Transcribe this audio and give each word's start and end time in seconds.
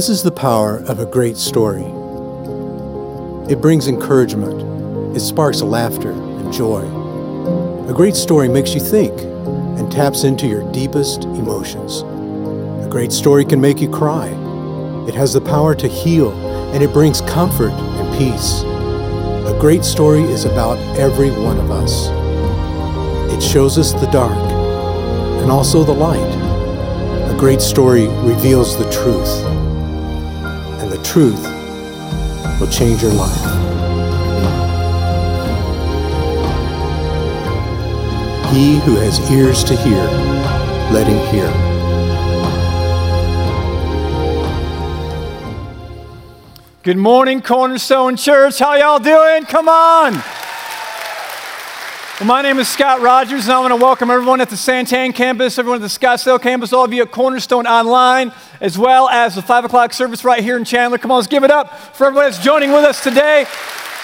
This 0.00 0.08
is 0.08 0.22
the 0.22 0.32
power 0.32 0.78
of 0.88 0.98
a 0.98 1.04
great 1.04 1.36
story. 1.36 1.84
It 3.52 3.60
brings 3.60 3.86
encouragement, 3.86 5.14
it 5.14 5.20
sparks 5.20 5.60
laughter 5.60 6.12
and 6.12 6.50
joy. 6.50 6.86
A 7.86 7.92
great 7.92 8.16
story 8.16 8.48
makes 8.48 8.72
you 8.72 8.80
think 8.80 9.12
and 9.78 9.92
taps 9.92 10.24
into 10.24 10.46
your 10.46 10.62
deepest 10.72 11.24
emotions. 11.24 12.00
A 12.00 12.88
great 12.90 13.12
story 13.12 13.44
can 13.44 13.60
make 13.60 13.78
you 13.78 13.90
cry. 13.90 14.28
It 15.06 15.12
has 15.12 15.34
the 15.34 15.40
power 15.42 15.74
to 15.74 15.86
heal 15.86 16.32
and 16.72 16.82
it 16.82 16.94
brings 16.94 17.20
comfort 17.20 17.72
and 17.72 18.18
peace. 18.18 18.62
A 18.62 19.54
great 19.60 19.84
story 19.84 20.22
is 20.22 20.46
about 20.46 20.78
every 20.98 21.30
one 21.30 21.58
of 21.58 21.70
us. 21.70 22.08
It 23.34 23.42
shows 23.42 23.76
us 23.76 23.92
the 23.92 24.10
dark 24.10 24.32
and 25.42 25.50
also 25.50 25.84
the 25.84 25.92
light. 25.92 26.34
A 27.30 27.36
great 27.38 27.60
story 27.60 28.06
reveals 28.24 28.78
the 28.78 28.90
truth, 28.90 29.49
truth 31.10 31.42
will 32.60 32.68
change 32.68 33.02
your 33.02 33.12
life. 33.12 33.34
He 38.52 38.78
who 38.78 38.94
has 38.94 39.18
ears 39.28 39.64
to 39.64 39.74
hear, 39.74 40.04
let 40.92 41.08
him 41.08 41.18
hear. 41.34 41.50
Good 46.84 46.96
morning, 46.96 47.42
Cornerstone 47.42 48.14
Church. 48.16 48.60
How 48.60 48.76
y'all 48.76 49.00
doing? 49.00 49.46
Come 49.46 49.68
on. 49.68 50.12
Well, 52.20 52.26
my 52.26 52.42
name 52.42 52.60
is 52.60 52.68
Scott 52.68 53.00
Rogers, 53.00 53.44
and 53.44 53.52
I 53.54 53.58
want 53.58 53.72
to 53.72 53.76
welcome 53.76 54.10
everyone 54.10 54.40
at 54.40 54.50
the 54.50 54.54
Santan 54.54 55.12
campus, 55.12 55.58
everyone 55.58 55.82
at 55.82 55.90
the 55.90 56.06
Scottsdale 56.06 56.40
campus, 56.40 56.72
all 56.72 56.84
of 56.84 56.92
you 56.92 57.02
at 57.02 57.10
Cornerstone 57.10 57.66
Online, 57.66 58.30
as 58.60 58.76
well 58.76 59.08
as 59.08 59.34
the 59.34 59.42
5 59.42 59.64
o'clock 59.64 59.92
service 59.92 60.24
right 60.24 60.42
here 60.42 60.56
in 60.56 60.64
Chandler. 60.64 60.98
Come 60.98 61.10
on, 61.10 61.16
let's 61.16 61.28
give 61.28 61.44
it 61.44 61.50
up 61.50 61.78
for 61.94 62.06
everybody 62.06 62.30
that's 62.30 62.42
joining 62.44 62.72
with 62.72 62.84
us 62.84 63.02
today. 63.02 63.46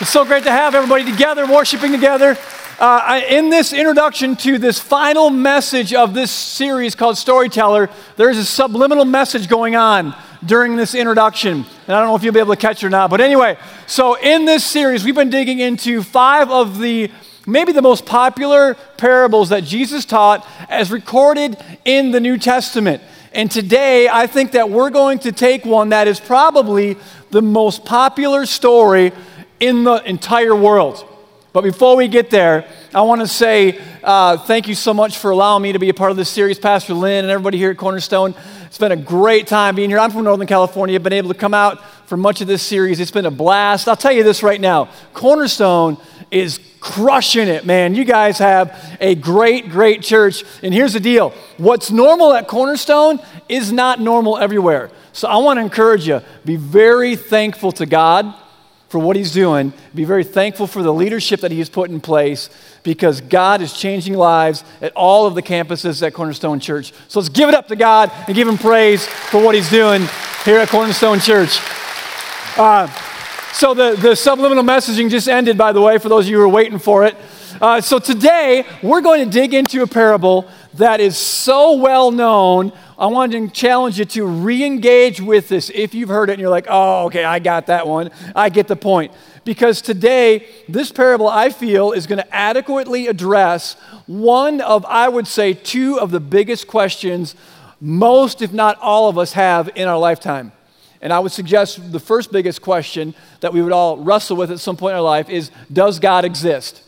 It's 0.01 0.11
so 0.11 0.25
great 0.25 0.45
to 0.45 0.51
have 0.51 0.75
everybody 0.75 1.11
together, 1.11 1.47
worshiping 1.47 1.93
together. 1.93 2.37
Uh, 2.79 3.23
in 3.29 3.49
this 3.49 3.73
introduction 3.73 4.37
to 4.37 4.59
this 4.59 4.79
final 4.79 5.31
message 5.31 5.95
of 5.95 6.13
this 6.13 6.31
series 6.31 6.95
called 6.95 7.17
Storyteller, 7.17 7.89
there's 8.17 8.37
a 8.37 8.45
subliminal 8.45 9.07
message 9.07 9.49
going 9.49 9.77
on 9.77 10.15
during 10.45 10.77
this 10.77 10.95
introduction. 10.95 11.65
And 11.87 11.97
I 11.97 12.01
don't 12.01 12.09
know 12.09 12.17
if 12.17 12.23
you'll 12.23 12.35
be 12.35 12.41
able 12.41 12.55
to 12.55 12.61
catch 12.61 12.83
it 12.83 12.87
or 12.87 12.91
not. 12.91 13.09
But 13.09 13.23
anyway, 13.23 13.57
so 13.87 14.19
in 14.19 14.45
this 14.45 14.63
series, 14.63 15.05
we've 15.05 15.15
been 15.15 15.31
digging 15.31 15.61
into 15.61 16.03
five 16.03 16.51
of 16.51 16.79
the 16.79 17.11
maybe 17.47 17.73
the 17.73 17.83
most 17.83 18.05
popular 18.05 18.75
parables 18.97 19.49
that 19.49 19.65
Jesus 19.65 20.05
taught 20.05 20.47
as 20.69 20.91
recorded 20.91 21.57
in 21.85 22.11
the 22.11 22.21
New 22.21 22.37
Testament. 22.37 23.03
And 23.37 23.51
today, 23.51 24.09
I 24.09 24.27
think 24.27 24.53
that 24.53 24.71
we're 24.71 24.89
going 24.89 25.19
to 25.19 25.31
take 25.31 25.67
one 25.67 25.91
that 25.91 26.09
is 26.09 26.19
probably 26.19 26.97
the 27.31 27.43
most 27.43 27.85
popular 27.85 28.47
story 28.47 29.13
in 29.61 29.85
the 29.85 29.97
entire 30.09 30.57
world. 30.57 31.07
But 31.53 31.61
before 31.61 31.97
we 31.97 32.09
get 32.09 32.31
there, 32.31 32.67
I 32.95 33.03
want 33.03 33.21
to 33.21 33.27
say 33.27 33.79
uh, 34.03 34.39
thank 34.39 34.69
you 34.69 34.75
so 34.75 34.95
much 34.95 35.19
for 35.19 35.33
allowing 35.33 35.63
me 35.63 35.73
to 35.73 35.79
be 35.79 35.91
a 35.91 35.95
part 35.95 36.11
of 36.11 36.17
this 36.17 36.31
series, 36.31 36.59
Pastor 36.59 36.95
Lynn 36.95 37.27
and 37.27 37.31
everybody 37.31 37.59
here 37.59 37.71
at 37.71 37.77
Cornerstone. 37.77 38.35
It's 38.65 38.79
been 38.79 38.93
a 38.93 38.97
great 38.97 39.47
time 39.47 39.75
being 39.75 39.91
here. 39.91 39.99
I'm 39.99 40.11
from 40.11 40.25
Northern 40.25 40.47
California, 40.47 40.99
been 40.99 41.13
able 41.13 41.29
to 41.29 41.39
come 41.39 41.53
out 41.53 41.83
for 42.07 42.17
much 42.17 42.41
of 42.41 42.47
this 42.47 42.63
series. 42.63 43.01
It's 43.01 43.11
been 43.11 43.27
a 43.27 43.31
blast. 43.31 43.89
I'll 43.89 43.97
tell 43.97 44.13
you 44.13 44.23
this 44.23 44.43
right 44.43 44.61
now 44.61 44.89
Cornerstone 45.13 45.99
is 46.31 46.61
crushing 46.81 47.49
it, 47.49 47.67
man. 47.67 47.95
You 47.95 48.05
guys 48.05 48.39
have 48.39 48.97
a 49.01 49.15
great, 49.15 49.69
great 49.69 50.03
church. 50.03 50.45
And 50.63 50.73
here's 50.73 50.93
the 50.93 51.01
deal 51.01 51.31
what's 51.57 51.91
normal 51.91 52.33
at 52.33 52.49
Cornerstone 52.49 53.21
is 53.49 53.73
not 53.73 54.01
normal 54.01 54.39
everywhere. 54.39 54.91
So 55.13 55.29
I 55.29 55.37
want 55.39 55.59
to 55.59 55.63
encourage 55.63 56.07
you 56.07 56.21
be 56.45 56.57
very 56.57 57.17
thankful 57.17 57.73
to 57.73 57.87
God 57.87 58.35
for 58.89 59.01
what 59.01 59.17
he's 59.17 59.33
doing. 59.33 59.73
Be 59.95 60.05
very 60.05 60.25
thankful 60.25 60.67
for 60.67 60.83
the 60.83 60.93
leadership 60.93 61.41
that 61.41 61.51
he's 61.51 61.69
put 61.69 61.91
in 61.91 62.01
place 62.01 62.51
because 62.83 63.21
God 63.21 63.61
is 63.61 63.73
changing 63.73 64.15
lives 64.15 64.63
at 64.81 64.93
all 64.95 65.27
of 65.27 65.35
the 65.35 65.43
campuses 65.43 66.07
at 66.07 66.15
Cornerstone 66.15 66.61
Church. 66.61 66.93
So 67.09 67.19
let's 67.19 67.29
give 67.29 67.49
it 67.49 67.55
up 67.55 67.67
to 67.69 67.77
God 67.77 68.13
and 68.27 68.35
give 68.35 68.47
him 68.47 68.59
praise 68.59 69.05
for 69.07 69.43
what 69.43 69.57
he's 69.57 69.71
doing 69.71 70.03
here 70.45 70.59
at 70.59 70.69
Cornerstone 70.69 71.19
Church. 71.19 71.59
Uh, 72.57 72.87
so 73.53 73.75
the, 73.75 73.97
the 73.97 74.17
subliminal 74.17 74.65
messaging 74.65 75.11
just 75.11 75.29
ended, 75.29 75.59
by 75.59 75.73
the 75.73 75.81
way, 75.83 75.99
for 75.99 76.09
those 76.09 76.25
of 76.25 76.31
you 76.31 76.39
who 76.39 76.43
are 76.43 76.49
waiting 76.49 76.79
for 76.79 77.05
it. 77.05 77.15
Uh, 77.61 77.83
so 77.83 77.99
today, 77.99 78.65
we're 78.83 79.03
going 79.03 79.23
to 79.23 79.31
dig 79.31 79.53
into 79.53 79.83
a 79.83 79.87
parable 79.87 80.49
that 80.75 80.99
is 80.99 81.19
so 81.19 81.75
well 81.75 82.11
known. 82.11 82.73
I 82.99 83.09
want 83.09 83.33
to 83.33 83.49
challenge 83.49 83.99
you 83.99 84.07
to 84.07 84.27
re 84.27 84.65
engage 84.65 85.21
with 85.21 85.51
this 85.51 85.71
if 85.75 85.95
you've 85.95 86.09
heard 86.09 86.31
it 86.31 86.35
and 86.35 86.41
you're 86.41 86.51
like, 86.51 86.67
oh, 86.69 87.07
okay, 87.07 87.25
I 87.25 87.41
got 87.41 87.67
that 87.67 87.87
one. 87.87 88.11
I 88.35 88.49
get 88.49 88.69
the 88.69 88.77
point. 88.77 89.13
Because 89.45 89.83
today, 89.83 90.47
this 90.67 90.91
parable, 90.91 91.29
I 91.29 91.51
feel, 91.51 91.93
is 91.93 92.07
going 92.07 92.19
to 92.19 92.35
adequately 92.35 93.07
address 93.07 93.75
one 94.07 94.63
of, 94.63 94.87
I 94.87 95.11
would 95.11 95.27
say, 95.27 95.53
two 95.53 96.01
of 96.01 96.11
the 96.11 96.21
biggest 96.21 96.67
questions 96.69 97.35
most, 97.83 98.41
if 98.41 98.53
not 98.55 98.79
all 98.79 99.11
of 99.11 99.19
us, 99.19 99.35
have 99.35 99.69
in 99.75 99.89
our 99.89 99.99
lifetime. 99.99 100.53
And 101.07 101.13
I 101.13 101.21
would 101.21 101.31
suggest 101.31 101.93
the 101.93 102.01
first 102.01 102.33
biggest 102.33 102.63
question 102.63 103.15
that 103.39 103.53
we 103.53 103.63
would 103.63 103.71
all 103.71 103.97
wrestle 103.97 104.37
with 104.37 104.51
at 104.51 104.59
some 104.59 104.77
point 104.77 104.91
in 104.91 104.97
our 104.97 105.03
life 105.03 105.31
is 105.31 105.53
Does 105.73 106.01
God 106.01 106.25
exist? 106.25 106.83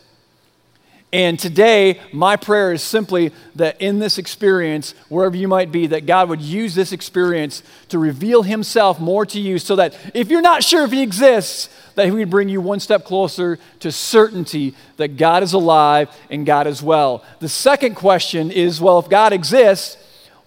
And 1.13 1.39
today, 1.39 2.01
my 2.11 2.35
prayer 2.35 2.73
is 2.73 2.83
simply 2.83 3.31
that 3.55 3.79
in 3.81 3.99
this 3.99 4.17
experience, 4.17 4.93
wherever 5.07 5.37
you 5.37 5.47
might 5.47 5.71
be, 5.71 5.87
that 5.87 6.05
God 6.05 6.27
would 6.27 6.41
use 6.41 6.75
this 6.75 6.91
experience 6.91 7.63
to 7.87 7.97
reveal 7.97 8.43
Himself 8.43 8.99
more 8.99 9.25
to 9.25 9.39
you 9.39 9.57
so 9.57 9.77
that 9.77 9.97
if 10.13 10.29
you're 10.29 10.41
not 10.41 10.65
sure 10.65 10.83
if 10.83 10.91
He 10.91 11.01
exists, 11.01 11.69
that 11.95 12.03
He 12.03 12.11
would 12.11 12.29
bring 12.29 12.49
you 12.49 12.59
one 12.59 12.81
step 12.81 13.05
closer 13.05 13.57
to 13.79 13.89
certainty 13.89 14.75
that 14.97 15.15
God 15.15 15.43
is 15.43 15.53
alive 15.53 16.09
and 16.29 16.45
God 16.45 16.67
is 16.67 16.83
well. 16.83 17.23
The 17.39 17.47
second 17.47 17.95
question 17.95 18.51
is 18.51 18.81
well, 18.81 18.99
if 18.99 19.07
God 19.07 19.31
exists, 19.31 19.95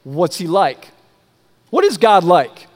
what's 0.05 0.37
He 0.37 0.47
like? 0.47 0.89
What 1.71 1.87
is 1.87 1.97
God 1.97 2.23
like? 2.23 2.69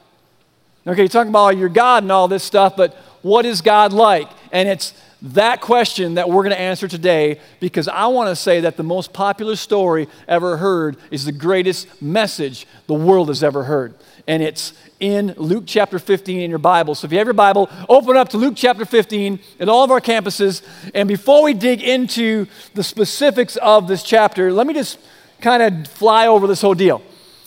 Okay, 0.87 1.03
you're 1.03 1.09
talking 1.09 1.31
about 1.31 1.57
your 1.57 1.69
God 1.69 2.05
and 2.05 2.13
all 2.13 2.29
this 2.29 2.45
stuff, 2.45 2.77
but 2.77 2.95
what 3.23 3.45
is 3.45 3.61
God 3.61 3.93
like? 3.93 4.29
And 4.53 4.69
it's 4.69 4.95
that 5.21 5.61
question 5.61 6.15
that 6.15 6.29
we're 6.29 6.45
going 6.45 6.55
to 6.55 6.61
answer 6.61 6.87
today 6.87 7.41
because 7.59 7.89
I 7.89 8.07
want 8.07 8.29
to 8.29 8.37
say 8.37 8.61
that 8.61 8.77
the 8.77 8.85
most 8.85 9.13
popular 9.13 9.57
story 9.57 10.07
ever 10.29 10.59
heard 10.59 10.97
is 11.11 11.25
the 11.25 11.33
greatest 11.33 12.01
message 12.01 12.69
the 12.87 12.95
world 12.95 13.29
has 13.29 13.43
ever 13.43 13.65
heard. 13.65 13.95
And 14.29 14.45
it's 14.45 14.75
in 15.01 15.35
Luke 15.37 15.65
chapter 15.67 15.99
15 15.99 16.41
in 16.41 16.51
your 16.51 16.61
Bible. 16.61 16.95
So 16.95 17.07
if 17.07 17.13
you 17.13 17.19
have 17.19 17.27
your 17.27 17.35
Bible, 17.35 17.69
open 17.89 18.17
up 18.17 18.29
to 18.29 18.37
Luke 18.37 18.55
chapter 18.55 18.85
15 18.85 19.41
at 19.59 19.69
all 19.69 19.83
of 19.83 19.91
our 19.91 20.01
campuses. 20.01 20.63
And 20.95 21.09
before 21.09 21.43
we 21.43 21.53
dig 21.53 21.83
into 21.83 22.47
the 22.75 22.85
specifics 22.85 23.57
of 23.57 23.89
this 23.89 24.05
chapter, 24.05 24.53
let 24.53 24.69
me 24.69 24.75
just 24.75 25.01
kind 25.41 25.63
of 25.63 25.91
fly 25.91 26.29
over 26.29 26.47
this 26.47 26.61
whole 26.61 26.75
deal. 26.75 27.03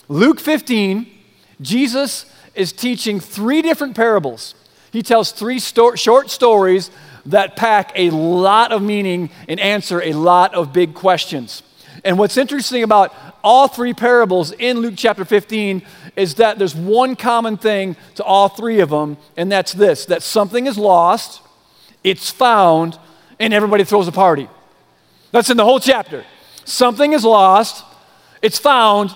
Luke 0.08 0.40
15, 0.40 1.06
Jesus 1.62 2.26
is 2.54 2.72
teaching 2.72 3.20
three 3.20 3.62
different 3.62 3.94
parables. 3.96 4.54
He 4.92 5.02
tells 5.02 5.32
three 5.32 5.58
sto- 5.58 5.94
short 5.94 6.30
stories 6.30 6.90
that 7.26 7.56
pack 7.56 7.92
a 7.94 8.10
lot 8.10 8.72
of 8.72 8.82
meaning 8.82 9.30
and 9.48 9.60
answer 9.60 10.02
a 10.02 10.12
lot 10.12 10.54
of 10.54 10.72
big 10.72 10.94
questions. 10.94 11.62
And 12.04 12.18
what's 12.18 12.36
interesting 12.36 12.82
about 12.82 13.14
all 13.42 13.68
three 13.68 13.94
parables 13.94 14.52
in 14.52 14.78
Luke 14.78 14.94
chapter 14.96 15.24
15 15.24 15.82
is 16.16 16.36
that 16.36 16.58
there's 16.58 16.74
one 16.74 17.16
common 17.16 17.56
thing 17.56 17.96
to 18.16 18.24
all 18.24 18.48
three 18.48 18.80
of 18.80 18.90
them, 18.90 19.16
and 19.36 19.50
that's 19.50 19.72
this 19.72 20.06
that 20.06 20.22
something 20.22 20.66
is 20.66 20.78
lost, 20.78 21.42
it's 22.02 22.30
found, 22.30 22.98
and 23.38 23.54
everybody 23.54 23.84
throws 23.84 24.08
a 24.08 24.12
party. 24.12 24.48
That's 25.32 25.50
in 25.50 25.56
the 25.56 25.64
whole 25.64 25.80
chapter. 25.80 26.24
Something 26.64 27.12
is 27.12 27.24
lost, 27.24 27.84
it's 28.42 28.58
found, 28.58 29.14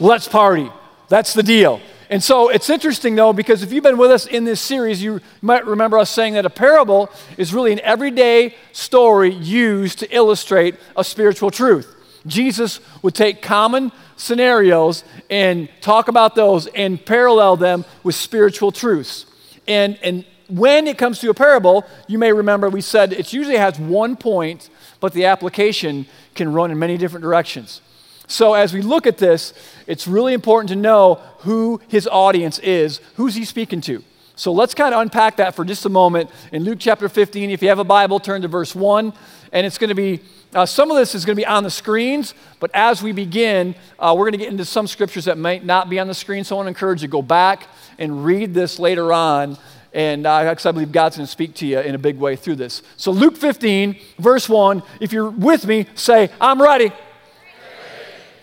let's 0.00 0.28
party. 0.28 0.70
That's 1.08 1.34
the 1.34 1.42
deal. 1.42 1.80
And 2.12 2.22
so 2.22 2.50
it's 2.50 2.68
interesting, 2.68 3.14
though, 3.14 3.32
because 3.32 3.62
if 3.62 3.72
you've 3.72 3.82
been 3.82 3.96
with 3.96 4.10
us 4.10 4.26
in 4.26 4.44
this 4.44 4.60
series, 4.60 5.02
you 5.02 5.22
might 5.40 5.64
remember 5.64 5.96
us 5.96 6.10
saying 6.10 6.34
that 6.34 6.44
a 6.44 6.50
parable 6.50 7.08
is 7.38 7.54
really 7.54 7.72
an 7.72 7.80
everyday 7.80 8.54
story 8.72 9.32
used 9.32 10.00
to 10.00 10.14
illustrate 10.14 10.74
a 10.94 11.04
spiritual 11.04 11.50
truth. 11.50 11.96
Jesus 12.26 12.80
would 13.00 13.14
take 13.14 13.40
common 13.40 13.92
scenarios 14.16 15.04
and 15.30 15.70
talk 15.80 16.08
about 16.08 16.34
those 16.34 16.66
and 16.66 17.02
parallel 17.02 17.56
them 17.56 17.82
with 18.02 18.14
spiritual 18.14 18.72
truths. 18.72 19.24
And, 19.66 19.98
and 20.02 20.26
when 20.50 20.88
it 20.88 20.98
comes 20.98 21.18
to 21.20 21.30
a 21.30 21.34
parable, 21.34 21.86
you 22.08 22.18
may 22.18 22.34
remember 22.34 22.68
we 22.68 22.82
said 22.82 23.14
it 23.14 23.32
usually 23.32 23.56
has 23.56 23.78
one 23.78 24.16
point, 24.16 24.68
but 25.00 25.14
the 25.14 25.24
application 25.24 26.04
can 26.34 26.52
run 26.52 26.70
in 26.70 26.78
many 26.78 26.98
different 26.98 27.22
directions. 27.22 27.80
So, 28.26 28.54
as 28.54 28.72
we 28.72 28.82
look 28.82 29.06
at 29.06 29.18
this, 29.18 29.52
it's 29.86 30.06
really 30.06 30.32
important 30.32 30.68
to 30.70 30.76
know 30.76 31.16
who 31.40 31.80
his 31.88 32.06
audience 32.06 32.58
is. 32.60 33.00
Who's 33.16 33.34
he 33.34 33.44
speaking 33.44 33.80
to? 33.82 34.02
So 34.34 34.52
let's 34.52 34.74
kind 34.74 34.94
of 34.94 35.00
unpack 35.00 35.36
that 35.36 35.54
for 35.54 35.64
just 35.64 35.84
a 35.84 35.88
moment. 35.90 36.30
In 36.52 36.64
Luke 36.64 36.78
chapter 36.80 37.08
15, 37.08 37.50
if 37.50 37.62
you 37.62 37.68
have 37.68 37.78
a 37.78 37.84
Bible, 37.84 38.18
turn 38.18 38.42
to 38.42 38.48
verse 38.48 38.74
1. 38.74 39.12
And 39.52 39.66
it's 39.66 39.76
going 39.76 39.90
to 39.90 39.94
be, 39.94 40.20
uh, 40.54 40.64
some 40.64 40.90
of 40.90 40.96
this 40.96 41.14
is 41.14 41.24
going 41.24 41.36
to 41.36 41.40
be 41.40 41.46
on 41.46 41.62
the 41.62 41.70
screens, 41.70 42.32
but 42.58 42.70
as 42.72 43.02
we 43.02 43.12
begin, 43.12 43.74
uh, 43.98 44.14
we're 44.16 44.24
going 44.24 44.32
to 44.32 44.38
get 44.38 44.48
into 44.48 44.64
some 44.64 44.86
scriptures 44.86 45.26
that 45.26 45.36
might 45.36 45.64
not 45.64 45.90
be 45.90 46.00
on 46.00 46.08
the 46.08 46.14
screen. 46.14 46.42
So 46.44 46.56
I 46.56 46.58
want 46.58 46.66
to 46.66 46.70
encourage 46.70 47.02
you 47.02 47.08
to 47.08 47.12
go 47.12 47.20
back 47.20 47.68
and 47.98 48.24
read 48.24 48.54
this 48.54 48.78
later 48.78 49.12
on. 49.12 49.58
And 49.92 50.26
uh, 50.26 50.32
I 50.32 50.72
believe 50.72 50.90
God's 50.90 51.18
going 51.18 51.26
to 51.26 51.30
speak 51.30 51.54
to 51.56 51.66
you 51.66 51.80
in 51.80 51.94
a 51.94 51.98
big 51.98 52.18
way 52.18 52.34
through 52.34 52.56
this. 52.56 52.82
So, 52.96 53.12
Luke 53.12 53.36
15, 53.36 53.94
verse 54.18 54.48
1, 54.48 54.82
if 55.00 55.12
you're 55.12 55.28
with 55.28 55.66
me, 55.66 55.86
say, 55.94 56.30
I'm 56.40 56.62
ready. 56.62 56.92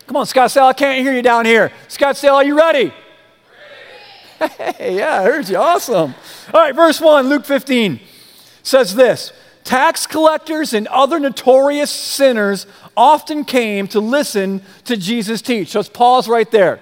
Come 0.09 0.17
on, 0.17 0.25
Scottsdale, 0.25 0.63
I 0.63 0.73
can't 0.73 1.05
hear 1.05 1.13
you 1.13 1.21
down 1.21 1.45
here. 1.45 1.71
Scottsdale, 1.87 2.33
are 2.33 2.43
you 2.43 2.57
ready? 2.57 2.91
ready. 4.39 4.53
Hey, 4.73 4.97
yeah, 4.97 5.21
I 5.21 5.23
heard 5.23 5.47
you. 5.47 5.57
Awesome. 5.57 6.15
All 6.51 6.61
right, 6.61 6.73
verse 6.73 6.99
1, 6.99 7.29
Luke 7.29 7.45
15 7.45 7.99
says 8.63 8.95
this 8.95 9.31
Tax 9.63 10.07
collectors 10.07 10.73
and 10.73 10.87
other 10.87 11.19
notorious 11.19 11.91
sinners 11.91 12.65
often 12.97 13.45
came 13.45 13.87
to 13.89 13.99
listen 13.99 14.63
to 14.85 14.97
Jesus 14.97 15.43
teach. 15.43 15.67
So 15.67 15.77
let's 15.77 15.89
pause 15.89 16.27
right 16.27 16.49
there. 16.49 16.79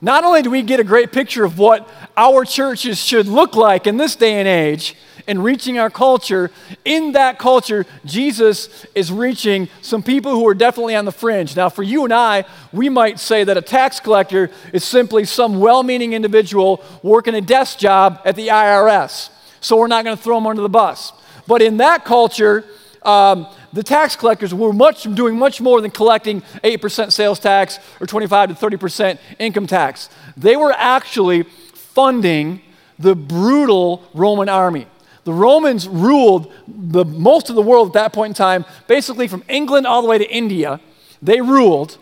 Not 0.00 0.24
only 0.24 0.40
do 0.40 0.48
we 0.48 0.62
get 0.62 0.80
a 0.80 0.84
great 0.84 1.12
picture 1.12 1.44
of 1.44 1.58
what 1.58 1.86
our 2.16 2.46
churches 2.46 2.98
should 2.98 3.26
look 3.26 3.56
like 3.56 3.86
in 3.86 3.98
this 3.98 4.16
day 4.16 4.38
and 4.38 4.48
age 4.48 4.96
in 5.28 5.42
reaching 5.42 5.78
our 5.78 5.90
culture, 5.90 6.50
in 6.86 7.12
that 7.12 7.38
culture, 7.38 7.84
Jesus 8.06 8.86
is 8.94 9.12
reaching 9.12 9.68
some 9.82 10.02
people 10.02 10.32
who 10.32 10.48
are 10.48 10.54
definitely 10.54 10.96
on 10.96 11.04
the 11.04 11.12
fringe. 11.12 11.54
Now, 11.54 11.68
for 11.68 11.82
you 11.82 12.04
and 12.04 12.14
I, 12.14 12.46
we 12.72 12.88
might 12.88 13.20
say 13.20 13.44
that 13.44 13.56
a 13.56 13.62
tax 13.62 14.00
collector 14.00 14.50
is 14.72 14.82
simply 14.82 15.26
some 15.26 15.60
well 15.60 15.82
meaning 15.82 16.14
individual 16.14 16.82
working 17.02 17.34
a 17.34 17.42
desk 17.42 17.78
job 17.78 18.20
at 18.24 18.36
the 18.36 18.48
IRS. 18.48 19.28
So 19.60 19.76
we're 19.76 19.86
not 19.86 20.04
going 20.04 20.16
to 20.16 20.22
throw 20.22 20.36
them 20.36 20.46
under 20.46 20.62
the 20.62 20.68
bus. 20.68 21.12
But 21.46 21.60
in 21.60 21.76
that 21.76 22.06
culture, 22.06 22.64
um, 23.02 23.46
the 23.72 23.82
tax 23.82 24.16
collectors 24.16 24.54
were 24.54 24.72
much, 24.72 25.02
doing 25.14 25.38
much 25.38 25.60
more 25.60 25.82
than 25.82 25.90
collecting 25.90 26.40
8% 26.64 27.12
sales 27.12 27.38
tax 27.38 27.78
or 28.00 28.06
25 28.06 28.58
to 28.58 28.66
30% 28.66 29.18
income 29.38 29.66
tax. 29.66 30.08
They 30.38 30.56
were 30.56 30.72
actually 30.72 31.42
funding 31.42 32.62
the 32.98 33.14
brutal 33.14 34.02
Roman 34.14 34.48
army. 34.48 34.86
The 35.28 35.34
Romans 35.34 35.86
ruled 35.86 36.50
the, 36.66 37.04
most 37.04 37.50
of 37.50 37.54
the 37.54 37.60
world 37.60 37.88
at 37.88 37.92
that 37.92 38.12
point 38.14 38.30
in 38.30 38.34
time, 38.34 38.64
basically 38.86 39.28
from 39.28 39.44
England 39.46 39.86
all 39.86 40.00
the 40.00 40.08
way 40.08 40.16
to 40.16 40.26
India. 40.26 40.80
They 41.20 41.42
ruled, 41.42 41.98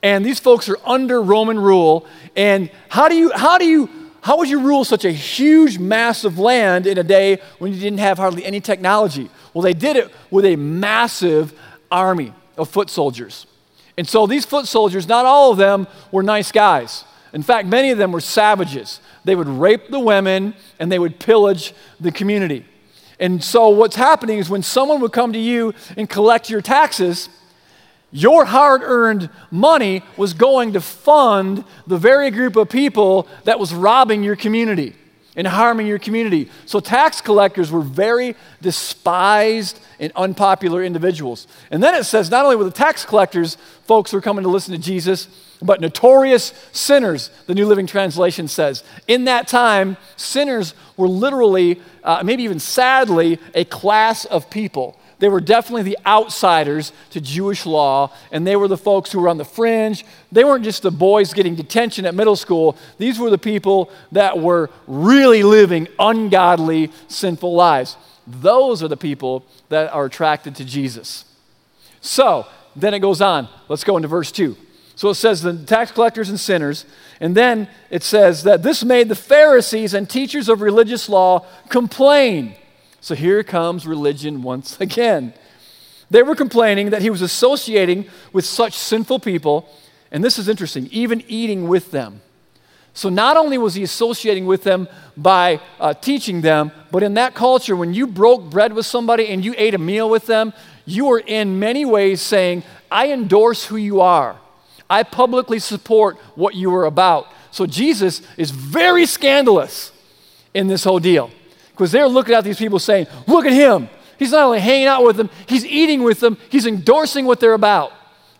and 0.00 0.24
these 0.24 0.38
folks 0.38 0.68
are 0.68 0.78
under 0.86 1.20
Roman 1.20 1.58
rule. 1.58 2.06
And 2.36 2.70
how 2.88 3.08
do 3.08 3.16
you, 3.16 3.32
how 3.34 3.58
do 3.58 3.64
you 3.64 3.90
how 4.20 4.38
would 4.38 4.48
you 4.48 4.60
rule 4.60 4.84
such 4.84 5.04
a 5.04 5.10
huge, 5.10 5.80
mass 5.80 6.22
of 6.22 6.38
land 6.38 6.86
in 6.86 6.98
a 6.98 7.02
day 7.02 7.40
when 7.58 7.74
you 7.74 7.80
didn't 7.80 7.98
have 7.98 8.16
hardly 8.16 8.44
any 8.44 8.60
technology? 8.60 9.28
Well, 9.52 9.62
they 9.62 9.74
did 9.74 9.96
it 9.96 10.14
with 10.30 10.44
a 10.44 10.54
massive 10.54 11.58
army 11.90 12.32
of 12.56 12.68
foot 12.68 12.90
soldiers. 12.90 13.48
And 13.96 14.06
so 14.06 14.28
these 14.28 14.44
foot 14.44 14.68
soldiers, 14.68 15.08
not 15.08 15.26
all 15.26 15.50
of 15.50 15.58
them 15.58 15.88
were 16.12 16.22
nice 16.22 16.52
guys. 16.52 17.04
In 17.32 17.42
fact, 17.42 17.66
many 17.66 17.90
of 17.90 17.98
them 17.98 18.12
were 18.12 18.20
savages. 18.20 19.00
They 19.28 19.36
would 19.36 19.46
rape 19.46 19.90
the 19.90 20.00
women 20.00 20.54
and 20.78 20.90
they 20.90 20.98
would 20.98 21.20
pillage 21.20 21.74
the 22.00 22.10
community. 22.10 22.64
And 23.20 23.44
so 23.44 23.68
what's 23.68 23.94
happening 23.94 24.38
is 24.38 24.48
when 24.48 24.62
someone 24.62 25.02
would 25.02 25.12
come 25.12 25.34
to 25.34 25.38
you 25.38 25.74
and 25.98 26.08
collect 26.08 26.48
your 26.48 26.62
taxes, 26.62 27.28
your 28.10 28.46
hard 28.46 28.80
earned 28.82 29.28
money 29.50 30.02
was 30.16 30.32
going 30.32 30.72
to 30.72 30.80
fund 30.80 31.62
the 31.86 31.98
very 31.98 32.30
group 32.30 32.56
of 32.56 32.70
people 32.70 33.28
that 33.44 33.60
was 33.60 33.74
robbing 33.74 34.22
your 34.22 34.34
community 34.34 34.96
and 35.38 35.46
harming 35.46 35.86
your 35.86 36.00
community. 36.00 36.50
So, 36.66 36.80
tax 36.80 37.22
collectors 37.22 37.70
were 37.70 37.80
very 37.80 38.34
despised 38.60 39.80
and 40.00 40.12
unpopular 40.16 40.82
individuals. 40.82 41.46
And 41.70 41.80
then 41.82 41.94
it 41.94 42.04
says 42.04 42.30
not 42.30 42.44
only 42.44 42.56
were 42.56 42.64
the 42.64 42.70
tax 42.72 43.04
collectors 43.04 43.56
folks 43.86 44.10
who 44.10 44.16
were 44.16 44.22
coming 44.22 44.42
to 44.42 44.50
listen 44.50 44.74
to 44.74 44.80
Jesus, 44.80 45.28
but 45.62 45.80
notorious 45.80 46.52
sinners, 46.72 47.30
the 47.46 47.54
New 47.54 47.66
Living 47.66 47.86
Translation 47.86 48.48
says. 48.48 48.82
In 49.06 49.24
that 49.24 49.46
time, 49.48 49.96
sinners 50.16 50.74
were 50.96 51.08
literally, 51.08 51.80
uh, 52.02 52.22
maybe 52.24 52.42
even 52.42 52.58
sadly, 52.58 53.38
a 53.54 53.64
class 53.64 54.24
of 54.24 54.50
people 54.50 54.98
they 55.18 55.28
were 55.28 55.40
definitely 55.40 55.82
the 55.82 55.98
outsiders 56.06 56.92
to 57.10 57.20
Jewish 57.20 57.66
law, 57.66 58.12
and 58.30 58.46
they 58.46 58.56
were 58.56 58.68
the 58.68 58.76
folks 58.76 59.10
who 59.10 59.20
were 59.20 59.28
on 59.28 59.38
the 59.38 59.44
fringe. 59.44 60.04
They 60.30 60.44
weren't 60.44 60.64
just 60.64 60.82
the 60.82 60.90
boys 60.90 61.32
getting 61.32 61.54
detention 61.54 62.06
at 62.06 62.14
middle 62.14 62.36
school, 62.36 62.76
these 62.98 63.18
were 63.18 63.30
the 63.30 63.38
people 63.38 63.90
that 64.12 64.38
were 64.38 64.70
really 64.86 65.42
living 65.42 65.88
ungodly, 65.98 66.92
sinful 67.08 67.54
lives. 67.54 67.96
Those 68.26 68.82
are 68.82 68.88
the 68.88 68.96
people 68.96 69.44
that 69.70 69.92
are 69.92 70.04
attracted 70.04 70.54
to 70.56 70.64
Jesus. 70.64 71.24
So, 72.00 72.46
then 72.76 72.94
it 72.94 73.00
goes 73.00 73.20
on. 73.20 73.48
Let's 73.68 73.84
go 73.84 73.96
into 73.96 74.08
verse 74.08 74.30
2. 74.30 74.56
So 74.94 75.10
it 75.10 75.14
says 75.14 75.42
the 75.42 75.56
tax 75.56 75.92
collectors 75.92 76.28
and 76.28 76.40
sinners, 76.40 76.84
and 77.20 77.36
then 77.36 77.68
it 77.88 78.02
says 78.02 78.42
that 78.42 78.64
this 78.64 78.82
made 78.82 79.08
the 79.08 79.14
Pharisees 79.14 79.94
and 79.94 80.10
teachers 80.10 80.48
of 80.48 80.60
religious 80.60 81.08
law 81.08 81.46
complain. 81.68 82.56
So 83.00 83.14
here 83.14 83.42
comes 83.42 83.86
religion 83.86 84.42
once 84.42 84.80
again. 84.80 85.32
They 86.10 86.22
were 86.22 86.34
complaining 86.34 86.90
that 86.90 87.02
he 87.02 87.10
was 87.10 87.22
associating 87.22 88.06
with 88.32 88.44
such 88.44 88.74
sinful 88.74 89.20
people, 89.20 89.68
and 90.10 90.24
this 90.24 90.38
is 90.38 90.48
interesting, 90.48 90.88
even 90.90 91.22
eating 91.28 91.68
with 91.68 91.90
them. 91.90 92.22
So 92.94 93.08
not 93.08 93.36
only 93.36 93.58
was 93.58 93.74
he 93.74 93.82
associating 93.84 94.46
with 94.46 94.64
them 94.64 94.88
by 95.16 95.60
uh, 95.78 95.94
teaching 95.94 96.40
them, 96.40 96.72
but 96.90 97.02
in 97.02 97.14
that 97.14 97.34
culture, 97.34 97.76
when 97.76 97.94
you 97.94 98.06
broke 98.06 98.50
bread 98.50 98.72
with 98.72 98.86
somebody 98.86 99.28
and 99.28 99.44
you 99.44 99.54
ate 99.56 99.74
a 99.74 99.78
meal 99.78 100.10
with 100.10 100.26
them, 100.26 100.52
you 100.84 101.04
were 101.04 101.20
in 101.20 101.60
many 101.60 101.84
ways 101.84 102.20
saying, 102.20 102.64
I 102.90 103.12
endorse 103.12 103.66
who 103.66 103.76
you 103.76 104.00
are. 104.00 104.36
I 104.90 105.02
publicly 105.02 105.58
support 105.58 106.16
what 106.34 106.54
you 106.54 106.74
are 106.74 106.86
about. 106.86 107.28
So 107.50 107.66
Jesus 107.66 108.22
is 108.36 108.50
very 108.50 109.06
scandalous 109.06 109.92
in 110.54 110.66
this 110.66 110.82
whole 110.84 110.98
deal 110.98 111.30
because 111.78 111.92
they're 111.92 112.08
looking 112.08 112.34
at 112.34 112.42
these 112.42 112.58
people 112.58 112.80
saying, 112.80 113.06
Look 113.28 113.46
at 113.46 113.52
him. 113.52 113.88
He's 114.18 114.32
not 114.32 114.46
only 114.46 114.58
hanging 114.58 114.88
out 114.88 115.04
with 115.04 115.16
them, 115.16 115.30
he's 115.46 115.64
eating 115.64 116.02
with 116.02 116.18
them, 116.18 116.36
he's 116.50 116.66
endorsing 116.66 117.24
what 117.24 117.38
they're 117.38 117.54
about. 117.54 117.92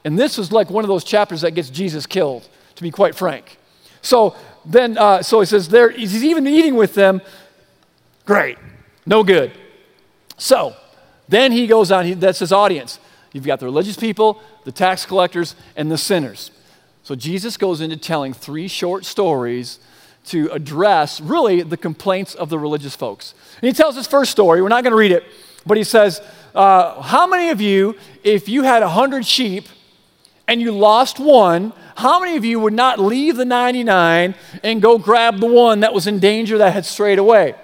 And 0.04 0.18
this 0.18 0.36
is 0.36 0.50
like 0.50 0.70
one 0.70 0.82
of 0.82 0.88
those 0.88 1.04
chapters 1.04 1.42
that 1.42 1.52
gets 1.52 1.70
Jesus 1.70 2.04
killed, 2.04 2.48
to 2.74 2.82
be 2.82 2.90
quite 2.90 3.14
frank. 3.14 3.58
So 4.02 4.34
then, 4.66 4.98
uh, 4.98 5.22
so 5.22 5.38
he 5.38 5.46
says, 5.46 5.68
there, 5.68 5.90
he's 5.90 6.24
even 6.24 6.48
eating 6.48 6.74
with 6.74 6.94
them. 6.94 7.22
Great, 8.24 8.58
no 9.06 9.22
good. 9.22 9.52
So 10.36 10.74
then 11.28 11.52
he 11.52 11.68
goes 11.68 11.92
on, 11.92 12.06
he, 12.06 12.14
that's 12.14 12.40
his 12.40 12.52
audience. 12.52 12.98
You've 13.32 13.46
got 13.46 13.60
the 13.60 13.66
religious 13.66 13.96
people, 13.96 14.42
the 14.64 14.72
tax 14.72 15.06
collectors, 15.06 15.54
and 15.76 15.90
the 15.90 15.98
sinners. 15.98 16.50
So 17.04 17.14
Jesus 17.14 17.56
goes 17.56 17.80
into 17.80 17.96
telling 17.96 18.32
three 18.32 18.66
short 18.66 19.04
stories 19.04 19.78
to 20.30 20.48
address 20.52 21.20
really 21.20 21.62
the 21.62 21.76
complaints 21.76 22.34
of 22.34 22.48
the 22.48 22.58
religious 22.58 22.94
folks. 22.96 23.34
And 23.60 23.68
he 23.68 23.72
tells 23.72 23.96
his 23.96 24.06
first 24.06 24.30
story. 24.30 24.62
We're 24.62 24.68
not 24.68 24.84
going 24.84 24.92
to 24.92 24.98
read 24.98 25.12
it, 25.12 25.24
but 25.66 25.76
he 25.76 25.84
says, 25.84 26.20
uh, 26.54 27.00
How 27.02 27.26
many 27.26 27.50
of 27.50 27.60
you, 27.60 27.96
if 28.22 28.48
you 28.48 28.62
had 28.62 28.82
100 28.82 29.26
sheep 29.26 29.66
and 30.46 30.60
you 30.60 30.72
lost 30.72 31.18
one, 31.18 31.72
how 31.96 32.20
many 32.20 32.36
of 32.36 32.44
you 32.44 32.60
would 32.60 32.72
not 32.72 32.98
leave 32.98 33.36
the 33.36 33.44
99 33.44 34.34
and 34.62 34.82
go 34.82 34.98
grab 34.98 35.40
the 35.40 35.46
one 35.46 35.80
that 35.80 35.92
was 35.92 36.06
in 36.06 36.18
danger 36.18 36.58
that 36.58 36.72
had 36.72 36.86
strayed 36.86 37.18
away? 37.18 37.54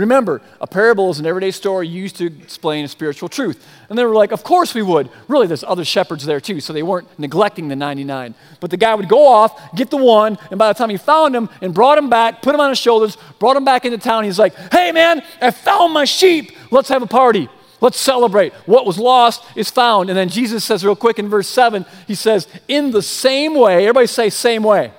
Remember, 0.00 0.40
a 0.62 0.66
parable 0.66 1.10
is 1.10 1.18
an 1.18 1.26
everyday 1.26 1.50
story 1.50 1.86
used 1.86 2.16
to 2.16 2.26
explain 2.26 2.86
a 2.86 2.88
spiritual 2.88 3.28
truth. 3.28 3.62
And 3.90 3.98
they 3.98 4.04
were 4.04 4.14
like, 4.14 4.32
Of 4.32 4.42
course 4.42 4.74
we 4.74 4.80
would. 4.80 5.10
Really, 5.28 5.46
there's 5.46 5.62
other 5.62 5.84
shepherds 5.84 6.24
there 6.24 6.40
too, 6.40 6.60
so 6.60 6.72
they 6.72 6.82
weren't 6.82 7.06
neglecting 7.18 7.68
the 7.68 7.76
99. 7.76 8.34
But 8.60 8.70
the 8.70 8.78
guy 8.78 8.94
would 8.94 9.10
go 9.10 9.28
off, 9.28 9.74
get 9.74 9.90
the 9.90 9.98
one, 9.98 10.38
and 10.50 10.58
by 10.58 10.68
the 10.72 10.78
time 10.78 10.88
he 10.88 10.96
found 10.96 11.36
him 11.36 11.50
and 11.60 11.74
brought 11.74 11.98
him 11.98 12.08
back, 12.08 12.40
put 12.40 12.54
him 12.54 12.62
on 12.62 12.70
his 12.70 12.78
shoulders, 12.78 13.18
brought 13.38 13.58
him 13.58 13.64
back 13.66 13.84
into 13.84 13.98
town, 13.98 14.24
he's 14.24 14.38
like, 14.38 14.54
Hey 14.72 14.90
man, 14.90 15.22
I 15.38 15.50
found 15.50 15.92
my 15.92 16.06
sheep. 16.06 16.52
Let's 16.70 16.88
have 16.88 17.02
a 17.02 17.06
party. 17.06 17.50
Let's 17.82 18.00
celebrate. 18.00 18.54
What 18.64 18.86
was 18.86 18.98
lost 18.98 19.44
is 19.54 19.68
found. 19.68 20.08
And 20.08 20.16
then 20.16 20.30
Jesus 20.30 20.64
says, 20.64 20.82
real 20.82 20.96
quick 20.96 21.18
in 21.18 21.28
verse 21.28 21.48
7, 21.48 21.84
he 22.06 22.14
says, 22.14 22.48
In 22.68 22.90
the 22.90 23.02
same 23.02 23.54
way, 23.54 23.82
everybody 23.82 24.06
say, 24.06 24.30
same 24.30 24.62
way. 24.62 24.92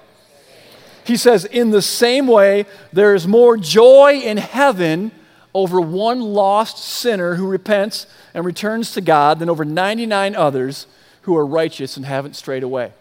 He 1.03 1.17
says, 1.17 1.45
In 1.45 1.71
the 1.71 1.81
same 1.81 2.27
way, 2.27 2.65
there 2.93 3.15
is 3.15 3.27
more 3.27 3.57
joy 3.57 4.21
in 4.23 4.37
heaven 4.37 5.11
over 5.53 5.81
one 5.81 6.21
lost 6.21 6.77
sinner 6.77 7.35
who 7.35 7.47
repents 7.47 8.07
and 8.33 8.45
returns 8.45 8.93
to 8.93 9.01
God 9.01 9.39
than 9.39 9.49
over 9.49 9.65
99 9.65 10.35
others 10.35 10.87
who 11.23 11.35
are 11.35 11.45
righteous 11.45 11.97
and 11.97 12.05
haven't 12.05 12.35
strayed 12.35 12.63
away. 12.63 12.93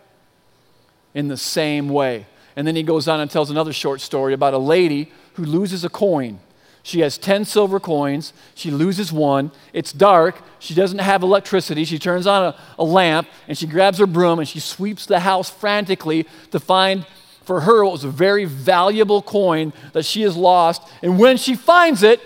In 1.15 1.29
the 1.29 1.37
same 1.37 1.89
way. 1.89 2.27
And 2.57 2.67
then 2.67 2.77
he 2.77 2.83
goes 2.83 3.09
on 3.09 3.21
and 3.21 3.31
tells 3.31 3.51
another 3.51 3.73
short 3.73 4.01
story 4.01 4.35
about 4.35 4.55
a 4.55 4.59
lady 4.59 5.13
who 5.35 5.45
loses 5.45 5.85
a 5.85 5.89
coin. 5.89 6.41
She 6.83 7.01
has 7.01 7.19
10 7.19 7.45
silver 7.45 7.79
coins. 7.79 8.33
She 8.55 8.71
loses 8.71 9.13
one. 9.13 9.53
It's 9.73 9.93
dark. 9.93 10.41
She 10.59 10.75
doesn't 10.75 10.99
have 10.99 11.23
electricity. 11.23 11.85
She 11.85 11.99
turns 11.99 12.27
on 12.27 12.43
a, 12.43 12.57
a 12.79 12.85
lamp 12.85 13.29
and 13.49 13.57
she 13.57 13.67
grabs 13.67 13.99
her 13.99 14.07
broom 14.07 14.39
and 14.39 14.49
she 14.49 14.61
sweeps 14.61 15.07
the 15.07 15.21
house 15.21 15.51
frantically 15.51 16.27
to 16.51 16.59
find 16.59 17.07
for 17.51 17.63
her 17.63 17.83
it 17.83 17.91
was 17.91 18.05
a 18.05 18.09
very 18.09 18.45
valuable 18.45 19.21
coin 19.21 19.73
that 19.93 20.05
she 20.05 20.23
has 20.23 20.37
lost. 20.37 20.89
And 21.03 21.19
when 21.19 21.37
she 21.37 21.57
finds 21.57 22.05
it, 22.05 22.21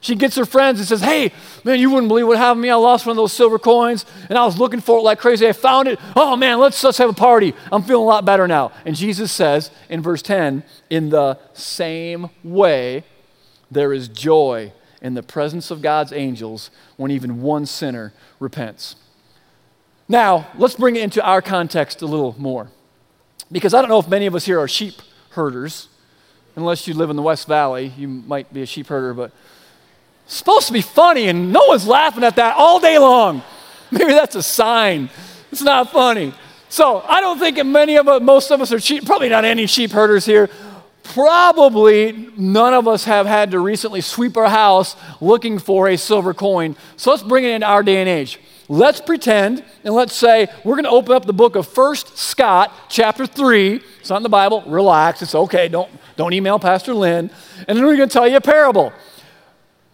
she 0.00 0.16
gets 0.16 0.34
her 0.34 0.44
friends 0.44 0.80
and 0.80 0.88
says, 0.88 1.02
Hey, 1.02 1.30
man, 1.62 1.78
you 1.78 1.88
wouldn't 1.88 2.08
believe 2.08 2.26
what 2.26 2.36
happened 2.36 2.64
to 2.64 2.66
me. 2.66 2.70
I 2.70 2.74
lost 2.74 3.06
one 3.06 3.12
of 3.12 3.16
those 3.16 3.32
silver 3.32 3.60
coins 3.60 4.04
and 4.28 4.36
I 4.36 4.44
was 4.44 4.58
looking 4.58 4.80
for 4.80 4.98
it 4.98 5.02
like 5.02 5.20
crazy. 5.20 5.46
I 5.46 5.52
found 5.52 5.86
it. 5.86 6.00
Oh, 6.16 6.34
man, 6.34 6.58
let's, 6.58 6.82
let's 6.82 6.98
have 6.98 7.08
a 7.08 7.12
party. 7.12 7.54
I'm 7.70 7.84
feeling 7.84 8.02
a 8.02 8.08
lot 8.08 8.24
better 8.24 8.48
now. 8.48 8.72
And 8.84 8.96
Jesus 8.96 9.30
says 9.30 9.70
in 9.88 10.02
verse 10.02 10.20
10, 10.20 10.64
In 10.90 11.10
the 11.10 11.38
same 11.52 12.30
way, 12.42 13.04
there 13.70 13.92
is 13.92 14.08
joy 14.08 14.72
in 15.00 15.14
the 15.14 15.22
presence 15.22 15.70
of 15.70 15.80
God's 15.80 16.12
angels 16.12 16.72
when 16.96 17.12
even 17.12 17.40
one 17.40 17.66
sinner 17.66 18.12
repents. 18.40 18.96
Now, 20.08 20.48
let's 20.58 20.74
bring 20.74 20.96
it 20.96 21.02
into 21.02 21.24
our 21.24 21.40
context 21.40 22.02
a 22.02 22.06
little 22.06 22.34
more. 22.36 22.72
Because 23.50 23.74
I 23.74 23.80
don't 23.80 23.88
know 23.88 23.98
if 23.98 24.08
many 24.08 24.26
of 24.26 24.34
us 24.34 24.44
here 24.44 24.60
are 24.60 24.68
sheep 24.68 24.94
herders. 25.30 25.88
Unless 26.56 26.88
you 26.88 26.94
live 26.94 27.10
in 27.10 27.16
the 27.16 27.22
West 27.22 27.46
Valley, 27.46 27.92
you 27.98 28.08
might 28.08 28.52
be 28.52 28.62
a 28.62 28.66
sheep 28.66 28.86
herder, 28.86 29.12
but 29.12 29.30
it's 30.24 30.34
supposed 30.34 30.66
to 30.68 30.72
be 30.72 30.80
funny, 30.80 31.28
and 31.28 31.52
no 31.52 31.66
one's 31.66 31.86
laughing 31.86 32.24
at 32.24 32.36
that 32.36 32.56
all 32.56 32.80
day 32.80 32.98
long. 32.98 33.42
Maybe 33.90 34.12
that's 34.12 34.34
a 34.34 34.42
sign. 34.42 35.10
It's 35.52 35.62
not 35.62 35.92
funny. 35.92 36.32
So 36.68 37.02
I 37.06 37.20
don't 37.20 37.38
think 37.38 37.64
many 37.64 37.96
of 37.96 38.08
us, 38.08 38.20
most 38.22 38.50
of 38.50 38.60
us 38.60 38.72
are 38.72 38.80
sheep, 38.80 39.04
probably 39.04 39.28
not 39.28 39.44
any 39.44 39.66
sheep 39.66 39.92
herders 39.92 40.26
here. 40.26 40.50
Probably 41.04 42.30
none 42.36 42.74
of 42.74 42.88
us 42.88 43.04
have 43.04 43.26
had 43.26 43.52
to 43.52 43.60
recently 43.60 44.00
sweep 44.00 44.36
our 44.36 44.48
house 44.48 44.96
looking 45.20 45.60
for 45.60 45.88
a 45.88 45.96
silver 45.96 46.34
coin. 46.34 46.74
So 46.96 47.12
let's 47.12 47.22
bring 47.22 47.44
it 47.44 47.50
into 47.50 47.66
our 47.66 47.84
day 47.84 47.98
and 47.98 48.08
age. 48.08 48.40
Let's 48.68 49.00
pretend 49.00 49.64
and 49.84 49.94
let's 49.94 50.14
say 50.14 50.48
we're 50.64 50.74
going 50.74 50.84
to 50.84 50.90
open 50.90 51.14
up 51.14 51.24
the 51.24 51.32
book 51.32 51.54
of 51.54 51.68
First 51.68 52.18
Scott, 52.18 52.72
chapter 52.88 53.26
3. 53.26 53.80
It's 54.00 54.10
not 54.10 54.16
in 54.16 54.22
the 54.24 54.28
Bible. 54.28 54.62
Relax. 54.66 55.22
It's 55.22 55.34
okay. 55.34 55.68
Don't, 55.68 55.90
don't 56.16 56.32
email 56.32 56.58
Pastor 56.58 56.92
Lynn. 56.92 57.30
And 57.68 57.78
then 57.78 57.84
we're 57.84 57.96
going 57.96 58.08
to 58.08 58.12
tell 58.12 58.26
you 58.26 58.36
a 58.36 58.40
parable. 58.40 58.92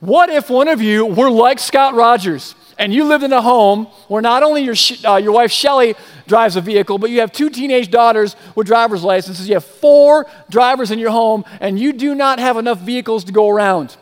What 0.00 0.30
if 0.30 0.48
one 0.48 0.68
of 0.68 0.80
you 0.80 1.06
were 1.06 1.30
like 1.30 1.58
Scott 1.58 1.94
Rogers 1.94 2.54
and 2.78 2.94
you 2.94 3.04
lived 3.04 3.22
in 3.22 3.32
a 3.32 3.42
home 3.42 3.84
where 4.08 4.22
not 4.22 4.42
only 4.42 4.62
your, 4.62 4.74
uh, 5.04 5.16
your 5.16 5.32
wife 5.32 5.52
Shelly 5.52 5.94
drives 6.26 6.56
a 6.56 6.60
vehicle, 6.60 6.98
but 6.98 7.10
you 7.10 7.20
have 7.20 7.30
two 7.30 7.50
teenage 7.50 7.90
daughters 7.90 8.34
with 8.56 8.66
driver's 8.66 9.04
licenses, 9.04 9.48
you 9.48 9.54
have 9.54 9.64
four 9.64 10.26
drivers 10.50 10.90
in 10.90 10.98
your 10.98 11.10
home, 11.10 11.44
and 11.60 11.78
you 11.78 11.92
do 11.92 12.14
not 12.14 12.38
have 12.38 12.56
enough 12.56 12.80
vehicles 12.80 13.22
to 13.24 13.32
go 13.32 13.48
around? 13.48 13.96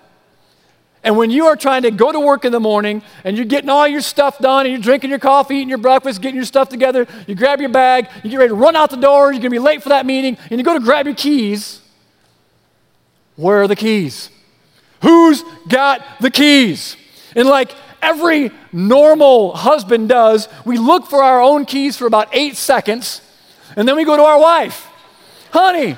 And 1.02 1.16
when 1.16 1.30
you 1.30 1.46
are 1.46 1.56
trying 1.56 1.82
to 1.82 1.90
go 1.90 2.12
to 2.12 2.20
work 2.20 2.44
in 2.44 2.52
the 2.52 2.60
morning 2.60 3.02
and 3.24 3.36
you're 3.36 3.46
getting 3.46 3.70
all 3.70 3.88
your 3.88 4.02
stuff 4.02 4.38
done 4.38 4.66
and 4.66 4.72
you're 4.72 4.82
drinking 4.82 5.08
your 5.08 5.18
coffee, 5.18 5.56
eating 5.56 5.70
your 5.70 5.78
breakfast, 5.78 6.20
getting 6.20 6.36
your 6.36 6.44
stuff 6.44 6.68
together, 6.68 7.06
you 7.26 7.34
grab 7.34 7.58
your 7.60 7.70
bag, 7.70 8.08
you 8.22 8.30
get 8.30 8.36
ready 8.36 8.50
to 8.50 8.54
run 8.54 8.76
out 8.76 8.90
the 8.90 8.96
door, 8.96 9.32
you're 9.32 9.40
going 9.40 9.42
to 9.42 9.50
be 9.50 9.58
late 9.58 9.82
for 9.82 9.88
that 9.88 10.04
meeting, 10.04 10.36
and 10.50 10.60
you 10.60 10.64
go 10.64 10.74
to 10.74 10.84
grab 10.84 11.06
your 11.06 11.14
keys. 11.14 11.80
Where 13.36 13.62
are 13.62 13.68
the 13.68 13.76
keys? 13.76 14.28
Who's 15.02 15.42
got 15.68 16.04
the 16.20 16.30
keys? 16.30 16.96
And 17.34 17.48
like 17.48 17.74
every 18.02 18.50
normal 18.70 19.56
husband 19.56 20.10
does, 20.10 20.48
we 20.66 20.76
look 20.76 21.06
for 21.06 21.22
our 21.22 21.40
own 21.40 21.64
keys 21.64 21.96
for 21.96 22.06
about 22.06 22.28
eight 22.32 22.56
seconds, 22.56 23.22
and 23.74 23.88
then 23.88 23.96
we 23.96 24.04
go 24.04 24.16
to 24.16 24.22
our 24.22 24.38
wife. 24.38 24.86
Honey, 25.50 25.96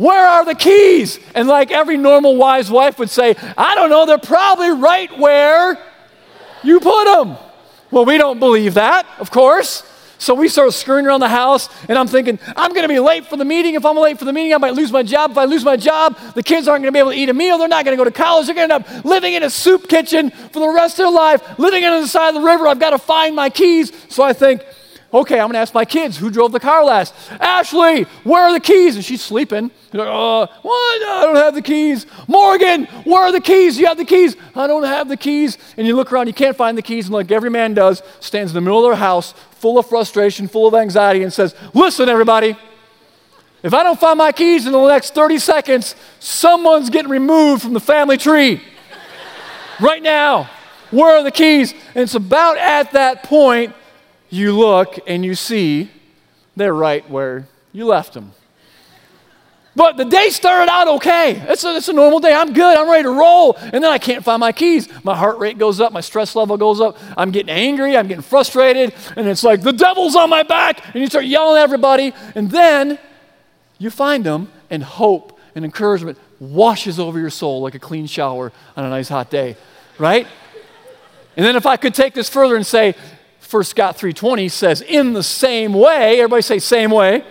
where 0.00 0.26
are 0.26 0.46
the 0.46 0.54
keys? 0.54 1.20
And 1.34 1.46
like 1.46 1.70
every 1.70 1.98
normal 1.98 2.34
wise 2.36 2.70
wife 2.70 2.98
would 2.98 3.10
say, 3.10 3.36
I 3.58 3.74
don't 3.74 3.90
know, 3.90 4.06
they're 4.06 4.16
probably 4.16 4.70
right 4.70 5.18
where 5.18 5.78
you 6.62 6.80
put 6.80 7.04
them. 7.04 7.36
Well, 7.90 8.06
we 8.06 8.16
don't 8.16 8.38
believe 8.38 8.74
that, 8.74 9.06
of 9.18 9.30
course. 9.30 9.82
So 10.16 10.32
we 10.32 10.48
start 10.48 10.72
scurrying 10.72 11.06
around 11.06 11.20
the 11.20 11.28
house, 11.28 11.68
and 11.86 11.98
I'm 11.98 12.06
thinking, 12.06 12.38
I'm 12.56 12.72
going 12.72 12.84
to 12.84 12.88
be 12.88 12.98
late 12.98 13.26
for 13.26 13.36
the 13.36 13.44
meeting. 13.44 13.74
If 13.74 13.84
I'm 13.84 13.96
late 13.98 14.18
for 14.18 14.24
the 14.24 14.32
meeting, 14.32 14.54
I 14.54 14.56
might 14.56 14.72
lose 14.72 14.90
my 14.90 15.02
job. 15.02 15.32
If 15.32 15.38
I 15.38 15.44
lose 15.44 15.64
my 15.64 15.76
job, 15.76 16.18
the 16.34 16.42
kids 16.42 16.66
aren't 16.66 16.82
going 16.82 16.92
to 16.92 16.96
be 16.96 16.98
able 16.98 17.10
to 17.10 17.16
eat 17.18 17.28
a 17.28 17.34
meal. 17.34 17.58
They're 17.58 17.68
not 17.68 17.84
going 17.84 17.94
to 17.94 18.02
go 18.02 18.08
to 18.08 18.10
college. 18.10 18.46
They're 18.46 18.54
going 18.54 18.70
to 18.70 18.74
end 18.76 18.84
up 18.84 19.04
living 19.04 19.34
in 19.34 19.42
a 19.42 19.50
soup 19.50 19.86
kitchen 19.86 20.30
for 20.30 20.60
the 20.60 20.68
rest 20.68 20.94
of 20.94 21.04
their 21.04 21.10
life, 21.10 21.58
living 21.58 21.84
on 21.84 22.00
the 22.00 22.08
side 22.08 22.28
of 22.28 22.34
the 22.36 22.46
river. 22.46 22.66
I've 22.66 22.80
got 22.80 22.90
to 22.90 22.98
find 22.98 23.36
my 23.36 23.50
keys. 23.50 23.92
So 24.08 24.22
I 24.22 24.32
think, 24.32 24.62
okay, 25.12 25.40
I'm 25.40 25.46
going 25.46 25.54
to 25.54 25.58
ask 25.58 25.74
my 25.74 25.84
kids 25.84 26.16
who 26.16 26.30
drove 26.30 26.52
the 26.52 26.60
car 26.60 26.84
last. 26.84 27.14
Ashley, 27.40 28.04
where 28.24 28.44
are 28.44 28.52
the 28.52 28.60
keys? 28.60 28.96
And 28.96 29.04
she's 29.04 29.22
sleeping. 29.22 29.70
Uh, 29.92 30.46
what? 30.46 31.02
I 31.02 31.22
don't 31.24 31.36
have 31.36 31.54
the 31.54 31.62
keys. 31.62 32.06
Morgan, 32.28 32.84
where 33.04 33.24
are 33.24 33.32
the 33.32 33.40
keys? 33.40 33.78
You 33.78 33.86
have 33.86 33.96
the 33.96 34.04
keys. 34.04 34.36
I 34.54 34.66
don't 34.66 34.84
have 34.84 35.08
the 35.08 35.16
keys. 35.16 35.58
And 35.76 35.86
you 35.86 35.96
look 35.96 36.12
around, 36.12 36.28
you 36.28 36.32
can't 36.32 36.56
find 36.56 36.78
the 36.78 36.82
keys. 36.82 37.06
And 37.06 37.14
like 37.14 37.30
every 37.30 37.50
man 37.50 37.74
does, 37.74 38.02
stands 38.20 38.52
in 38.52 38.54
the 38.54 38.60
middle 38.60 38.84
of 38.84 38.90
their 38.90 38.98
house, 38.98 39.32
full 39.52 39.78
of 39.78 39.86
frustration, 39.86 40.48
full 40.48 40.68
of 40.68 40.74
anxiety, 40.74 41.22
and 41.22 41.32
says, 41.32 41.54
Listen, 41.74 42.08
everybody, 42.08 42.56
if 43.62 43.74
I 43.74 43.82
don't 43.82 43.98
find 43.98 44.16
my 44.16 44.32
keys 44.32 44.66
in 44.66 44.72
the 44.72 44.88
next 44.88 45.14
30 45.14 45.38
seconds, 45.38 45.94
someone's 46.18 46.88
getting 46.88 47.10
removed 47.10 47.62
from 47.62 47.74
the 47.74 47.80
family 47.80 48.16
tree. 48.16 48.62
right 49.80 50.02
now. 50.02 50.48
Where 50.90 51.18
are 51.18 51.22
the 51.22 51.30
keys? 51.30 51.72
And 51.94 52.02
it's 52.02 52.14
about 52.14 52.56
at 52.56 52.92
that 52.92 53.22
point 53.22 53.74
you 54.30 54.56
look 54.56 54.98
and 55.06 55.24
you 55.24 55.34
see 55.34 55.90
they're 56.56 56.74
right 56.74 57.08
where 57.10 57.46
you 57.72 57.86
left 57.86 58.14
them. 58.14 58.32
But 59.76 59.96
the 59.96 60.04
day 60.04 60.30
started 60.30 60.70
out 60.70 60.88
okay. 60.88 61.42
It's 61.48 61.62
a, 61.64 61.76
it's 61.76 61.88
a 61.88 61.92
normal 61.92 62.18
day. 62.18 62.34
I'm 62.34 62.52
good. 62.52 62.76
I'm 62.76 62.90
ready 62.90 63.04
to 63.04 63.10
roll. 63.10 63.54
And 63.56 63.84
then 63.84 63.84
I 63.84 63.98
can't 63.98 64.24
find 64.24 64.40
my 64.40 64.50
keys. 64.50 64.88
My 65.04 65.14
heart 65.14 65.38
rate 65.38 65.58
goes 65.58 65.80
up. 65.80 65.92
My 65.92 66.00
stress 66.00 66.34
level 66.34 66.56
goes 66.56 66.80
up. 66.80 66.98
I'm 67.16 67.30
getting 67.30 67.50
angry. 67.50 67.96
I'm 67.96 68.08
getting 68.08 68.22
frustrated. 68.22 68.92
And 69.16 69.28
it's 69.28 69.44
like, 69.44 69.62
the 69.62 69.72
devil's 69.72 70.16
on 70.16 70.28
my 70.28 70.42
back. 70.42 70.84
And 70.86 70.96
you 70.96 71.06
start 71.06 71.24
yelling 71.24 71.56
at 71.56 71.62
everybody. 71.62 72.12
And 72.34 72.50
then 72.50 72.98
you 73.78 73.90
find 73.90 74.24
them, 74.24 74.50
and 74.68 74.82
hope 74.82 75.38
and 75.54 75.64
encouragement 75.64 76.18
washes 76.38 76.98
over 76.98 77.18
your 77.18 77.30
soul 77.30 77.60
like 77.62 77.74
a 77.74 77.78
clean 77.78 78.06
shower 78.06 78.52
on 78.76 78.84
a 78.84 78.88
nice 78.90 79.08
hot 79.08 79.30
day, 79.30 79.56
right? 79.98 80.26
And 81.36 81.46
then 81.46 81.56
if 81.56 81.66
I 81.66 81.76
could 81.76 81.94
take 81.94 82.14
this 82.14 82.28
further 82.28 82.56
and 82.56 82.66
say, 82.66 82.94
1 83.48 83.64
Scott 83.64 83.98
3.20 83.98 84.50
says, 84.50 84.80
in 84.80 85.12
the 85.12 85.22
same 85.22 85.72
way, 85.72 86.20
everybody 86.20 86.42
say 86.42 86.58
same 86.58 86.90
way. 86.90 87.24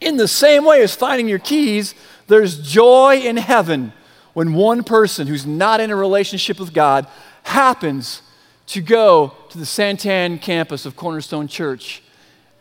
In 0.00 0.16
the 0.16 0.28
same 0.28 0.64
way 0.64 0.82
as 0.82 0.94
finding 0.94 1.28
your 1.28 1.38
keys, 1.38 1.94
there's 2.26 2.58
joy 2.58 3.16
in 3.16 3.36
heaven 3.36 3.92
when 4.32 4.54
one 4.54 4.84
person 4.84 5.26
who's 5.26 5.46
not 5.46 5.80
in 5.80 5.90
a 5.90 5.96
relationship 5.96 6.58
with 6.58 6.72
God 6.72 7.06
happens 7.42 8.22
to 8.66 8.80
go 8.80 9.34
to 9.50 9.58
the 9.58 9.64
Santan 9.64 10.40
campus 10.40 10.86
of 10.86 10.94
Cornerstone 10.94 11.48
Church 11.48 12.02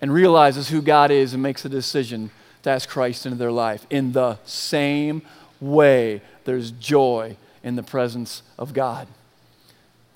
and 0.01 0.11
realizes 0.11 0.69
who 0.69 0.81
God 0.81 1.11
is 1.11 1.33
and 1.33 1.43
makes 1.43 1.63
a 1.65 1.69
decision 1.69 2.31
to 2.63 2.69
ask 2.71 2.89
Christ 2.89 3.25
into 3.25 3.37
their 3.37 3.51
life. 3.51 3.85
In 3.89 4.13
the 4.13 4.39
same 4.45 5.21
way, 5.59 6.21
there's 6.45 6.71
joy 6.71 7.37
in 7.63 7.75
the 7.75 7.83
presence 7.83 8.41
of 8.57 8.73
God. 8.73 9.07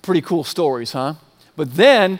Pretty 0.02 0.22
cool 0.22 0.44
stories, 0.44 0.94
huh? 0.94 1.16
But 1.55 1.75
then 1.75 2.19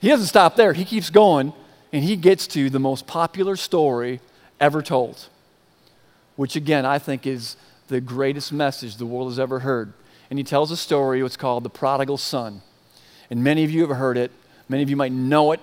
he 0.00 0.08
doesn't 0.08 0.26
stop 0.26 0.56
there. 0.56 0.72
He 0.72 0.84
keeps 0.84 1.10
going 1.10 1.52
and 1.92 2.04
he 2.04 2.16
gets 2.16 2.46
to 2.48 2.70
the 2.70 2.80
most 2.80 3.06
popular 3.06 3.56
story 3.56 4.20
ever 4.60 4.82
told, 4.82 5.28
which 6.36 6.56
again 6.56 6.84
I 6.84 6.98
think 6.98 7.26
is 7.26 7.56
the 7.88 8.00
greatest 8.00 8.52
message 8.52 8.96
the 8.96 9.06
world 9.06 9.28
has 9.28 9.38
ever 9.38 9.60
heard. 9.60 9.92
And 10.30 10.38
he 10.38 10.44
tells 10.44 10.70
a 10.70 10.76
story, 10.76 11.22
what's 11.22 11.36
called 11.36 11.64
the 11.64 11.70
prodigal 11.70 12.16
son. 12.16 12.62
And 13.30 13.44
many 13.44 13.64
of 13.64 13.70
you 13.70 13.86
have 13.86 13.96
heard 13.96 14.16
it, 14.16 14.30
many 14.68 14.82
of 14.82 14.90
you 14.90 14.96
might 14.96 15.12
know 15.12 15.52
it 15.52 15.60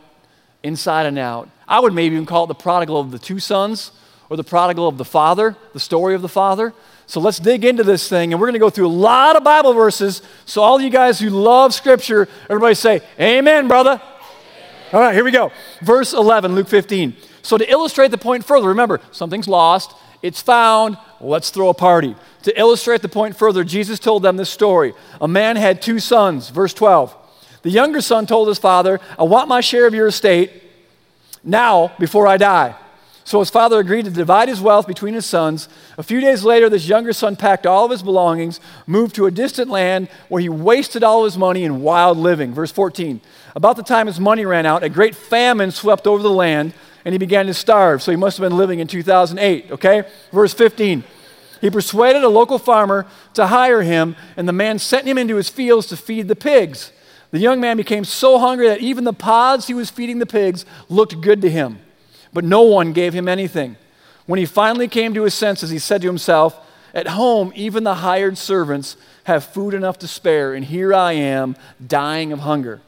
inside 0.64 1.06
and 1.06 1.18
out. 1.18 1.50
I 1.68 1.80
would 1.80 1.94
maybe 1.94 2.16
even 2.16 2.26
call 2.26 2.46
it 2.46 2.48
the 2.48 2.56
prodigal 2.56 3.00
of 3.00 3.12
the 3.12 3.20
two 3.20 3.40
sons 3.40 3.92
or 4.30 4.38
the 4.38 4.44
prodigal 4.44 4.88
of 4.88 4.98
the 4.98 5.06
father, 5.06 5.56
the 5.74 5.80
story 5.80 6.16
of 6.16 6.22
the 6.22 6.30
father. 6.30 6.74
So 7.12 7.20
let's 7.20 7.40
dig 7.40 7.66
into 7.66 7.84
this 7.84 8.08
thing, 8.08 8.32
and 8.32 8.40
we're 8.40 8.48
going 8.48 8.54
to 8.54 8.60
go 8.60 8.70
through 8.70 8.88
a 8.88 8.98
lot 9.10 9.36
of 9.36 9.44
Bible 9.44 9.74
verses. 9.74 10.22
So, 10.46 10.62
all 10.62 10.80
you 10.80 10.90
guys 10.90 11.20
who 11.20 11.30
love 11.30 11.74
Scripture, 11.74 12.30
everybody 12.50 12.74
say, 12.74 13.02
Amen, 13.20 13.68
brother. 13.68 14.02
All 14.94 15.00
right, 15.02 15.14
here 15.14 15.26
we 15.26 15.32
go. 15.32 15.52
Verse 15.82 16.14
11, 16.14 16.56
Luke 16.56 16.70
15. 16.70 17.14
So, 17.42 17.58
to 17.58 17.70
illustrate 17.70 18.12
the 18.12 18.18
point 18.18 18.46
further, 18.46 18.70
remember, 18.70 19.02
something's 19.12 19.50
lost, 19.50 19.94
it's 20.22 20.42
found, 20.42 20.98
let's 21.20 21.50
throw 21.50 21.68
a 21.68 21.74
party. 21.74 22.16
To 22.44 22.58
illustrate 22.58 23.02
the 23.02 23.10
point 23.10 23.36
further, 23.36 23.66
Jesus 23.66 24.00
told 24.00 24.24
them 24.24 24.38
this 24.38 24.50
story. 24.50 24.94
A 25.20 25.28
man 25.28 25.58
had 25.58 25.82
two 25.82 26.00
sons, 26.00 26.48
verse 26.48 26.74
12. 26.74 27.14
The 27.64 27.72
younger 27.72 28.00
son 28.00 28.26
told 28.26 28.48
his 28.48 28.58
father, 28.58 29.02
I 29.20 29.24
want 29.24 29.50
my 29.50 29.60
share 29.60 29.86
of 29.86 29.94
your 29.94 30.08
estate 30.08 30.64
now 31.44 31.92
before 32.00 32.26
I 32.26 32.38
die. 32.38 32.74
So 33.24 33.40
his 33.40 33.50
father 33.50 33.80
agreed 33.80 34.06
to 34.06 34.12
divide 34.12 34.50
his 34.50 34.62
wealth 34.62 34.88
between 34.88 35.14
his 35.14 35.26
sons. 35.26 35.70
A 35.98 36.04
few 36.04 36.20
days 36.22 36.44
later, 36.44 36.70
this 36.70 36.88
younger 36.88 37.14
son 37.14 37.36
packed 37.36 37.68
all 37.68 37.86
of 37.86 37.92
his 37.92 38.02
belongings, 38.02 38.60
moved 38.88 39.16
to 39.16 39.28
a 39.28 39.32
distant 39.32 39.70
land 39.70 40.10
where 40.28 40.42
he 40.42 40.50
wasted 40.50 41.04
all 41.04 41.24
his 41.24 41.38
money 41.38 41.64
in 41.64 41.82
wild 41.82 42.18
living. 42.18 42.54
Verse 42.54 42.72
14. 42.72 43.22
About 43.56 43.76
the 43.76 43.84
time 43.84 44.08
his 44.08 44.20
money 44.20 44.46
ran 44.46 44.66
out, 44.66 44.84
a 44.84 44.90
great 44.90 45.16
famine 45.16 45.72
swept 45.72 46.08
over 46.08 46.24
the 46.24 46.32
land, 46.32 46.74
and 47.06 47.14
he 47.14 47.20
began 47.20 47.46
to 47.46 47.54
starve. 47.54 48.02
So 48.02 48.12
he 48.12 48.18
must 48.18 48.38
have 48.38 48.50
been 48.50 48.58
living 48.58 48.80
in 48.80 48.88
2008, 48.88 49.72
okay? 49.72 50.04
Verse 50.32 50.54
15. 50.54 51.04
He 51.62 51.70
persuaded 51.70 52.24
a 52.24 52.30
local 52.30 52.58
farmer 52.58 53.06
to 53.36 53.48
hire 53.48 53.84
him, 53.84 54.16
and 54.36 54.48
the 54.48 54.54
man 54.54 54.80
sent 54.80 55.06
him 55.06 55.20
into 55.20 55.36
his 55.36 55.48
fields 55.48 55.86
to 55.88 55.98
feed 55.98 56.28
the 56.28 56.36
pigs. 56.36 56.92
The 57.30 57.40
young 57.40 57.62
man 57.62 57.78
became 57.78 58.04
so 58.04 58.40
hungry 58.40 58.68
that 58.68 58.82
even 58.82 59.04
the 59.04 59.14
pods 59.14 59.68
he 59.68 59.76
was 59.76 59.92
feeding 59.92 60.18
the 60.18 60.26
pigs 60.26 60.66
looked 60.90 61.22
good 61.22 61.42
to 61.44 61.50
him 61.50 61.80
but 62.34 62.44
no 62.44 62.62
one 62.62 62.94
gave 62.94 63.14
him 63.14 63.28
anything. 63.28 63.78
When 64.26 64.40
he 64.40 64.46
finally 64.46 64.88
came 64.88 65.14
to 65.14 65.24
his 65.24 65.34
senses, 65.34 65.70
he 65.70 65.80
said 65.80 66.02
to 66.02 66.08
himself, 66.08 66.58
At 66.94 67.08
home, 67.08 67.52
even 67.56 67.84
the 67.84 67.96
hired 67.96 68.38
servants 68.38 68.98
have 69.26 69.44
food 69.44 69.74
enough 69.74 70.00
to 70.00 70.08
spare, 70.08 70.54
and 70.54 70.66
here 70.66 70.94
I 70.94 71.14
am 71.14 71.56
dying 71.86 72.32
of 72.32 72.40
hunger. 72.40 72.82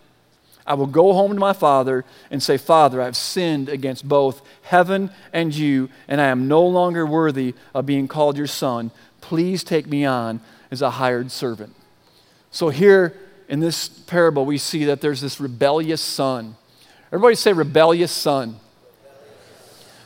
I 0.66 0.76
will 0.76 0.88
go 0.88 1.14
home 1.14 1.34
to 1.34 1.40
my 1.40 1.54
father 1.54 2.06
and 2.32 2.42
say, 2.42 2.58
Father, 2.58 3.02
I 3.02 3.06
have 3.06 3.18
sinned 3.18 3.68
against 3.68 4.08
both 4.08 4.42
heaven 4.62 5.12
and 5.34 5.54
you, 5.54 5.90
and 6.08 6.22
I 6.22 6.28
am 6.28 6.48
no 6.48 6.66
longer 6.66 7.06
worthy 7.06 7.54
of 7.74 7.86
being 7.86 8.08
called 8.08 8.38
your 8.38 8.48
son. 8.48 8.92
Please 9.20 9.64
take 9.64 9.88
me 9.88 10.06
on 10.06 10.40
as 10.72 10.82
a 10.82 10.92
hired 10.92 11.32
servant. 11.32 11.76
So, 12.52 12.70
here 12.70 13.14
in 13.50 13.60
this 13.60 13.90
parable, 13.90 14.46
we 14.46 14.58
see 14.58 14.86
that 14.86 15.02
there's 15.02 15.22
this 15.22 15.40
rebellious 15.40 16.02
son. 16.02 16.56
Everybody 17.08 17.36
say, 17.36 17.52
rebellious 17.52 18.12
son. 18.12 18.60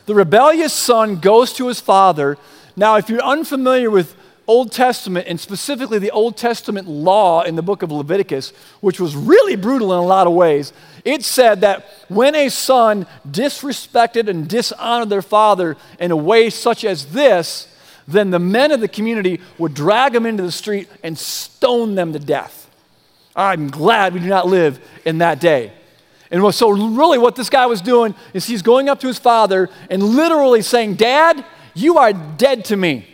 The 0.07 0.15
rebellious 0.15 0.71
son 0.71 1.17
goes 1.17 1.51
to 1.53 1.67
his 1.67 1.81
father. 1.81 2.37
Now, 2.77 2.95
if 2.95 3.09
you're 3.09 3.21
unfamiliar 3.21 3.91
with 3.91 4.15
Old 4.47 4.71
Testament, 4.71 5.27
and 5.27 5.37
specifically 5.37 5.99
the 5.99 6.11
Old 6.11 6.37
Testament 6.37 6.87
law 6.87 7.41
in 7.41 7.57
the 7.57 7.61
book 7.61 7.83
of 7.83 7.91
Leviticus, 7.91 8.51
which 8.79 9.01
was 9.01 9.17
really 9.17 9.57
brutal 9.57 9.91
in 9.91 9.99
a 9.99 10.05
lot 10.05 10.25
of 10.25 10.31
ways, 10.31 10.71
it 11.03 11.25
said 11.25 11.59
that 11.59 11.85
when 12.07 12.35
a 12.35 12.47
son 12.47 13.05
disrespected 13.29 14.29
and 14.29 14.47
dishonored 14.47 15.09
their 15.09 15.21
father 15.21 15.75
in 15.99 16.11
a 16.11 16.15
way 16.15 16.49
such 16.49 16.85
as 16.85 17.07
this, 17.07 17.67
then 18.07 18.31
the 18.31 18.39
men 18.39 18.71
of 18.71 18.79
the 18.79 18.87
community 18.87 19.41
would 19.57 19.73
drag 19.73 20.13
them 20.13 20.25
into 20.25 20.41
the 20.41 20.53
street 20.53 20.87
and 21.03 21.17
stone 21.17 21.95
them 21.95 22.13
to 22.13 22.19
death. 22.19 22.69
I'm 23.35 23.69
glad 23.69 24.13
we 24.13 24.21
do 24.21 24.27
not 24.27 24.47
live 24.47 24.79
in 25.03 25.17
that 25.17 25.41
day. 25.41 25.73
And 26.29 26.53
so, 26.53 26.69
really, 26.69 27.17
what 27.17 27.35
this 27.35 27.49
guy 27.49 27.65
was 27.65 27.81
doing 27.81 28.13
is 28.33 28.45
he's 28.45 28.61
going 28.61 28.89
up 28.89 28.99
to 28.99 29.07
his 29.07 29.17
father 29.17 29.69
and 29.89 30.03
literally 30.03 30.61
saying, 30.61 30.95
Dad, 30.95 31.45
you 31.73 31.97
are 31.97 32.11
dead 32.11 32.65
to 32.65 32.75
me. 32.75 33.07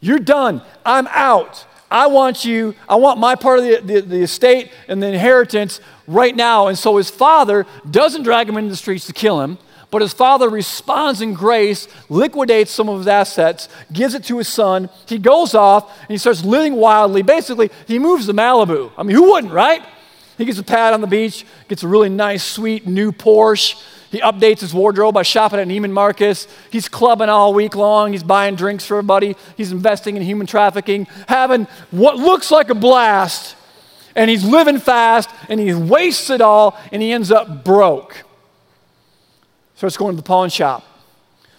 You're 0.00 0.18
done. 0.18 0.62
I'm 0.84 1.06
out. 1.08 1.64
I 1.90 2.06
want 2.06 2.44
you, 2.44 2.74
I 2.88 2.96
want 2.96 3.20
my 3.20 3.34
part 3.34 3.58
of 3.58 3.64
the, 3.66 3.80
the, 3.80 4.00
the, 4.00 4.22
estate 4.22 4.72
and 4.88 5.02
the 5.02 5.08
inheritance 5.08 5.80
right 6.06 6.34
now. 6.34 6.68
And 6.68 6.78
so 6.78 6.96
his 6.96 7.10
father 7.10 7.66
doesn't 7.88 8.22
drag 8.22 8.48
him 8.48 8.56
into 8.56 8.70
the 8.70 8.76
streets 8.76 9.06
to 9.08 9.12
kill 9.12 9.42
him, 9.42 9.58
but 9.90 10.00
his 10.00 10.14
father 10.14 10.48
responds 10.48 11.20
in 11.20 11.34
grace, 11.34 11.86
liquidates 12.08 12.70
some 12.70 12.88
of 12.88 12.96
his 12.98 13.06
assets, 13.06 13.68
gives 13.92 14.14
it 14.14 14.24
to 14.24 14.38
his 14.38 14.48
son. 14.48 14.88
He 15.06 15.18
goes 15.18 15.54
off 15.54 15.94
and 16.00 16.08
he 16.08 16.16
starts 16.16 16.42
living 16.42 16.76
wildly. 16.76 17.20
Basically, 17.20 17.70
he 17.86 17.98
moves 17.98 18.24
to 18.24 18.32
Malibu. 18.32 18.90
I 18.96 19.02
mean, 19.02 19.14
who 19.14 19.30
wouldn't, 19.30 19.52
right? 19.52 19.82
He 20.38 20.44
gets 20.44 20.58
a 20.58 20.62
pad 20.62 20.94
on 20.94 21.00
the 21.00 21.06
beach, 21.06 21.44
gets 21.68 21.82
a 21.82 21.88
really 21.88 22.08
nice, 22.08 22.42
sweet 22.42 22.86
new 22.86 23.12
Porsche. 23.12 23.80
He 24.10 24.20
updates 24.20 24.60
his 24.60 24.74
wardrobe 24.74 25.14
by 25.14 25.22
shopping 25.22 25.58
at 25.58 25.66
Neiman 25.66 25.90
Marcus. 25.90 26.46
He's 26.70 26.88
clubbing 26.88 27.30
all 27.30 27.54
week 27.54 27.74
long. 27.74 28.12
He's 28.12 28.22
buying 28.22 28.56
drinks 28.56 28.84
for 28.84 28.98
everybody. 28.98 29.36
He's 29.56 29.72
investing 29.72 30.16
in 30.16 30.22
human 30.22 30.46
trafficking, 30.46 31.06
having 31.28 31.66
what 31.90 32.16
looks 32.16 32.50
like 32.50 32.68
a 32.68 32.74
blast. 32.74 33.56
And 34.14 34.28
he's 34.28 34.44
living 34.44 34.78
fast 34.78 35.30
and 35.48 35.58
he 35.58 35.72
wastes 35.72 36.28
it 36.28 36.42
all 36.42 36.78
and 36.92 37.00
he 37.00 37.12
ends 37.12 37.30
up 37.30 37.64
broke. 37.64 38.24
Starts 39.76 39.96
going 39.96 40.12
to 40.12 40.16
the 40.16 40.26
pawn 40.26 40.50
shop. 40.50 40.84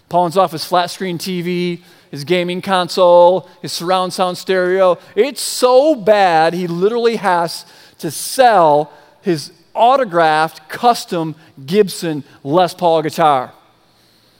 Pawns 0.07 0.37
off 0.37 0.51
his 0.51 0.63
flat 0.63 0.91
screen 0.91 1.17
TV, 1.17 1.81
his 2.11 2.23
gaming 2.23 2.61
console, 2.61 3.49
his 3.63 3.73
surround 3.73 4.13
sound 4.13 4.37
stereo. 4.37 4.99
It's 5.15 5.41
so 5.41 5.95
bad, 5.95 6.53
he 6.53 6.67
literally 6.67 7.15
has 7.15 7.65
to 8.03 8.11
sell 8.11 8.91
his 9.21 9.53
autographed 9.73 10.67
custom 10.67 11.35
Gibson 11.65 12.25
Les 12.43 12.73
Paul 12.73 13.01
guitar. 13.01 13.53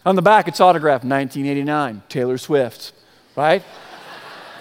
On 0.06 0.18
the 0.18 0.22
back, 0.22 0.50
it's 0.50 0.60
autographed 0.60 1.06
1989, 1.06 2.04
Taylor 2.10 2.38
Swift, 2.38 2.92
right? 3.38 3.64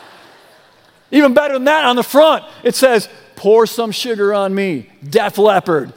Even 1.10 1.34
better 1.34 1.54
than 1.54 1.64
that, 1.64 1.84
on 1.84 1.96
the 1.96 2.04
front, 2.04 2.44
it 2.62 2.76
says, 2.76 3.08
Pour 3.34 3.66
some 3.66 3.90
sugar 3.90 4.32
on 4.32 4.54
me, 4.54 4.88
Def 5.02 5.36
Leppard. 5.36 5.92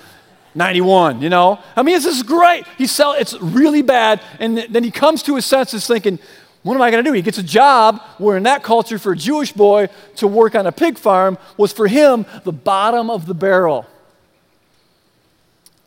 91, 0.55 1.21
you 1.21 1.29
know? 1.29 1.59
I 1.75 1.83
mean, 1.83 1.95
this 1.95 2.05
is 2.05 2.23
great. 2.23 2.65
He 2.77 2.87
sell 2.87 3.11
it's 3.11 3.39
really 3.41 3.81
bad. 3.81 4.21
And 4.39 4.57
then 4.57 4.85
he 4.85 4.89
comes 4.89 5.21
to 5.23 5.35
his 5.35 5.45
senses 5.45 5.85
thinking, 5.85 6.17
what 6.65 6.75
am 6.75 6.81
I 6.81 6.91
going 6.91 7.03
to 7.03 7.09
do? 7.09 7.13
He 7.13 7.21
gets 7.21 7.37
a 7.37 7.43
job 7.43 8.01
where, 8.17 8.37
in 8.37 8.43
that 8.43 8.63
culture, 8.63 8.97
for 8.97 9.13
a 9.13 9.17
Jewish 9.17 9.53
boy 9.53 9.87
to 10.17 10.27
work 10.27 10.55
on 10.55 10.65
a 10.65 10.71
pig 10.71 10.97
farm 10.97 11.37
was 11.57 11.71
for 11.71 11.87
him 11.87 12.25
the 12.43 12.51
bottom 12.51 13.09
of 13.09 13.25
the 13.25 13.33
barrel 13.33 13.85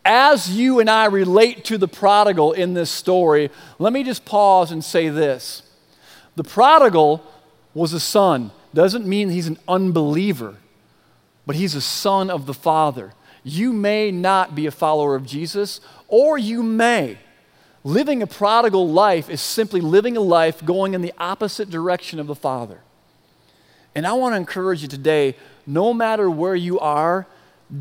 as 0.09 0.51
you 0.51 0.81
and 0.81 0.89
I 0.89 1.05
relate 1.05 1.65
to 1.67 1.77
the 1.77 1.87
prodigal 1.87 2.53
in 2.53 2.73
this 2.73 2.91
story, 2.91 3.51
let 3.79 3.93
me 3.93 4.03
just 4.03 4.25
pause 4.25 4.73
and 4.73 4.83
say 4.83 5.11
this. 5.11 5.63
The 6.35 6.45
prodigal 6.45 7.23
was 7.75 7.93
a 7.93 8.01
son. 8.01 8.51
Doesn't 8.73 9.07
mean 9.07 9.29
he's 9.29 9.49
an 9.49 9.59
unbeliever, 9.69 10.57
but 11.47 11.57
he's 11.57 11.75
a 11.75 11.83
son 11.83 12.31
of 12.31 12.47
the 12.47 12.55
Father. 12.55 13.13
You 13.45 13.75
may 13.75 14.11
not 14.11 14.55
be 14.55 14.65
a 14.65 14.71
follower 14.71 15.15
of 15.15 15.27
Jesus, 15.27 15.83
or 16.09 16.39
you 16.39 16.63
may. 16.63 17.19
Living 17.85 18.23
a 18.23 18.27
prodigal 18.27 18.89
life 18.89 19.31
is 19.31 19.41
simply 19.41 19.81
living 19.81 20.17
a 20.17 20.21
life 20.21 20.65
going 20.65 20.95
in 20.95 21.03
the 21.03 21.13
opposite 21.19 21.71
direction 21.71 22.19
of 22.19 22.27
the 22.27 22.35
Father. 22.35 22.81
And 23.95 24.07
I 24.07 24.13
want 24.13 24.33
to 24.33 24.37
encourage 24.37 24.83
you 24.83 24.89
today 24.89 25.37
no 25.67 25.93
matter 25.93 26.31
where 26.31 26.55
you 26.55 26.79
are, 26.81 27.27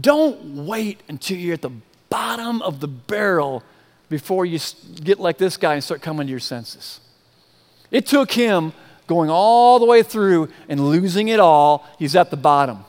don't 0.02 0.66
wait 0.66 1.02
until 1.08 1.38
you're 1.38 1.54
at 1.54 1.62
the 1.62 1.72
bottom 2.10 2.62
of 2.62 2.80
the 2.80 2.88
barrel 2.88 3.64
before 4.10 4.46
you 4.46 4.60
get 5.04 5.20
like 5.20 5.38
this 5.38 5.58
guy 5.58 5.74
and 5.74 5.84
start 5.84 6.02
coming 6.02 6.28
to 6.28 6.32
your 6.32 6.40
senses. 6.40 7.00
It 7.92 8.06
took 8.06 8.32
him 8.32 8.74
going 9.08 9.30
all 9.30 9.80
the 9.80 9.86
way 9.86 10.04
through 10.04 10.50
and 10.68 10.90
losing 10.90 11.30
it 11.30 11.40
all. 11.40 11.88
He's 11.98 12.16
at 12.16 12.30
the 12.30 12.38
bottom. 12.38 12.84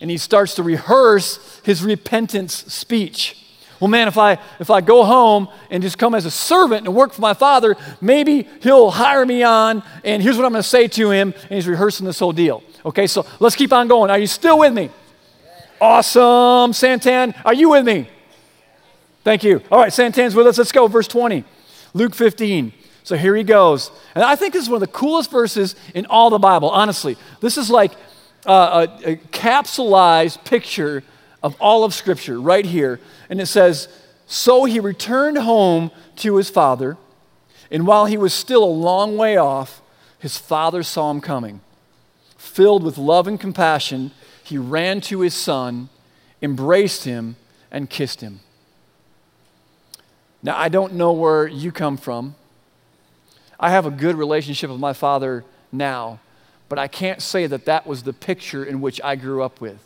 And 0.00 0.10
he 0.10 0.18
starts 0.18 0.54
to 0.54 0.62
rehearse 0.62 1.60
his 1.64 1.82
repentance 1.82 2.54
speech. 2.72 3.39
Well, 3.80 3.88
man, 3.88 4.08
if 4.08 4.18
I, 4.18 4.38
if 4.58 4.70
I 4.70 4.82
go 4.82 5.04
home 5.04 5.48
and 5.70 5.82
just 5.82 5.96
come 5.96 6.14
as 6.14 6.26
a 6.26 6.30
servant 6.30 6.86
and 6.86 6.94
work 6.94 7.14
for 7.14 7.22
my 7.22 7.32
father, 7.32 7.76
maybe 8.00 8.46
he'll 8.62 8.90
hire 8.90 9.24
me 9.24 9.42
on, 9.42 9.82
and 10.04 10.22
here's 10.22 10.36
what 10.36 10.44
I'm 10.44 10.52
going 10.52 10.62
to 10.62 10.68
say 10.68 10.86
to 10.88 11.10
him. 11.10 11.32
And 11.42 11.50
he's 11.50 11.66
rehearsing 11.66 12.04
this 12.04 12.18
whole 12.18 12.32
deal. 12.32 12.62
Okay, 12.84 13.06
so 13.06 13.26
let's 13.40 13.56
keep 13.56 13.72
on 13.72 13.88
going. 13.88 14.10
Are 14.10 14.18
you 14.18 14.26
still 14.26 14.58
with 14.58 14.74
me? 14.74 14.90
Awesome. 15.80 16.72
Santan, 16.72 17.34
are 17.44 17.54
you 17.54 17.70
with 17.70 17.86
me? 17.86 18.06
Thank 19.24 19.44
you. 19.44 19.62
All 19.70 19.78
right, 19.78 19.92
Santan's 19.92 20.34
with 20.34 20.46
us. 20.46 20.58
Let's 20.58 20.72
go. 20.72 20.86
Verse 20.86 21.08
20, 21.08 21.44
Luke 21.94 22.14
15. 22.14 22.72
So 23.02 23.16
here 23.16 23.34
he 23.34 23.44
goes. 23.44 23.90
And 24.14 24.22
I 24.22 24.36
think 24.36 24.52
this 24.52 24.62
is 24.62 24.68
one 24.68 24.82
of 24.82 24.88
the 24.88 24.94
coolest 24.94 25.30
verses 25.30 25.74
in 25.94 26.06
all 26.06 26.28
the 26.28 26.38
Bible, 26.38 26.68
honestly. 26.68 27.16
This 27.40 27.56
is 27.56 27.70
like 27.70 27.92
a, 28.44 28.88
a 29.04 29.16
capsulized 29.32 30.44
picture 30.44 31.02
of 31.42 31.56
all 31.60 31.84
of 31.84 31.94
Scripture 31.94 32.40
right 32.40 32.64
here. 32.64 33.00
And 33.28 33.40
it 33.40 33.46
says, 33.46 33.88
So 34.26 34.64
he 34.64 34.80
returned 34.80 35.38
home 35.38 35.90
to 36.16 36.36
his 36.36 36.50
father, 36.50 36.96
and 37.70 37.86
while 37.86 38.06
he 38.06 38.16
was 38.16 38.34
still 38.34 38.64
a 38.64 38.66
long 38.66 39.16
way 39.16 39.36
off, 39.36 39.80
his 40.18 40.36
father 40.36 40.82
saw 40.82 41.10
him 41.10 41.20
coming. 41.20 41.60
Filled 42.36 42.82
with 42.82 42.98
love 42.98 43.26
and 43.26 43.38
compassion, 43.38 44.10
he 44.42 44.58
ran 44.58 45.00
to 45.02 45.20
his 45.20 45.34
son, 45.34 45.88
embraced 46.42 47.04
him, 47.04 47.36
and 47.70 47.88
kissed 47.88 48.20
him. 48.20 48.40
Now, 50.42 50.56
I 50.56 50.68
don't 50.68 50.94
know 50.94 51.12
where 51.12 51.46
you 51.46 51.70
come 51.70 51.96
from. 51.96 52.34
I 53.58 53.70
have 53.70 53.86
a 53.86 53.90
good 53.90 54.16
relationship 54.16 54.70
with 54.70 54.80
my 54.80 54.94
father 54.94 55.44
now, 55.70 56.18
but 56.68 56.78
I 56.78 56.88
can't 56.88 57.20
say 57.20 57.46
that 57.46 57.66
that 57.66 57.86
was 57.86 58.02
the 58.02 58.12
picture 58.12 58.64
in 58.64 58.80
which 58.80 59.00
I 59.04 59.16
grew 59.16 59.42
up 59.42 59.60
with. 59.60 59.78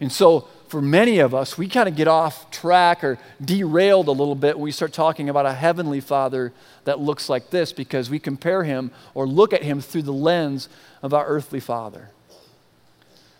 And 0.00 0.12
so, 0.12 0.48
for 0.68 0.82
many 0.82 1.18
of 1.18 1.34
us, 1.34 1.56
we 1.56 1.68
kind 1.68 1.88
of 1.88 1.96
get 1.96 2.08
off 2.08 2.50
track 2.50 3.04
or 3.04 3.18
derailed 3.44 4.08
a 4.08 4.12
little 4.12 4.34
bit 4.34 4.56
when 4.56 4.64
we 4.64 4.72
start 4.72 4.92
talking 4.92 5.28
about 5.28 5.46
a 5.46 5.52
heavenly 5.52 6.00
father 6.00 6.52
that 6.84 6.98
looks 6.98 7.28
like 7.28 7.50
this 7.50 7.72
because 7.72 8.10
we 8.10 8.18
compare 8.18 8.64
him 8.64 8.90
or 9.14 9.26
look 9.26 9.52
at 9.52 9.62
him 9.62 9.80
through 9.80 10.02
the 10.02 10.12
lens 10.12 10.68
of 11.02 11.14
our 11.14 11.26
earthly 11.26 11.60
father. 11.60 12.10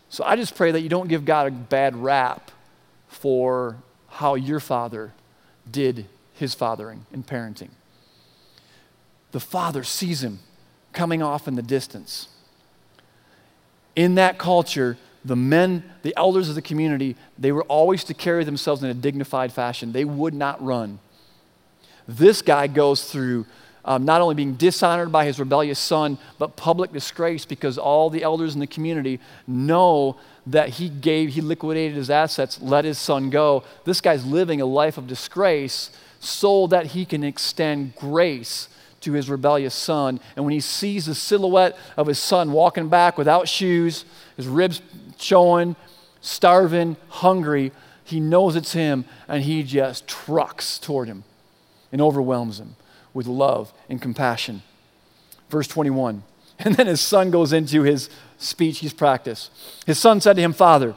So 0.09 0.25
I 0.25 0.37
just 0.37 0.55
pray 0.55 0.71
that 0.73 0.81
you 0.81 0.89
don't 0.89 1.09
give 1.09 1.25
God 1.25 1.49
a 1.49 1.51
bad 1.51 1.97
rap 1.97 2.51
for 3.09 3.77
how 4.09 4.35
your 4.35 4.61
father 4.61 5.13
did 5.71 6.07
his 6.35 6.55
fathering 6.55 7.07
and 7.13 7.27
parenting. 7.27 7.71
The 9.33 9.41
father 9.41 9.83
sees 9.83 10.23
him 10.23 10.39
coming 10.93 11.23
off 11.23 11.49
in 11.49 11.57
the 11.57 11.63
distance. 11.63 12.29
In 13.95 14.15
that 14.15 14.39
culture, 14.39 14.97
the 15.27 15.37
men, 15.37 15.83
the 16.03 16.15
elders 16.17 16.49
of 16.49 16.55
the 16.55 16.63
community, 16.63 17.17
they 17.39 17.53
were 17.53 17.65
always 17.65 18.05
to 18.05 18.15
carry 18.15 18.45
themselves 18.45 18.83
in 18.83 18.89
a 18.89 18.95
dignified 18.95 19.53
fashion. 19.53 19.93
They 19.93 20.05
would 20.05 20.35
not 20.35 20.63
run. 20.65 21.01
This 22.07 22.43
guy 22.43 22.69
goes 22.69 23.11
through 23.11 23.47
um, 23.85 24.05
not 24.05 24.21
only 24.21 24.35
being 24.35 24.55
dishonored 24.55 25.11
by 25.11 25.25
his 25.25 25.39
rebellious 25.39 25.79
son, 25.79 26.19
but 26.39 26.57
public 26.57 26.93
disgrace 26.93 27.45
because 27.45 27.79
all 27.79 28.11
the 28.11 28.23
elders 28.23 28.55
in 28.55 28.61
the 28.61 28.67
community 28.67 29.21
know 29.47 30.17
that 30.47 30.71
he 30.71 30.89
gave, 30.89 31.31
he 31.31 31.41
liquidated 31.41 31.97
his 31.97 32.11
assets, 32.11 32.61
let 32.61 32.85
his 32.85 32.99
son 32.99 33.31
go. 33.31 33.65
This 33.85 34.01
guy's 34.01 34.25
living 34.25 34.61
a 34.61 34.67
life 34.67 34.99
of 34.99 35.07
disgrace 35.07 35.91
so 36.21 36.67
that 36.69 36.87
he 36.87 37.05
can 37.05 37.23
extend 37.25 37.95
grace 37.97 38.69
to 39.07 39.13
his 39.13 39.31
rebellious 39.31 39.75
son. 39.75 40.21
And 40.35 40.45
when 40.45 40.53
he 40.53 40.61
sees 40.61 41.07
the 41.07 41.15
silhouette 41.15 41.79
of 41.97 42.09
his 42.09 42.19
son 42.19 42.51
walking 42.51 42.89
back 42.89 43.17
without 43.17 43.49
shoes, 43.49 44.05
his 44.37 44.49
ribs 44.49 44.83
showing, 45.17 45.77
starving, 46.21 46.97
hungry, 47.09 47.71
he 48.03 48.19
knows 48.19 48.57
it's 48.57 48.73
him 48.73 49.05
and 49.29 49.45
he 49.45 49.63
just 49.63 50.09
trucks 50.09 50.79
toward 50.79 51.07
him 51.07 51.23
and 51.93 52.03
overwhelms 52.03 52.59
him 52.59 52.75
with 53.15 53.29
love 53.29 53.73
and 53.89 54.03
compassion. 54.03 54.63
Verse 55.49 55.69
21. 55.69 56.23
And 56.59 56.75
then 56.75 56.87
his 56.87 57.03
son 57.03 57.31
goes 57.31 57.53
into 57.53 57.83
his 57.83 58.09
speech 58.39 58.79
he's 58.79 58.95
practiced. 58.95 59.51
His 59.85 59.99
son 59.99 60.23
said 60.23 60.37
to 60.37 60.43
him, 60.43 60.55
Father, 60.55 60.95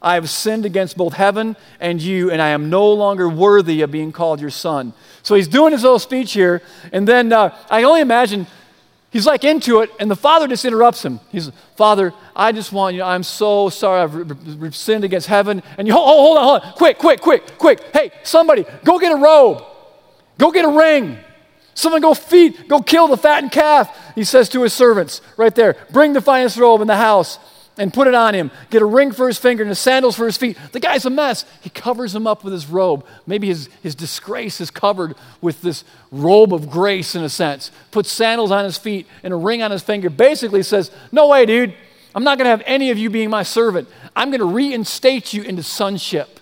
I 0.00 0.14
have 0.14 0.30
sinned 0.30 0.64
against 0.64 0.96
both 0.96 1.14
heaven 1.14 1.56
and 1.80 2.00
you, 2.00 2.30
and 2.30 2.40
I 2.40 2.48
am 2.48 2.70
no 2.70 2.92
longer 2.92 3.28
worthy 3.28 3.82
of 3.82 3.90
being 3.90 4.12
called 4.12 4.40
your 4.40 4.50
son. 4.50 4.92
So 5.22 5.34
he's 5.34 5.48
doing 5.48 5.72
his 5.72 5.82
little 5.82 5.98
speech 5.98 6.32
here, 6.32 6.62
and 6.92 7.06
then 7.06 7.32
uh, 7.32 7.56
I 7.70 7.82
only 7.82 8.00
imagine 8.00 8.46
he's 9.10 9.26
like 9.26 9.44
into 9.44 9.80
it, 9.80 9.90
and 9.98 10.10
the 10.10 10.16
father 10.16 10.46
just 10.46 10.64
interrupts 10.64 11.04
him. 11.04 11.20
He's, 11.30 11.50
Father, 11.76 12.12
I 12.34 12.52
just 12.52 12.72
want 12.72 12.94
you, 12.94 13.02
I'm 13.02 13.22
so 13.22 13.68
sorry 13.68 14.02
I've 14.02 14.76
sinned 14.76 15.04
against 15.04 15.26
heaven. 15.26 15.62
And 15.76 15.88
you, 15.88 15.94
hold, 15.94 16.06
hold 16.08 16.38
on, 16.38 16.44
hold 16.44 16.62
on, 16.62 16.72
quick, 16.74 16.98
quick, 16.98 17.20
quick, 17.20 17.58
quick. 17.58 17.80
Hey, 17.92 18.12
somebody, 18.22 18.64
go 18.84 18.98
get 18.98 19.12
a 19.12 19.16
robe, 19.16 19.64
go 20.38 20.50
get 20.50 20.64
a 20.64 20.70
ring. 20.70 21.18
Someone 21.74 22.00
go 22.00 22.12
feed, 22.12 22.66
go 22.68 22.80
kill 22.80 23.06
the 23.06 23.16
fattened 23.16 23.52
calf. 23.52 23.96
He 24.16 24.24
says 24.24 24.48
to 24.48 24.62
his 24.64 24.72
servants 24.72 25.20
right 25.36 25.54
there, 25.54 25.76
bring 25.92 26.12
the 26.12 26.20
finest 26.20 26.56
robe 26.56 26.80
in 26.80 26.88
the 26.88 26.96
house 26.96 27.38
and 27.78 27.94
put 27.94 28.08
it 28.08 28.14
on 28.14 28.34
him. 28.34 28.50
Get 28.70 28.82
a 28.82 28.86
ring 28.86 29.12
for 29.12 29.26
his 29.26 29.38
finger 29.38 29.62
and 29.62 29.70
his 29.70 29.78
sandals 29.78 30.16
for 30.16 30.26
his 30.26 30.36
feet. 30.36 30.58
The 30.72 30.80
guy's 30.80 31.06
a 31.06 31.10
mess. 31.10 31.44
He 31.60 31.70
covers 31.70 32.14
him 32.14 32.26
up 32.26 32.44
with 32.44 32.52
his 32.52 32.66
robe. 32.66 33.06
Maybe 33.26 33.46
his, 33.46 33.68
his 33.82 33.94
disgrace 33.94 34.60
is 34.60 34.70
covered 34.70 35.14
with 35.40 35.62
this 35.62 35.84
robe 36.10 36.52
of 36.52 36.68
grace, 36.68 37.14
in 37.14 37.22
a 37.22 37.28
sense. 37.28 37.70
Puts 37.90 38.10
sandals 38.10 38.50
on 38.50 38.64
his 38.64 38.76
feet 38.76 39.06
and 39.22 39.32
a 39.32 39.36
ring 39.36 39.62
on 39.62 39.70
his 39.70 39.82
finger. 39.82 40.10
Basically 40.10 40.62
says, 40.62 40.90
No 41.12 41.28
way, 41.28 41.46
dude. 41.46 41.74
I'm 42.14 42.24
not 42.24 42.38
going 42.38 42.46
to 42.46 42.50
have 42.50 42.62
any 42.66 42.90
of 42.90 42.98
you 42.98 43.10
being 43.10 43.30
my 43.30 43.42
servant. 43.42 43.88
I'm 44.16 44.30
going 44.30 44.40
to 44.40 44.46
reinstate 44.46 45.32
you 45.32 45.42
into 45.42 45.62
sonship. 45.62 46.40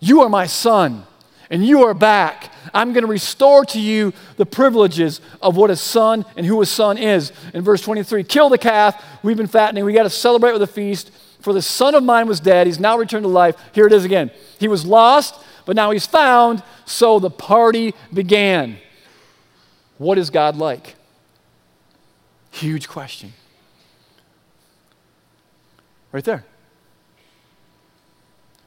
You 0.00 0.22
are 0.22 0.28
my 0.28 0.46
son, 0.46 1.04
and 1.50 1.64
you 1.64 1.84
are 1.84 1.94
back. 1.94 2.52
I'm 2.74 2.92
going 2.92 3.04
to 3.04 3.10
restore 3.10 3.64
to 3.66 3.80
you 3.80 4.12
the 4.36 4.46
privileges 4.46 5.20
of 5.40 5.56
what 5.56 5.70
a 5.70 5.76
son 5.76 6.24
and 6.36 6.44
who 6.44 6.60
a 6.60 6.66
son 6.66 6.98
is. 6.98 7.32
In 7.54 7.62
verse 7.62 7.82
23, 7.82 8.24
kill 8.24 8.48
the 8.48 8.58
calf. 8.58 9.02
We've 9.22 9.36
been 9.36 9.46
fattening. 9.46 9.84
We 9.84 9.92
got 9.92 10.02
to 10.02 10.10
celebrate 10.10 10.52
with 10.52 10.62
a 10.62 10.66
feast. 10.66 11.10
For 11.40 11.52
the 11.52 11.62
son 11.62 11.94
of 11.94 12.02
mine 12.02 12.26
was 12.26 12.40
dead. 12.40 12.66
He's 12.66 12.80
now 12.80 12.98
returned 12.98 13.24
to 13.24 13.28
life. 13.28 13.56
Here 13.72 13.86
it 13.86 13.92
is 13.92 14.04
again. 14.04 14.30
He 14.58 14.68
was 14.68 14.84
lost, 14.84 15.34
but 15.64 15.76
now 15.76 15.90
he's 15.90 16.06
found. 16.06 16.62
So 16.84 17.18
the 17.18 17.30
party 17.30 17.94
began. 18.12 18.78
What 19.96 20.18
is 20.18 20.30
God 20.30 20.56
like? 20.56 20.96
Huge 22.50 22.88
question. 22.88 23.32
Right 26.12 26.24
there. 26.24 26.44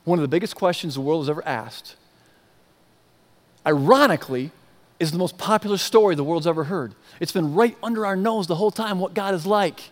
One 0.03 0.17
of 0.17 0.23
the 0.23 0.27
biggest 0.27 0.55
questions 0.55 0.95
the 0.95 1.01
world 1.01 1.23
has 1.23 1.29
ever 1.29 1.45
asked 1.47 1.95
ironically, 3.65 4.51
is 4.99 5.11
the 5.11 5.17
most 5.17 5.37
popular 5.37 5.77
story 5.77 6.13
the 6.15 6.23
world's 6.23 6.45
ever 6.45 6.65
heard. 6.65 6.93
It's 7.19 7.31
been 7.31 7.55
right 7.55 7.75
under 7.81 8.05
our 8.05 8.15
nose 8.15 8.47
the 8.47 8.55
whole 8.55 8.71
time 8.71 8.99
what 8.99 9.13
God 9.13 9.33
is 9.33 9.45
like. 9.45 9.89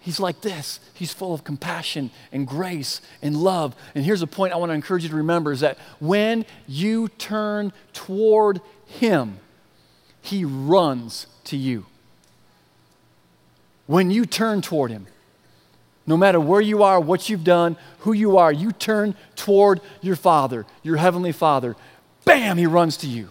He's 0.00 0.18
like 0.18 0.40
this. 0.40 0.80
He's 0.94 1.12
full 1.12 1.34
of 1.34 1.44
compassion 1.44 2.10
and 2.32 2.46
grace 2.46 3.00
and 3.22 3.36
love. 3.36 3.76
And 3.94 4.04
here's 4.04 4.22
a 4.22 4.26
point 4.26 4.52
I 4.52 4.56
want 4.56 4.70
to 4.70 4.74
encourage 4.74 5.02
you 5.02 5.08
to 5.10 5.16
remember 5.16 5.52
is 5.52 5.60
that 5.60 5.78
when 6.00 6.46
you 6.66 7.08
turn 7.08 7.72
toward 7.92 8.60
him, 8.86 9.38
he 10.20 10.44
runs 10.44 11.26
to 11.44 11.56
you. 11.56 11.86
When 13.86 14.10
you 14.10 14.26
turn 14.26 14.62
toward 14.62 14.90
him, 14.90 15.06
no 16.06 16.16
matter 16.16 16.40
where 16.40 16.60
you 16.60 16.82
are, 16.82 16.98
what 16.98 17.28
you've 17.28 17.44
done, 17.44 17.76
who 18.00 18.12
you 18.12 18.38
are, 18.38 18.50
you 18.50 18.72
turn 18.72 19.14
toward 19.36 19.80
your 20.00 20.16
Father, 20.16 20.64
your 20.82 20.96
Heavenly 20.96 21.32
Father, 21.32 21.76
bam, 22.24 22.58
he 22.58 22.66
runs 22.66 22.96
to 22.98 23.06
you. 23.06 23.28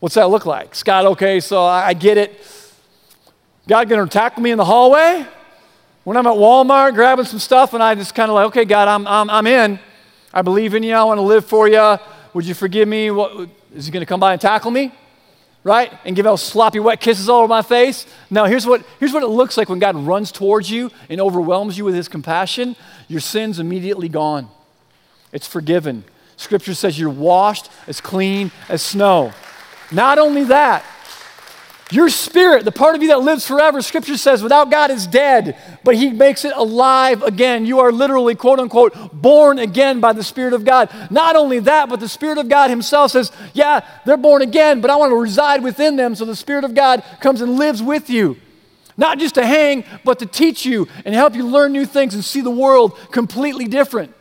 What's 0.00 0.16
that 0.16 0.28
look 0.30 0.46
like? 0.46 0.74
Scott, 0.74 1.06
okay, 1.06 1.40
so 1.40 1.62
I 1.64 1.94
get 1.94 2.18
it. 2.18 2.40
God 3.68 3.88
gonna 3.88 4.06
tackle 4.06 4.42
me 4.42 4.50
in 4.50 4.58
the 4.58 4.64
hallway? 4.64 5.26
When 6.04 6.16
I'm 6.16 6.26
at 6.26 6.34
Walmart 6.34 6.94
grabbing 6.94 7.26
some 7.26 7.38
stuff 7.38 7.74
and 7.74 7.82
I 7.82 7.94
just 7.94 8.14
kind 8.14 8.28
of 8.28 8.34
like, 8.34 8.46
okay, 8.46 8.64
God, 8.64 8.88
I'm, 8.88 9.06
I'm, 9.06 9.30
I'm 9.30 9.46
in. 9.46 9.78
I 10.34 10.42
believe 10.42 10.74
in 10.74 10.82
you. 10.82 10.94
I 10.94 11.04
want 11.04 11.18
to 11.18 11.22
live 11.22 11.44
for 11.44 11.68
you. 11.68 11.96
Would 12.34 12.44
you 12.44 12.54
forgive 12.54 12.88
me? 12.88 13.10
What, 13.12 13.48
is 13.74 13.86
he 13.86 13.92
going 13.92 14.00
to 14.00 14.06
come 14.06 14.18
by 14.18 14.32
and 14.32 14.40
tackle 14.40 14.72
me? 14.72 14.92
Right? 15.62 15.92
And 16.04 16.16
give 16.16 16.24
those 16.24 16.42
sloppy, 16.42 16.80
wet 16.80 17.00
kisses 17.00 17.28
all 17.28 17.40
over 17.42 17.48
my 17.48 17.62
face? 17.62 18.04
No, 18.30 18.46
here's 18.46 18.66
what, 18.66 18.84
here's 18.98 19.12
what 19.12 19.22
it 19.22 19.28
looks 19.28 19.56
like 19.56 19.68
when 19.68 19.78
God 19.78 19.94
runs 19.94 20.32
towards 20.32 20.68
you 20.68 20.90
and 21.08 21.20
overwhelms 21.20 21.78
you 21.78 21.84
with 21.84 21.94
his 21.94 22.08
compassion. 22.08 22.74
Your 23.06 23.20
sin's 23.20 23.60
immediately 23.60 24.08
gone, 24.08 24.48
it's 25.30 25.46
forgiven. 25.46 26.02
Scripture 26.42 26.74
says 26.74 26.98
you're 26.98 27.10
washed 27.10 27.70
as 27.86 28.00
clean 28.00 28.50
as 28.68 28.82
snow. 28.82 29.32
Not 29.90 30.18
only 30.18 30.44
that, 30.44 30.84
your 31.92 32.08
spirit, 32.08 32.64
the 32.64 32.72
part 32.72 32.94
of 32.94 33.02
you 33.02 33.08
that 33.08 33.20
lives 33.20 33.46
forever, 33.46 33.82
Scripture 33.82 34.16
says 34.16 34.42
without 34.42 34.70
God 34.70 34.90
is 34.90 35.06
dead, 35.06 35.58
but 35.84 35.94
He 35.94 36.10
makes 36.10 36.46
it 36.46 36.54
alive 36.56 37.22
again. 37.22 37.66
You 37.66 37.80
are 37.80 37.92
literally, 37.92 38.34
quote 38.34 38.58
unquote, 38.58 39.12
born 39.12 39.58
again 39.58 40.00
by 40.00 40.14
the 40.14 40.24
Spirit 40.24 40.54
of 40.54 40.64
God. 40.64 40.88
Not 41.10 41.36
only 41.36 41.58
that, 41.60 41.90
but 41.90 42.00
the 42.00 42.08
Spirit 42.08 42.38
of 42.38 42.48
God 42.48 42.70
Himself 42.70 43.10
says, 43.10 43.30
Yeah, 43.52 43.86
they're 44.06 44.16
born 44.16 44.40
again, 44.40 44.80
but 44.80 44.90
I 44.90 44.96
want 44.96 45.10
to 45.10 45.16
reside 45.16 45.62
within 45.62 45.96
them. 45.96 46.14
So 46.14 46.24
the 46.24 46.34
Spirit 46.34 46.64
of 46.64 46.74
God 46.74 47.04
comes 47.20 47.42
and 47.42 47.58
lives 47.58 47.82
with 47.82 48.08
you. 48.08 48.38
Not 48.96 49.18
just 49.18 49.34
to 49.34 49.44
hang, 49.44 49.84
but 50.02 50.18
to 50.20 50.26
teach 50.26 50.64
you 50.64 50.88
and 51.04 51.14
help 51.14 51.34
you 51.34 51.46
learn 51.46 51.72
new 51.72 51.84
things 51.84 52.14
and 52.14 52.24
see 52.24 52.40
the 52.40 52.50
world 52.50 52.96
completely 53.10 53.66
different. 53.66 54.14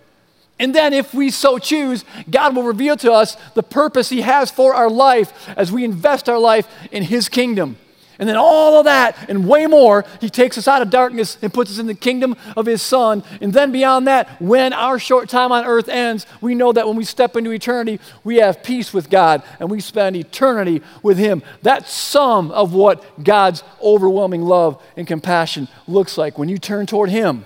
And 0.62 0.76
then, 0.76 0.94
if 0.94 1.12
we 1.12 1.32
so 1.32 1.58
choose, 1.58 2.06
God 2.30 2.56
will 2.56 2.62
reveal 2.62 2.96
to 2.98 3.12
us 3.12 3.36
the 3.56 3.64
purpose 3.64 4.10
He 4.10 4.22
has 4.22 4.52
for 4.52 4.76
our 4.76 4.92
life 4.92 5.50
as 5.58 5.72
we 5.72 5.84
invest 5.84 6.30
our 6.30 6.38
life 6.38 6.68
in 6.92 7.02
His 7.02 7.30
kingdom. 7.30 7.78
And 8.20 8.30
then, 8.30 8.38
all 8.38 8.78
of 8.78 8.86
that 8.86 9.18
and 9.28 9.48
way 9.48 9.66
more, 9.66 10.06
He 10.20 10.30
takes 10.30 10.60
us 10.60 10.68
out 10.68 10.84
of 10.84 10.92
darkness 10.92 11.40
and 11.42 11.52
puts 11.52 11.72
us 11.72 11.80
in 11.80 11.88
the 11.88 11.96
kingdom 11.96 12.36
of 12.56 12.68
His 12.68 12.84
Son. 12.84 13.24
And 13.42 13.52
then, 13.52 13.72
beyond 13.72 14.06
that, 14.06 14.40
when 14.40 14.72
our 14.72 15.00
short 15.00 15.30
time 15.30 15.52
on 15.52 15.66
earth 15.66 15.90
ends, 15.90 16.28
we 16.42 16.54
know 16.54 16.72
that 16.72 16.88
when 16.88 16.96
we 16.96 17.06
step 17.06 17.36
into 17.36 17.50
eternity, 17.50 18.00
we 18.24 18.36
have 18.36 18.62
peace 18.62 18.94
with 18.94 19.10
God 19.10 19.42
and 19.60 19.68
we 19.68 19.80
spend 19.80 20.16
eternity 20.16 20.84
with 21.02 21.18
Him. 21.18 21.42
That's 21.64 21.92
some 21.92 22.52
of 22.52 22.72
what 22.76 23.24
God's 23.24 23.64
overwhelming 23.82 24.44
love 24.44 24.80
and 24.96 25.08
compassion 25.08 25.68
looks 25.88 26.20
like. 26.20 26.38
When 26.38 26.50
you 26.50 26.60
turn 26.60 26.86
toward 26.86 27.10
Him, 27.10 27.46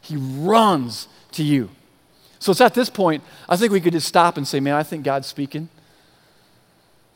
He 0.00 0.16
runs 0.16 1.08
to 1.32 1.44
you. 1.44 1.68
So 2.38 2.52
it's 2.52 2.60
at 2.60 2.74
this 2.74 2.88
point, 2.88 3.22
I 3.48 3.56
think 3.56 3.72
we 3.72 3.80
could 3.80 3.92
just 3.92 4.06
stop 4.06 4.36
and 4.36 4.46
say, 4.46 4.60
man, 4.60 4.74
I 4.74 4.82
think 4.82 5.04
God's 5.04 5.26
speaking. 5.26 5.68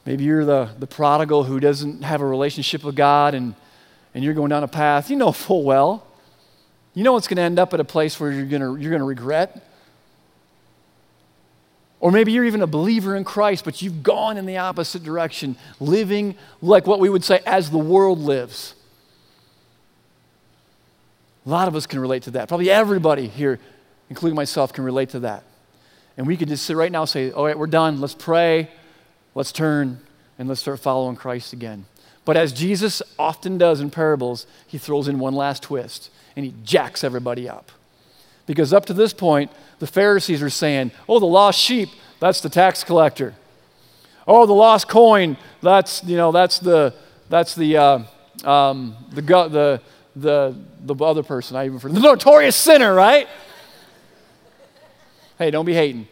Maybe 0.04 0.24
you're 0.24 0.44
the, 0.44 0.70
the 0.78 0.87
prodigal 0.87 1.44
who 1.44 1.61
doesn't 1.61 2.02
have 2.02 2.20
a 2.20 2.26
relationship 2.26 2.82
with 2.82 2.96
God 2.96 3.35
and, 3.35 3.54
and 4.14 4.24
you're 4.24 4.35
going 4.35 4.50
down 4.50 4.64
a 4.64 4.68
path 4.68 5.11
you 5.11 5.16
know 5.16 5.32
full 5.32 5.62
well. 5.62 6.06
You 6.94 7.04
know 7.04 7.16
it's 7.16 7.28
going 7.28 7.37
to 7.37 7.42
end 7.42 7.58
up 7.58 7.72
at 7.72 7.80
a 7.80 7.85
place 7.85 8.18
where 8.18 8.32
you're 8.32 8.46
going 8.46 8.80
you're 8.80 8.98
to 8.98 9.04
regret. 9.04 9.68
Or 12.00 12.11
maybe 12.11 12.32
you're 12.32 12.44
even 12.44 12.62
a 12.62 12.66
believer 12.66 13.14
in 13.14 13.22
Christ, 13.22 13.64
but 13.64 13.80
you've 13.80 14.02
gone 14.02 14.37
in 14.37 14.44
the 14.44 14.58
opposite 14.58 15.04
direction, 15.04 15.56
living 15.78 16.35
like 16.61 16.85
what 16.85 16.98
we 16.98 17.08
would 17.08 17.22
say 17.22 17.40
as 17.46 17.70
the 17.70 17.78
world 17.78 18.18
lives. 18.18 18.74
A 21.46 21.48
lot 21.48 21.68
of 21.68 21.76
us 21.76 21.87
can 21.87 22.00
relate 22.00 22.24
to 22.24 22.32
that. 22.32 22.48
Probably 22.48 22.70
everybody 22.70 23.28
here 23.28 23.61
including 24.12 24.37
myself, 24.37 24.75
can 24.75 24.85
relate 24.85 25.09
to 25.09 25.20
that. 25.20 25.42
And 26.18 26.27
we 26.27 26.37
can 26.37 26.46
just 26.46 26.66
sit 26.66 26.77
right 26.77 26.92
now 26.92 27.01
and 27.01 27.09
say, 27.09 27.31
all 27.31 27.46
right, 27.46 27.59
we're 27.59 27.66
done. 27.66 27.98
Let's 27.98 28.14
pray. 28.14 28.68
Let's 29.35 29.53
turn 29.53 30.01
and 30.38 30.51
let's 30.51 30.61
start 30.61 30.81
following 30.81 31.16
Christ 31.16 31.55
again. 31.55 31.87
But 32.27 32.37
as 32.37 32.53
Jesus 32.53 33.01
often 33.18 33.57
does 33.57 33.81
in 33.81 33.88
parables, 33.88 34.46
he 34.66 34.77
throws 34.77 35.09
in 35.09 35.18
one 35.18 35.35
last 35.35 35.62
twist 35.62 36.11
and 36.37 36.44
he 36.44 36.53
jacks 36.62 37.03
everybody 37.03 37.48
up. 37.48 37.72
Because 38.44 38.75
up 38.75 38.85
to 38.87 38.92
this 38.92 39.14
point, 39.14 39.51
the 39.79 39.87
Pharisees 39.87 40.42
are 40.42 40.51
saying, 40.51 40.90
oh, 41.09 41.18
the 41.18 41.25
lost 41.25 41.59
sheep, 41.59 41.88
that's 42.20 42.42
the 42.42 42.51
tax 42.51 42.85
collector. 42.85 43.33
Oh, 44.29 44.44
the 44.44 44.53
lost 44.53 44.88
coin, 44.88 45.38
that's, 45.62 46.05
you 46.05 46.18
know, 46.18 46.33
that's 46.33 46.59
the, 46.59 46.92
that's 47.31 47.55
the, 47.55 47.79
uh, 47.79 47.98
um, 48.44 48.94
the, 49.14 49.22
the, 49.22 49.81
the, 50.14 50.55
the 50.81 50.94
other 51.03 51.22
person, 51.22 51.57
I 51.57 51.64
even 51.64 51.79
for 51.79 51.88
the 51.88 51.98
notorious 51.98 52.57
sinner, 52.57 52.94
right? 52.94 53.27
Hey, 55.42 55.50
don't 55.50 55.64
be 55.64 55.74
hating. 55.74 56.07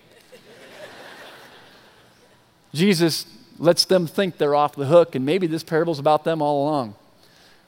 Jesus 2.74 3.26
lets 3.60 3.84
them 3.84 4.08
think 4.08 4.38
they're 4.38 4.56
off 4.56 4.74
the 4.74 4.86
hook, 4.86 5.14
and 5.14 5.24
maybe 5.24 5.46
this 5.46 5.62
parable's 5.62 6.00
about 6.00 6.24
them 6.24 6.42
all 6.42 6.64
along. 6.64 6.96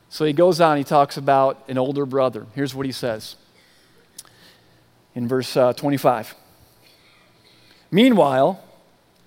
So 0.09 0.25
he 0.25 0.33
goes 0.33 0.61
on, 0.61 0.77
he 0.77 0.83
talks 0.83 1.17
about 1.17 1.63
an 1.69 1.79
older 1.79 2.05
brother. 2.05 2.49
Here's 2.57 2.75
what 2.75 2.85
he 2.85 2.91
says 2.91 3.37
in 5.15 5.29
verse 5.29 5.57
uh, 5.57 5.73
25. 5.75 6.35
Meanwhile, 7.93 8.61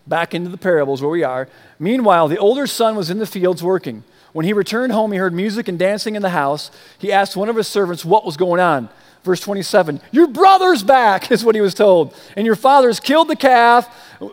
back 0.06 0.34
into 0.34 0.50
the 0.50 0.58
parables 0.58 1.02
where 1.02 1.12
we 1.12 1.24
are. 1.24 1.48
Meanwhile, 1.80 2.28
the 2.28 2.38
older 2.38 2.68
son 2.68 2.98
was 2.98 3.10
in 3.10 3.20
the 3.20 3.26
fields 3.26 3.64
working. 3.64 4.04
When 4.34 4.46
he 4.46 4.52
returned 4.52 4.92
home, 4.92 5.14
he 5.14 5.20
heard 5.20 5.34
music 5.34 5.70
and 5.70 5.80
dancing 5.80 6.18
in 6.18 6.22
the 6.22 6.32
house. 6.32 6.70
He 6.98 7.14
asked 7.14 7.38
one 7.38 7.48
of 7.48 7.56
his 7.56 7.70
servants 7.70 8.04
what 8.04 8.26
was 8.26 8.36
going 8.36 8.60
on. 8.60 8.90
Verse 9.26 9.42
27 9.42 10.00
Your 10.12 10.28
brother's 10.28 10.84
back, 10.84 11.32
is 11.32 11.44
what 11.44 11.56
he 11.56 11.62
was 11.62 11.74
told. 11.74 12.16
And 12.38 12.46
your 12.46 12.56
father's 12.56 13.00
killed 13.00 13.28
the 13.28 13.36
calf. 13.36 13.90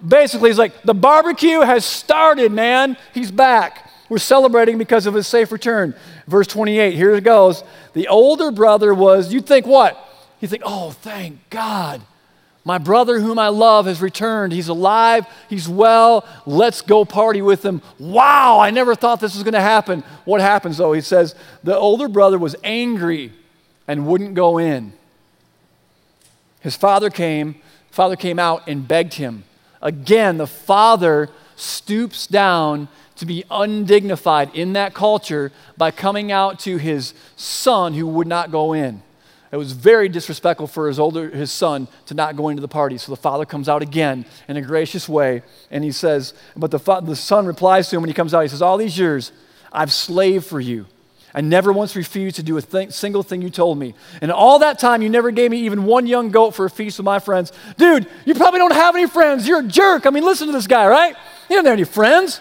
Basically, 0.07 0.51
he's 0.51 0.59
like, 0.59 0.83
The 0.83 0.95
barbecue 0.95 1.61
has 1.63 1.85
started, 1.85 2.53
man. 2.53 2.97
He's 3.13 3.33
back. 3.33 3.91
We're 4.11 4.19
celebrating 4.19 4.77
because 4.77 5.07
of 5.07 5.15
his 5.15 5.27
safe 5.27 5.51
return. 5.51 5.95
Verse 6.27 6.47
28, 6.47 6.95
here 6.95 7.15
it 7.15 7.25
goes. 7.25 7.65
The 7.95 8.09
older 8.09 8.51
brother 8.51 8.93
was, 8.93 9.33
you'd 9.33 9.47
think 9.47 9.65
what? 9.67 9.97
You 10.41 10.49
think, 10.49 10.63
oh, 10.67 10.91
thank 10.91 11.49
God. 11.49 12.03
My 12.65 12.77
brother, 12.77 13.19
whom 13.19 13.39
I 13.39 13.49
love, 13.49 13.87
has 13.87 14.03
returned. 14.03 14.53
He's 14.53 14.69
alive. 14.69 15.27
He's 15.49 15.69
well. 15.69 16.27
Let's 16.45 16.83
go 16.83 17.07
party 17.07 17.41
with 17.41 17.65
him. 17.65 17.81
Wow, 17.99 18.61
I 18.61 18.71
never 18.71 18.95
thought 18.95 19.21
this 19.21 19.35
was 19.35 19.43
going 19.43 19.55
to 19.55 19.61
happen. 19.61 20.05
What 20.27 20.43
happens, 20.43 20.77
though? 20.77 20.93
He 20.93 21.01
says, 21.01 21.35
The 21.65 21.77
older 21.77 22.07
brother 22.07 22.39
was 22.39 22.55
angry 22.63 23.33
and 23.87 24.07
wouldn't 24.07 24.35
go 24.35 24.59
in. 24.59 24.93
His 26.61 26.77
father 26.77 27.11
came, 27.11 27.57
father 27.91 28.17
came 28.17 28.39
out 28.39 28.69
and 28.69 28.87
begged 28.87 29.15
him. 29.15 29.45
Again, 29.81 30.39
the 30.39 30.47
father 30.47 31.29
stoops 31.57 32.27
down 32.27 32.89
to 33.17 33.27
be 33.27 33.45
undignified 33.51 34.55
in 34.55 34.73
that 34.73 34.95
culture 34.95 35.53
by 35.77 35.91
coming 35.91 36.33
out 36.33 36.59
to 36.61 36.77
his 36.77 37.15
son 37.37 37.95
who 37.95 38.07
would 38.07 38.27
not 38.27 38.51
go 38.51 38.73
in. 38.73 39.03
It 39.51 39.57
was 39.57 39.73
very 39.73 40.09
disrespectful 40.09 40.67
for 40.67 40.89
his 40.89 40.99
older 40.99 41.29
his 41.29 41.53
son 41.53 41.87
to 42.07 42.15
not 42.15 42.37
go 42.37 42.49
into 42.49 42.63
the 42.63 42.69
party. 42.69 42.97
So 42.97 43.13
the 43.13 43.21
father 43.21 43.45
comes 43.45 43.69
out 43.69 43.83
again 43.83 44.25
in 44.49 44.57
a 44.57 44.63
gracious 44.63 45.09
way, 45.09 45.43
and 45.71 45.85
he 45.85 45.93
says, 45.93 46.33
but 46.57 46.71
the, 46.71 46.79
fa- 46.79 47.03
the 47.05 47.15
son 47.15 47.45
replies 47.45 47.91
to 47.91 47.97
him 47.97 48.03
when 48.03 48.09
he 48.09 48.15
comes 48.15 48.33
out. 48.33 48.41
He 48.41 48.49
says, 48.49 48.63
"All 48.63 48.79
these 48.79 48.99
years, 48.99 49.31
I've 49.71 49.93
slaved 49.93 50.47
for 50.47 50.59
you. 50.59 50.87
I 51.35 51.41
never 51.41 51.73
once 51.73 51.97
refused 51.97 52.37
to 52.37 52.43
do 52.43 52.59
a 52.59 52.91
single 52.91 53.23
thing 53.23 53.41
you 53.41 53.51
told 53.51 53.79
me. 53.79 53.95
And 54.21 54.31
all 54.31 54.59
that 54.59 54.79
time, 54.79 55.01
you 55.01 55.09
never 55.09 55.31
gave 55.31 55.51
me 55.51 55.61
even 55.61 55.85
one 55.85 56.07
young 56.07 56.31
goat 56.31 56.51
for 56.51 56.67
a 56.67 56.71
feast 56.71 56.99
with 56.99 57.07
my 57.07 57.19
friends. 57.19 57.53
Dude, 57.79 58.07
you 58.25 58.35
probably 58.35 58.59
don't 58.59 58.75
have 58.75 58.95
any 58.95 59.07
friends. 59.07 59.49
You're 59.49 59.61
a 59.61 59.67
jerk. 59.67 60.07
I 60.07 60.11
mean, 60.11 60.25
listen 60.25 60.47
to 60.49 60.53
this 60.53 60.67
guy, 60.67 60.87
right? 60.87 61.17
He 61.49 61.55
doesn't 61.55 61.67
have 61.67 61.73
any 61.73 61.85
friends. 61.85 62.41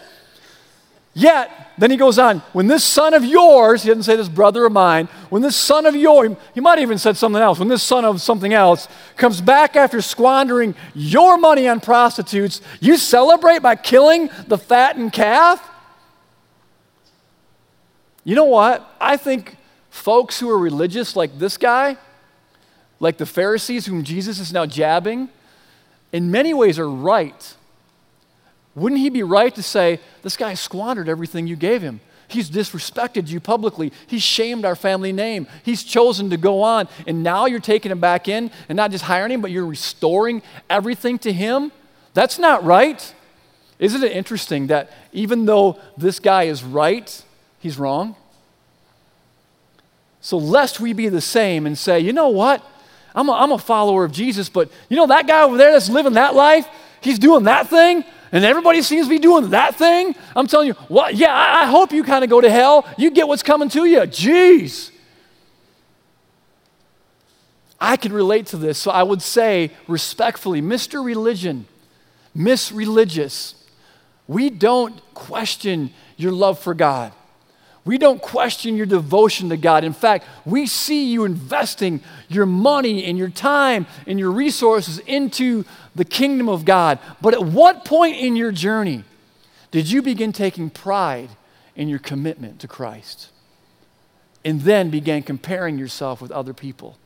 Yet, 1.14 1.52
then 1.78 1.92
he 1.92 1.98
goes 1.98 2.18
on, 2.20 2.40
when 2.54 2.68
this 2.68 2.84
son 2.84 3.14
of 3.14 3.26
yours, 3.26 3.84
he 3.84 3.90
doesn't 3.90 4.04
say 4.04 4.16
this 4.16 4.30
brother 4.30 4.66
of 4.66 4.72
mine, 4.72 5.10
when 5.30 5.42
this 5.42 5.58
son 5.58 5.86
of 5.86 5.96
yours, 5.96 6.38
he 6.54 6.62
might 6.62 6.78
have 6.78 6.84
even 6.84 6.98
said 6.98 7.18
something 7.18 7.42
else, 7.42 7.60
when 7.60 7.68
this 7.68 7.84
son 7.84 8.06
of 8.06 8.22
something 8.22 8.54
else 8.54 8.88
comes 9.18 9.42
back 9.42 9.76
after 9.76 10.02
squandering 10.02 10.74
your 10.94 11.38
money 11.38 11.68
on 11.68 11.82
prostitutes, 11.82 12.62
you 12.80 12.96
celebrate 12.98 13.60
by 13.60 13.76
killing 13.76 14.30
the 14.48 14.58
fattened 14.58 15.12
calf? 15.12 15.71
You 18.24 18.36
know 18.36 18.46
what? 18.46 18.96
I 19.00 19.18
think 19.18 19.58
folks 19.90 20.40
who 20.40 20.50
are 20.50 20.58
religious 20.58 21.16
like 21.16 21.38
this 21.40 21.58
guy, 21.58 21.98
like 23.00 23.18
the 23.18 23.26
Pharisees 23.26 23.86
whom 23.86 24.04
Jesus 24.04 24.40
is 24.40 24.54
now 24.54 24.66
jabbing, 24.66 25.30
in 26.12 26.30
many 26.30 26.54
ways 26.54 26.78
are 26.78 26.90
right 26.90 27.56
wouldn't 28.76 29.02
he 29.02 29.10
be 29.10 29.24
right 29.24 29.54
to 29.56 29.64
say, 29.64 30.00
This 30.22 30.38
guy 30.38 30.54
squandered 30.54 31.10
everything 31.10 31.48
you 31.48 31.56
gave 31.56 31.82
him? 31.82 32.00
He's 32.28 32.50
disrespected 32.50 33.28
you 33.28 33.42
publicly. 33.42 33.92
He's 34.08 34.24
shamed 34.24 34.64
our 34.64 34.76
family 34.76 35.12
name. 35.12 35.48
He's 35.64 35.84
chosen 35.84 36.30
to 36.30 36.38
go 36.38 36.62
on. 36.62 36.88
And 37.06 37.24
now 37.24 37.46
you're 37.46 37.60
taking 37.60 37.92
him 37.92 38.00
back 38.00 38.30
in 38.30 38.52
and 38.70 38.78
not 38.78 38.92
just 38.92 39.04
hiring 39.04 39.34
him, 39.34 39.42
but 39.42 39.52
you're 39.52 39.66
restoring 39.66 40.42
everything 40.70 41.20
to 41.20 41.34
him? 41.34 41.74
That's 42.14 42.40
not 42.40 42.64
right. 42.64 43.14
Isn't 43.80 44.02
it 44.02 44.14
interesting 44.14 44.68
that 44.68 44.92
even 45.12 45.46
though 45.46 45.78
this 45.98 46.22
guy 46.22 46.44
is 46.44 46.64
right, 46.64 47.22
he's 47.62 47.80
wrong? 47.80 48.16
So, 50.20 50.38
lest 50.38 50.80
we 50.80 50.94
be 50.94 51.10
the 51.10 51.22
same 51.22 51.66
and 51.66 51.78
say, 51.78 52.00
you 52.00 52.14
know 52.14 52.30
what? 52.30 52.64
I'm 53.16 53.30
a, 53.30 53.34
I'm 53.34 53.52
a 53.52 53.58
follower 53.58 54.04
of 54.04 54.12
Jesus, 54.12 54.50
but 54.50 54.70
you 54.90 54.98
know 54.98 55.08
that 55.08 55.28
guy 55.28 55.44
over 55.44 55.58
there 55.58 55.72
that's 55.72 55.90
living 55.90 56.14
that 56.14 56.36
life? 56.36 56.68
He's 57.02 57.18
doing 57.18 57.46
that 57.46 57.70
thing? 57.70 58.04
and 58.32 58.46
everybody 58.46 58.82
seems 58.82 59.08
to 59.08 59.10
be 59.10 59.20
doing 59.20 59.50
that 59.50 59.76
thing, 59.76 60.16
I'm 60.36 60.48
telling 60.48 60.68
you, 60.68 60.74
what? 60.88 61.16
Yeah, 61.16 61.34
I, 61.34 61.64
I 61.64 61.66
hope 61.66 61.92
you 61.92 62.04
kind 62.04 62.24
of 62.24 62.30
go 62.30 62.40
to 62.40 62.50
hell. 62.50 62.88
You 62.98 63.12
get 63.12 63.28
what's 63.28 63.44
coming 63.44 63.70
to 63.70 63.86
you. 63.86 64.00
Jeez. 64.02 64.92
I 67.80 67.98
can 67.98 68.14
relate 68.14 68.46
to 68.48 68.58
this, 68.58 68.78
so 68.78 68.92
I 68.92 69.04
would 69.04 69.22
say 69.22 69.72
respectfully, 69.88 70.62
Mr. 70.62 71.04
Religion, 71.04 71.66
Miss 72.34 72.72
Religious, 72.72 73.56
we 74.28 74.50
don't 74.50 75.02
question 75.14 75.92
your 76.16 76.32
love 76.32 76.60
for 76.60 76.74
God. 76.74 77.12
We 77.84 77.98
don't 77.98 78.22
question 78.22 78.78
your 78.78 78.86
devotion 78.86 79.50
to 79.50 79.58
God. 79.58 79.84
In 79.84 79.94
fact, 79.94 80.26
we 80.46 80.68
see 80.68 81.12
you 81.12 81.24
investing 81.26 82.02
your 82.30 82.46
money 82.46 83.06
and 83.06 83.18
your 83.18 83.30
time 83.30 83.88
and 84.06 84.20
your 84.20 84.30
resources 84.30 85.00
into 85.00 85.66
the 85.96 86.06
kingdom 86.06 86.48
of 86.48 86.64
God. 86.64 87.00
But 87.22 87.34
at 87.34 87.44
what 87.44 87.84
point 87.84 88.18
in 88.18 88.36
your 88.36 88.52
journey 88.52 89.04
did 89.72 89.90
you 89.90 90.02
begin 90.02 90.32
taking 90.32 90.70
pride 90.70 91.30
in 91.76 91.88
your 91.88 92.00
commitment 92.00 92.60
to 92.60 92.68
Christ? 92.68 93.30
And 94.46 94.62
then 94.62 94.90
began 94.90 95.24
comparing 95.24 95.78
yourself 95.78 96.22
with 96.22 96.32
other 96.32 96.54
people? 96.54 96.98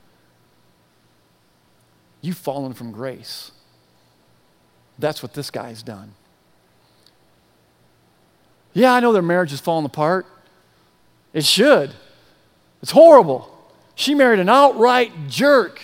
You've 2.21 2.37
fallen 2.37 2.73
from 2.73 2.91
grace. 2.91 3.51
That's 4.97 5.21
what 5.21 5.33
this 5.33 5.51
guy's 5.51 5.83
done. 5.83 6.15
Yeah, 8.73 8.93
I 8.93 8.99
know 8.99 9.13
their 9.13 9.21
marriage 9.21 9.53
is 9.53 9.61
falling 9.61 9.85
apart. 9.85 10.25
It 11.35 11.43
should. 11.43 11.91
It's 12.81 12.91
horrible. 12.91 13.51
She 13.93 14.15
married 14.15 14.39
an 14.39 14.47
outright 14.47 15.11
jerk. 15.27 15.81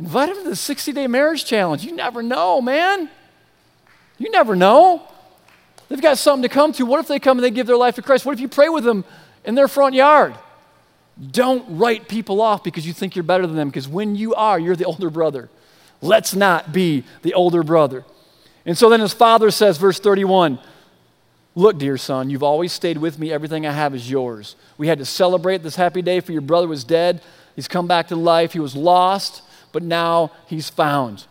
Invite 0.00 0.30
him 0.30 0.36
to 0.36 0.48
the 0.48 0.56
60 0.56 0.92
day 0.92 1.06
marriage 1.06 1.44
challenge. 1.44 1.84
You 1.84 1.92
never 1.92 2.22
know, 2.22 2.62
man. 2.62 3.10
You 4.16 4.30
never 4.30 4.56
know. 4.56 5.06
They've 5.88 6.00
got 6.00 6.16
something 6.16 6.42
to 6.42 6.48
come 6.48 6.72
to. 6.72 6.86
What 6.86 6.98
if 7.00 7.08
they 7.08 7.18
come 7.18 7.36
and 7.36 7.44
they 7.44 7.50
give 7.50 7.66
their 7.66 7.76
life 7.76 7.96
to 7.96 8.02
Christ? 8.02 8.24
What 8.24 8.32
if 8.32 8.40
you 8.40 8.48
pray 8.48 8.70
with 8.70 8.84
them 8.84 9.04
in 9.44 9.54
their 9.54 9.68
front 9.68 9.94
yard? 9.94 10.34
Don't 11.30 11.78
write 11.78 12.08
people 12.08 12.40
off 12.40 12.64
because 12.64 12.86
you 12.86 12.94
think 12.94 13.16
you're 13.16 13.22
better 13.22 13.46
than 13.46 13.56
them, 13.56 13.68
because 13.68 13.88
when 13.88 14.14
you 14.16 14.34
are, 14.34 14.58
you're 14.58 14.76
the 14.76 14.84
older 14.84 15.10
brother. 15.10 15.50
Let's 16.00 16.34
not 16.34 16.72
be 16.72 17.04
the 17.22 17.34
older 17.34 17.62
brother. 17.62 18.04
And 18.64 18.78
so 18.78 18.88
then 18.88 19.00
his 19.00 19.12
father 19.12 19.50
says, 19.50 19.76
verse 19.76 19.98
31, 19.98 20.58
Look, 21.58 21.76
dear 21.76 21.98
son, 21.98 22.30
you've 22.30 22.44
always 22.44 22.72
stayed 22.72 22.98
with 22.98 23.18
me. 23.18 23.32
Everything 23.32 23.66
I 23.66 23.72
have 23.72 23.92
is 23.92 24.08
yours. 24.08 24.54
We 24.76 24.86
had 24.86 25.00
to 25.00 25.04
celebrate 25.04 25.64
this 25.64 25.74
happy 25.74 26.02
day 26.02 26.20
for 26.20 26.30
your 26.30 26.40
brother 26.40 26.68
was 26.68 26.84
dead. 26.84 27.20
He's 27.56 27.66
come 27.66 27.88
back 27.88 28.06
to 28.08 28.14
life. 28.14 28.52
He 28.52 28.60
was 28.60 28.76
lost, 28.76 29.42
but 29.72 29.82
now 29.82 30.30
he's 30.46 30.70
found. 30.70 31.26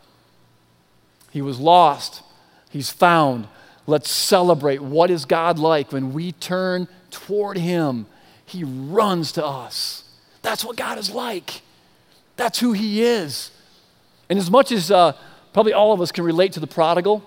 He 1.31 1.41
was 1.41 1.61
lost. 1.61 2.23
He's 2.69 2.89
found. 2.89 3.47
Let's 3.85 4.11
celebrate. 4.11 4.81
What 4.81 5.09
is 5.09 5.23
God 5.23 5.59
like 5.59 5.93
when 5.93 6.11
we 6.11 6.33
turn 6.33 6.89
toward 7.09 7.57
him? 7.57 8.05
He 8.45 8.65
runs 8.65 9.31
to 9.31 9.45
us. 9.45 10.03
That's 10.41 10.65
what 10.65 10.75
God 10.75 10.97
is 10.97 11.09
like. 11.09 11.61
That's 12.35 12.59
who 12.59 12.73
he 12.73 13.01
is. 13.01 13.51
And 14.29 14.37
as 14.37 14.51
much 14.51 14.73
as 14.73 14.91
uh, 14.91 15.13
probably 15.53 15.71
all 15.71 15.93
of 15.93 16.01
us 16.01 16.11
can 16.11 16.25
relate 16.25 16.51
to 16.51 16.59
the 16.59 16.67
prodigal, 16.67 17.23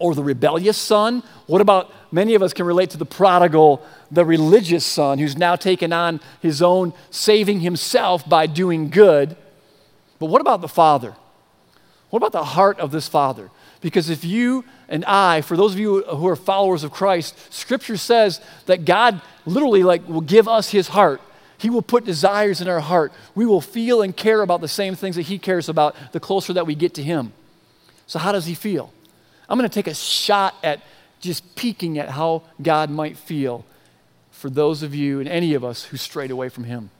or 0.00 0.14
the 0.14 0.24
rebellious 0.24 0.76
son? 0.76 1.22
What 1.46 1.60
about 1.60 1.92
many 2.12 2.34
of 2.34 2.42
us 2.42 2.52
can 2.52 2.66
relate 2.66 2.90
to 2.90 2.98
the 2.98 3.06
prodigal, 3.06 3.82
the 4.10 4.24
religious 4.24 4.84
son 4.84 5.18
who's 5.18 5.36
now 5.36 5.56
taken 5.56 5.92
on 5.92 6.20
his 6.40 6.62
own 6.62 6.92
saving 7.10 7.60
himself 7.60 8.28
by 8.28 8.46
doing 8.46 8.90
good? 8.90 9.36
But 10.18 10.26
what 10.26 10.40
about 10.40 10.60
the 10.60 10.68
father? 10.68 11.14
What 12.10 12.18
about 12.18 12.32
the 12.32 12.44
heart 12.44 12.78
of 12.80 12.90
this 12.90 13.08
father? 13.08 13.50
Because 13.80 14.10
if 14.10 14.24
you 14.24 14.64
and 14.88 15.04
I, 15.04 15.40
for 15.40 15.56
those 15.56 15.72
of 15.72 15.78
you 15.78 16.02
who 16.02 16.26
are 16.26 16.36
followers 16.36 16.84
of 16.84 16.90
Christ, 16.90 17.36
scripture 17.52 17.96
says 17.96 18.40
that 18.66 18.84
God 18.84 19.22
literally 19.46 19.82
like 19.82 20.06
will 20.08 20.20
give 20.20 20.48
us 20.48 20.70
his 20.70 20.88
heart. 20.88 21.20
He 21.56 21.70
will 21.70 21.82
put 21.82 22.04
desires 22.04 22.60
in 22.60 22.68
our 22.68 22.80
heart. 22.80 23.12
We 23.34 23.46
will 23.46 23.60
feel 23.60 24.02
and 24.02 24.16
care 24.16 24.42
about 24.42 24.60
the 24.60 24.68
same 24.68 24.94
things 24.94 25.16
that 25.16 25.22
he 25.22 25.38
cares 25.38 25.68
about 25.68 25.94
the 26.12 26.20
closer 26.20 26.52
that 26.54 26.66
we 26.66 26.74
get 26.74 26.94
to 26.94 27.02
him. 27.02 27.32
So 28.06 28.18
how 28.18 28.32
does 28.32 28.46
he 28.46 28.54
feel? 28.54 28.92
I'm 29.48 29.58
going 29.58 29.68
to 29.68 29.74
take 29.74 29.86
a 29.86 29.94
shot 29.94 30.54
at 30.62 30.80
just 31.20 31.54
peeking 31.54 31.98
at 31.98 32.10
how 32.10 32.42
God 32.60 32.90
might 32.90 33.16
feel 33.16 33.64
for 34.30 34.50
those 34.50 34.82
of 34.82 34.94
you 34.94 35.20
and 35.20 35.28
any 35.28 35.54
of 35.54 35.64
us 35.64 35.84
who 35.84 35.96
strayed 35.96 36.30
away 36.30 36.48
from 36.48 36.64
Him. 36.64 36.90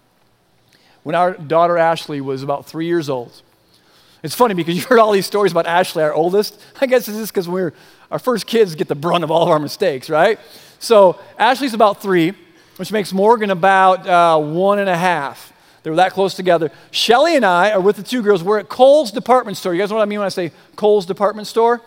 When 1.02 1.14
our 1.14 1.32
daughter 1.32 1.78
Ashley 1.78 2.20
was 2.20 2.42
about 2.42 2.66
three 2.66 2.86
years 2.86 3.08
old, 3.08 3.42
it's 4.22 4.34
funny 4.34 4.54
because 4.54 4.76
you've 4.76 4.84
heard 4.84 4.98
all 4.98 5.12
these 5.12 5.26
stories 5.26 5.52
about 5.52 5.66
Ashley, 5.66 6.02
our 6.02 6.12
oldest. 6.12 6.60
I 6.80 6.86
guess 6.86 7.08
it's 7.08 7.16
just 7.16 7.32
because 7.32 7.48
we're 7.48 7.72
our 8.10 8.18
first 8.18 8.46
kids 8.46 8.74
get 8.74 8.88
the 8.88 8.94
brunt 8.94 9.24
of 9.24 9.30
all 9.30 9.42
of 9.44 9.48
our 9.48 9.58
mistakes, 9.58 10.10
right? 10.10 10.38
So 10.78 11.18
Ashley's 11.38 11.74
about 11.74 12.02
three, 12.02 12.34
which 12.76 12.92
makes 12.92 13.12
Morgan 13.12 13.50
about 13.50 14.06
uh, 14.06 14.38
one 14.38 14.78
and 14.78 14.88
a 14.88 14.96
half. 14.96 15.52
They 15.82 15.90
were 15.90 15.96
that 15.96 16.12
close 16.12 16.34
together. 16.34 16.70
Shelly 16.90 17.36
and 17.36 17.44
I 17.44 17.70
are 17.70 17.80
with 17.80 17.96
the 17.96 18.02
two 18.02 18.20
girls. 18.20 18.42
We're 18.42 18.58
at 18.58 18.68
Kohl's 18.68 19.10
department 19.10 19.56
store. 19.56 19.72
You 19.72 19.80
guys 19.80 19.90
know 19.90 19.96
what 19.96 20.02
I 20.02 20.06
mean 20.06 20.18
when 20.18 20.26
I 20.26 20.30
say 20.30 20.52
Kohl's 20.76 21.06
department 21.06 21.46
store? 21.46 21.80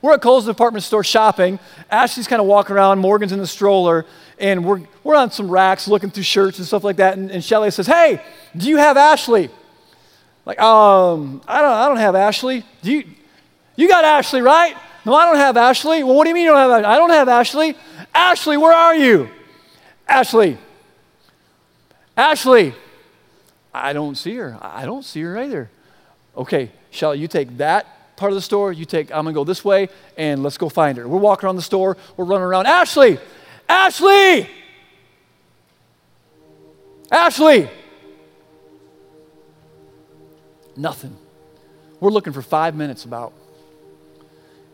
We're 0.00 0.14
at 0.14 0.22
Kohl's 0.22 0.46
department 0.46 0.84
store 0.84 1.02
shopping. 1.02 1.58
Ashley's 1.90 2.28
kind 2.28 2.40
of 2.40 2.46
walking 2.46 2.76
around. 2.76 3.00
Morgan's 3.00 3.32
in 3.32 3.40
the 3.40 3.46
stroller. 3.46 4.06
And 4.38 4.64
we're, 4.64 4.82
we're 5.02 5.16
on 5.16 5.30
some 5.30 5.50
racks 5.50 5.88
looking 5.88 6.10
through 6.10 6.22
shirts 6.22 6.58
and 6.58 6.66
stuff 6.66 6.84
like 6.84 6.96
that. 6.96 7.18
And, 7.18 7.30
and 7.30 7.42
Shelly 7.42 7.70
says, 7.70 7.86
Hey, 7.86 8.22
do 8.56 8.68
you 8.68 8.76
have 8.76 8.96
Ashley? 8.96 9.50
Like, 10.44 10.60
um, 10.60 11.42
I 11.46 11.60
don't, 11.60 11.72
I 11.72 11.88
don't 11.88 11.96
have 11.98 12.14
Ashley. 12.14 12.64
Do 12.82 12.92
you, 12.92 13.04
you 13.76 13.88
got 13.88 14.04
Ashley, 14.04 14.40
right? 14.40 14.76
No, 15.04 15.14
I 15.14 15.26
don't 15.26 15.36
have 15.36 15.56
Ashley. 15.56 16.04
Well, 16.04 16.14
what 16.14 16.24
do 16.24 16.30
you 16.30 16.34
mean 16.34 16.44
you 16.44 16.50
don't 16.50 16.58
have 16.58 16.70
Ashley? 16.70 16.84
I 16.84 16.96
don't 16.96 17.10
have 17.10 17.28
Ashley. 17.28 17.76
Ashley, 18.14 18.56
where 18.56 18.72
are 18.72 18.94
you? 18.94 19.28
Ashley. 20.06 20.58
Ashley. 22.16 22.74
I 23.74 23.92
don't 23.92 24.16
see 24.16 24.36
her. 24.36 24.58
I 24.60 24.86
don't 24.86 25.04
see 25.04 25.22
her 25.22 25.38
either. 25.38 25.70
Okay, 26.36 26.70
Shelly, 26.90 27.18
you 27.18 27.28
take 27.28 27.56
that 27.58 27.97
part 28.18 28.32
of 28.32 28.36
the 28.36 28.42
store. 28.42 28.72
You 28.72 28.84
take, 28.84 29.10
I'm 29.10 29.24
going 29.24 29.34
to 29.34 29.40
go 29.40 29.44
this 29.44 29.64
way 29.64 29.88
and 30.16 30.42
let's 30.42 30.58
go 30.58 30.68
find 30.68 30.98
her. 30.98 31.08
We're 31.08 31.18
walking 31.18 31.46
around 31.46 31.56
the 31.56 31.62
store. 31.62 31.96
We're 32.16 32.26
running 32.26 32.44
around. 32.44 32.66
Ashley! 32.66 33.18
Ashley! 33.68 34.48
Ashley! 37.10 37.70
Nothing. 40.76 41.16
We're 42.00 42.10
looking 42.10 42.32
for 42.32 42.42
five 42.42 42.74
minutes 42.76 43.04
about. 43.04 43.32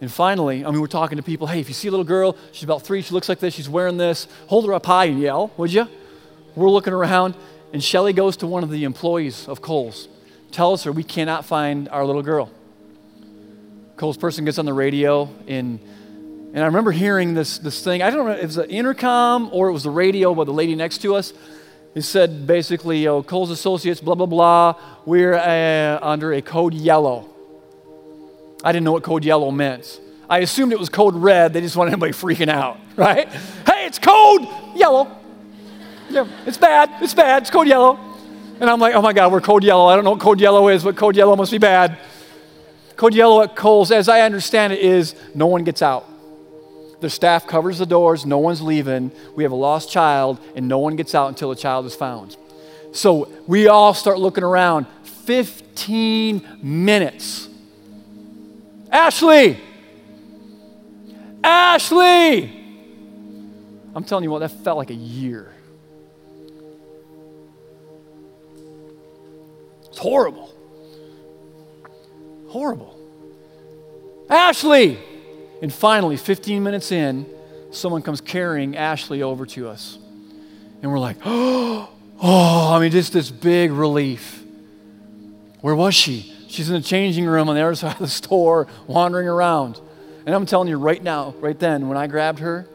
And 0.00 0.12
finally, 0.12 0.64
I 0.64 0.70
mean, 0.70 0.80
we're 0.80 0.86
talking 0.86 1.16
to 1.16 1.22
people. 1.22 1.46
Hey, 1.46 1.60
if 1.60 1.68
you 1.68 1.74
see 1.74 1.88
a 1.88 1.90
little 1.90 2.04
girl, 2.04 2.36
she's 2.52 2.64
about 2.64 2.82
three, 2.82 3.00
she 3.00 3.14
looks 3.14 3.28
like 3.28 3.38
this, 3.38 3.54
she's 3.54 3.68
wearing 3.68 3.96
this, 3.96 4.26
hold 4.48 4.66
her 4.66 4.74
up 4.74 4.84
high 4.84 5.06
and 5.06 5.20
yell, 5.20 5.50
would 5.56 5.72
you? 5.72 5.88
We're 6.54 6.68
looking 6.68 6.92
around, 6.92 7.34
and 7.72 7.82
Shelly 7.82 8.12
goes 8.12 8.36
to 8.38 8.46
one 8.46 8.62
of 8.62 8.70
the 8.70 8.84
employees 8.84 9.48
of 9.48 9.62
Kohl's, 9.62 10.08
tells 10.50 10.84
her 10.84 10.92
we 10.92 11.04
cannot 11.04 11.46
find 11.46 11.88
our 11.88 12.04
little 12.04 12.22
girl. 12.22 12.50
Kohl's 13.96 14.16
person 14.16 14.44
gets 14.44 14.58
on 14.58 14.64
the 14.64 14.72
radio, 14.72 15.28
and, 15.46 15.78
and 16.52 16.58
I 16.58 16.66
remember 16.66 16.90
hearing 16.90 17.34
this, 17.34 17.58
this 17.58 17.82
thing. 17.82 18.02
I 18.02 18.10
don't 18.10 18.26
know 18.26 18.32
if 18.32 18.42
it 18.42 18.46
was 18.46 18.56
an 18.56 18.70
intercom 18.70 19.50
or 19.52 19.68
it 19.68 19.72
was 19.72 19.84
the 19.84 19.90
radio 19.90 20.34
by 20.34 20.44
the 20.44 20.52
lady 20.52 20.74
next 20.74 20.98
to 21.02 21.14
us. 21.14 21.32
It 21.94 22.02
said 22.02 22.44
basically, 22.44 23.06
oh, 23.06 23.22
Kohl's 23.22 23.50
Associates, 23.50 24.00
blah, 24.00 24.16
blah, 24.16 24.26
blah, 24.26 24.74
we're 25.04 25.34
uh, 25.34 26.00
under 26.02 26.32
a 26.32 26.42
code 26.42 26.74
yellow. 26.74 27.30
I 28.64 28.72
didn't 28.72 28.84
know 28.84 28.92
what 28.92 29.04
code 29.04 29.24
yellow 29.24 29.52
meant. 29.52 30.00
I 30.28 30.38
assumed 30.38 30.72
it 30.72 30.78
was 30.78 30.88
code 30.88 31.14
red. 31.14 31.52
They 31.52 31.60
just 31.60 31.76
wanted 31.76 31.92
everybody 31.92 32.12
freaking 32.12 32.48
out, 32.48 32.78
right? 32.96 33.28
Hey, 33.28 33.86
it's 33.86 34.00
code 34.00 34.48
yellow. 34.74 35.16
Yeah, 36.10 36.26
it's 36.46 36.58
bad. 36.58 36.90
It's 37.00 37.14
bad. 37.14 37.42
It's 37.42 37.50
code 37.50 37.68
yellow. 37.68 37.98
And 38.60 38.68
I'm 38.68 38.80
like, 38.80 38.94
oh 38.94 39.02
my 39.02 39.12
God, 39.12 39.30
we're 39.30 39.40
code 39.40 39.62
yellow. 39.62 39.86
I 39.86 39.94
don't 39.94 40.04
know 40.04 40.12
what 40.12 40.20
code 40.20 40.40
yellow 40.40 40.68
is, 40.68 40.82
but 40.82 40.96
code 40.96 41.14
yellow 41.14 41.36
must 41.36 41.52
be 41.52 41.58
bad. 41.58 41.98
Code 42.96 43.14
yellow 43.14 43.42
at 43.42 43.56
Kohl's, 43.56 43.90
as 43.90 44.08
I 44.08 44.20
understand 44.20 44.72
it, 44.72 44.80
is 44.80 45.14
no 45.34 45.46
one 45.46 45.64
gets 45.64 45.82
out. 45.82 46.08
The 47.00 47.10
staff 47.10 47.46
covers 47.46 47.78
the 47.78 47.86
doors, 47.86 48.24
no 48.24 48.38
one's 48.38 48.62
leaving. 48.62 49.10
We 49.34 49.42
have 49.42 49.52
a 49.52 49.56
lost 49.56 49.90
child, 49.90 50.38
and 50.54 50.68
no 50.68 50.78
one 50.78 50.96
gets 50.96 51.14
out 51.14 51.28
until 51.28 51.50
the 51.50 51.56
child 51.56 51.86
is 51.86 51.94
found. 51.94 52.36
So 52.92 53.28
we 53.46 53.66
all 53.66 53.92
start 53.92 54.18
looking 54.18 54.44
around. 54.44 54.86
15 55.24 56.58
minutes. 56.62 57.48
Ashley! 58.90 59.58
Ashley! 61.42 62.44
I'm 63.94 64.04
telling 64.04 64.24
you 64.24 64.30
what, 64.30 64.38
that 64.38 64.50
felt 64.62 64.78
like 64.78 64.90
a 64.90 64.94
year. 64.94 65.52
It's 69.88 69.98
horrible. 69.98 70.53
Horrible. 72.54 72.96
Ashley! 74.30 74.96
And 75.60 75.72
finally, 75.72 76.16
15 76.16 76.62
minutes 76.62 76.92
in, 76.92 77.26
someone 77.72 78.00
comes 78.00 78.20
carrying 78.20 78.76
Ashley 78.76 79.24
over 79.24 79.44
to 79.46 79.68
us. 79.68 79.98
And 80.80 80.92
we're 80.92 81.00
like, 81.00 81.16
oh, 81.24 81.88
I 82.22 82.78
mean, 82.78 82.92
just 82.92 83.12
this 83.12 83.28
big 83.28 83.72
relief. 83.72 84.40
Where 85.62 85.74
was 85.74 85.96
she? 85.96 86.32
She's 86.46 86.68
in 86.68 86.76
the 86.76 86.80
changing 86.80 87.26
room 87.26 87.48
on 87.48 87.56
the 87.56 87.60
other 87.60 87.74
side 87.74 87.94
of 87.94 87.98
the 87.98 88.06
store, 88.06 88.68
wandering 88.86 89.26
around. 89.26 89.80
And 90.24 90.32
I'm 90.32 90.46
telling 90.46 90.68
you 90.68 90.76
right 90.76 91.02
now, 91.02 91.34
right 91.40 91.58
then, 91.58 91.88
when 91.88 91.98
I 91.98 92.06
grabbed 92.06 92.38
her, 92.38 92.68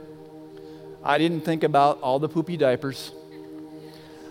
I 1.06 1.18
didn't 1.18 1.46
think 1.46 1.64
about 1.64 2.02
all 2.02 2.20
the 2.20 2.28
poopy 2.28 2.58
diapers. 2.58 3.14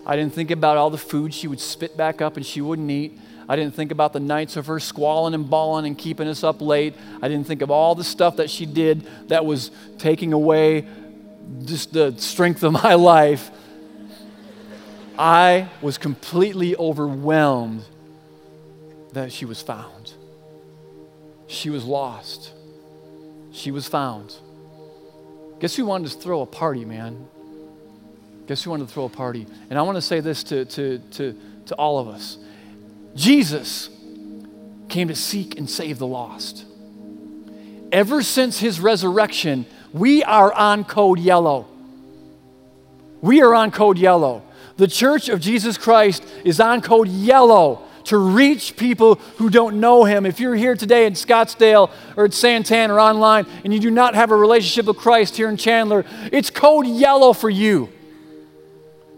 I 0.05 0.15
didn't 0.15 0.35
think 0.35 0.51
about 0.51 0.77
all 0.77 0.91
the 0.91 0.99
food 0.99 1.33
she 1.33 1.47
would 1.47 1.59
spit 1.59 1.97
back 1.97 2.21
up 2.21 2.37
and 2.37 2.45
she 2.45 2.61
wouldn't 2.61 2.91
eat. 2.91 3.17
I 3.49 3.55
didn't 3.55 3.73
think 3.73 3.91
about 3.91 4.13
the 4.13 4.19
nights 4.19 4.57
of 4.57 4.67
her 4.67 4.79
squalling 4.79 5.33
and 5.33 5.49
bawling 5.49 5.87
and 5.87 5.97
keeping 5.97 6.27
us 6.27 6.43
up 6.43 6.61
late. 6.61 6.93
I 7.19 7.27
didn't 7.27 7.47
think 7.47 7.63
of 7.63 7.71
all 7.71 7.95
the 7.95 8.03
stuff 8.03 8.35
that 8.35 8.47
she 8.47 8.67
did 8.67 9.07
that 9.29 9.43
was 9.43 9.71
taking 9.97 10.33
away 10.33 10.87
just 11.65 11.91
the 11.91 12.13
strength 12.17 12.61
of 12.61 12.73
my 12.83 12.93
life. 12.93 13.49
I 15.17 15.67
was 15.81 15.97
completely 15.97 16.75
overwhelmed 16.75 17.83
that 19.13 19.31
she 19.31 19.45
was 19.45 19.63
found. 19.63 20.13
She 21.47 21.71
was 21.71 21.83
lost. 21.83 22.53
She 23.51 23.71
was 23.71 23.87
found. 23.87 24.35
Guess 25.59 25.75
who 25.75 25.87
wanted 25.87 26.11
to 26.11 26.19
throw 26.19 26.41
a 26.41 26.45
party, 26.45 26.85
man? 26.85 27.27
Guess 28.45 28.61
who 28.61 28.69
wanted 28.69 28.89
to 28.89 28.93
throw 28.93 29.05
a 29.05 29.09
party? 29.09 29.47
And 29.71 29.79
I 29.79 29.81
want 29.81 29.95
to 29.95 30.03
say 30.03 30.19
this 30.19 30.43
to, 30.43 30.65
to, 30.65 30.99
to, 30.99 31.39
to 31.65 31.75
all 31.75 31.97
of 31.97 32.07
us 32.07 32.37
Jesus 33.15 33.89
came 34.87 35.07
to 35.07 35.15
seek 35.15 35.57
and 35.57 35.69
save 35.69 35.99
the 35.99 36.07
lost. 36.07 36.65
Ever 37.91 38.21
since 38.21 38.59
his 38.59 38.79
resurrection, 38.79 39.65
we 39.93 40.23
are 40.23 40.53
on 40.53 40.83
code 40.83 41.19
yellow. 41.19 41.67
We 43.21 43.41
are 43.41 43.53
on 43.55 43.71
code 43.71 43.97
yellow. 43.97 44.43
The 44.77 44.87
church 44.87 45.29
of 45.29 45.41
Jesus 45.41 45.77
Christ 45.77 46.23
is 46.45 46.59
on 46.59 46.81
code 46.81 47.07
yellow 47.07 47.83
to 48.05 48.17
reach 48.17 48.75
people 48.77 49.15
who 49.37 49.49
don't 49.49 49.79
know 49.79 50.03
him. 50.03 50.25
If 50.25 50.39
you're 50.39 50.55
here 50.55 50.75
today 50.75 51.05
in 51.05 51.13
Scottsdale 51.13 51.91
or 52.15 52.25
at 52.25 52.31
Santan 52.31 52.89
or 52.89 52.99
online 52.99 53.45
and 53.63 53.73
you 53.73 53.79
do 53.79 53.91
not 53.91 54.15
have 54.15 54.31
a 54.31 54.35
relationship 54.35 54.85
with 54.85 54.97
Christ 54.97 55.35
here 55.35 55.49
in 55.49 55.57
Chandler, 55.57 56.05
it's 56.31 56.49
code 56.49 56.87
yellow 56.87 57.33
for 57.33 57.49
you. 57.49 57.89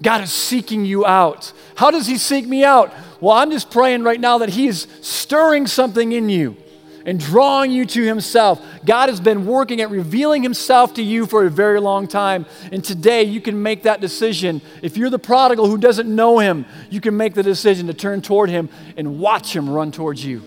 God 0.02 0.22
is 0.22 0.32
seeking 0.32 0.84
you 0.84 1.06
out. 1.06 1.54
How 1.76 1.92
does 1.92 2.08
he 2.08 2.18
seek 2.18 2.48
me 2.48 2.64
out? 2.64 2.92
Well, 3.22 3.38
I'm 3.38 3.52
just 3.52 3.70
praying 3.72 4.04
right 4.04 4.20
now 4.20 4.40
that 4.40 4.50
he 4.50 4.68
is 4.68 4.88
stirring 5.02 5.68
something 5.68 6.12
in 6.12 6.28
you 6.28 6.58
and 7.06 7.20
drawing 7.20 7.72
you 7.72 7.86
to 7.86 8.04
Himself. 8.04 8.62
God 8.86 9.10
has 9.10 9.20
been 9.20 9.46
working 9.46 9.82
at 9.82 9.90
revealing 9.90 10.44
Himself 10.44 10.94
to 10.96 11.04
you 11.04 11.26
for 11.26 11.46
a 11.46 11.50
very 11.50 11.80
long 11.80 12.08
time. 12.08 12.46
And 12.72 12.84
today 12.84 13.24
you 13.24 13.42
can 13.42 13.62
make 13.62 13.84
that 13.84 14.02
decision. 14.02 14.62
If 14.82 14.98
you're 14.98 15.10
the 15.10 15.20
prodigal 15.20 15.68
who 15.68 15.78
doesn't 15.78 16.14
know 16.14 16.40
Him, 16.40 16.66
you 16.90 17.02
can 17.02 17.18
make 17.18 17.34
the 17.34 17.44
decision 17.44 17.88
to 17.88 17.94
turn 17.94 18.22
toward 18.22 18.50
Him 18.50 18.70
and 18.98 19.20
watch 19.20 19.56
Him 19.56 19.70
run 19.70 19.92
towards 19.92 20.24
you. 20.24 20.44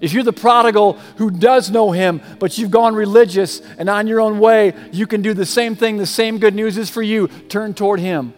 If 0.00 0.12
you're 0.12 0.22
the 0.22 0.32
prodigal 0.32 0.92
who 1.16 1.30
does 1.30 1.70
know 1.70 1.90
Him, 1.90 2.20
but 2.38 2.56
you've 2.56 2.70
gone 2.70 2.94
religious 2.94 3.60
and 3.78 3.88
on 3.88 4.06
your 4.06 4.20
own 4.20 4.38
way, 4.38 4.74
you 4.92 5.06
can 5.06 5.22
do 5.22 5.34
the 5.34 5.46
same 5.46 5.74
thing. 5.74 5.96
The 5.96 6.06
same 6.06 6.38
good 6.38 6.54
news 6.54 6.78
is 6.78 6.88
for 6.88 7.02
you. 7.02 7.28
Turn 7.48 7.74
toward 7.74 8.00
Him 8.00 8.34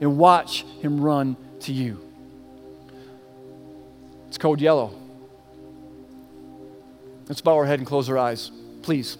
and 0.00 0.18
watch 0.18 0.64
Him 0.80 1.00
run 1.00 1.36
to 1.60 1.72
you. 1.72 2.03
It's 4.34 4.38
code 4.40 4.60
yellow. 4.60 4.92
Let's 7.28 7.40
bow 7.40 7.54
our 7.54 7.66
head 7.66 7.78
and 7.78 7.86
close 7.86 8.10
our 8.10 8.18
eyes, 8.18 8.50
please. 8.82 9.16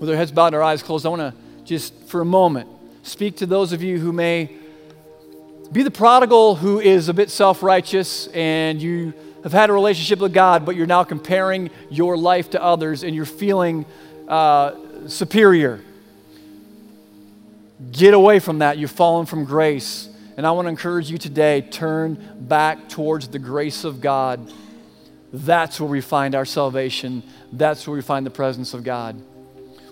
With 0.00 0.08
our 0.08 0.16
heads 0.16 0.32
bowed 0.32 0.46
and 0.46 0.56
our 0.56 0.62
eyes 0.62 0.82
closed, 0.82 1.04
I 1.04 1.10
want 1.10 1.20
to 1.20 1.34
just 1.66 1.92
for 2.04 2.22
a 2.22 2.24
moment 2.24 2.70
speak 3.02 3.36
to 3.36 3.44
those 3.44 3.74
of 3.74 3.82
you 3.82 3.98
who 3.98 4.14
may 4.14 4.56
be 5.70 5.82
the 5.82 5.90
prodigal 5.90 6.54
who 6.54 6.80
is 6.80 7.10
a 7.10 7.12
bit 7.12 7.28
self 7.28 7.62
righteous 7.62 8.28
and 8.28 8.80
you 8.80 9.12
have 9.42 9.52
had 9.52 9.68
a 9.68 9.74
relationship 9.74 10.18
with 10.18 10.32
God, 10.32 10.64
but 10.64 10.74
you're 10.74 10.86
now 10.86 11.04
comparing 11.04 11.68
your 11.90 12.16
life 12.16 12.48
to 12.52 12.62
others 12.62 13.02
and 13.02 13.14
you're 13.14 13.26
feeling 13.26 13.84
uh, 14.26 14.72
superior. 15.06 15.82
Get 17.90 18.14
away 18.14 18.38
from 18.38 18.60
that. 18.60 18.78
You've 18.78 18.90
fallen 18.90 19.26
from 19.26 19.44
grace. 19.44 20.08
And 20.36 20.46
I 20.46 20.50
want 20.52 20.66
to 20.66 20.70
encourage 20.70 21.10
you 21.10 21.18
today 21.18 21.60
turn 21.60 22.18
back 22.40 22.88
towards 22.88 23.28
the 23.28 23.38
grace 23.38 23.84
of 23.84 24.00
God 24.00 24.50
that's 25.32 25.80
where 25.80 25.88
we 25.88 26.02
find 26.02 26.34
our 26.34 26.44
salvation. 26.44 27.22
That's 27.52 27.86
where 27.86 27.96
we 27.96 28.02
find 28.02 28.26
the 28.26 28.30
presence 28.30 28.74
of 28.74 28.84
God. 28.84 29.20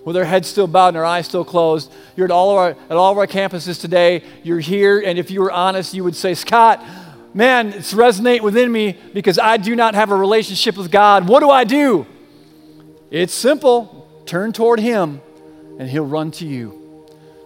With 0.05 0.15
our 0.15 0.23
heads 0.23 0.47
still 0.47 0.67
bowed 0.67 0.89
and 0.89 0.97
our 0.97 1.05
eyes 1.05 1.25
still 1.25 1.45
closed, 1.45 1.91
you're 2.15 2.25
at 2.25 2.31
all 2.31 2.51
of 2.51 2.57
our, 2.57 2.69
at 2.69 2.91
all 2.91 3.11
of 3.11 3.17
our 3.17 3.27
campuses 3.27 3.79
today. 3.79 4.23
You're 4.43 4.59
here, 4.59 4.99
and 4.99 5.17
if 5.17 5.31
you 5.31 5.41
were 5.41 5.51
honest, 5.51 5.93
you 5.93 6.03
would 6.03 6.15
say, 6.15 6.33
Scott, 6.33 6.83
man, 7.33 7.69
it's 7.69 7.93
resonate 7.93 8.41
within 8.41 8.71
me 8.71 8.97
because 9.13 9.39
I 9.39 9.57
do 9.57 9.75
not 9.75 9.95
have 9.95 10.11
a 10.11 10.15
relationship 10.15 10.77
with 10.77 10.91
God. 10.91 11.27
What 11.27 11.39
do 11.39 11.49
I 11.49 11.63
do? 11.63 12.05
It's 13.09 13.33
simple. 13.33 14.07
Turn 14.25 14.53
toward 14.53 14.79
Him, 14.79 15.21
and 15.79 15.89
He'll 15.89 16.05
run 16.05 16.31
to 16.31 16.47
you. 16.47 16.80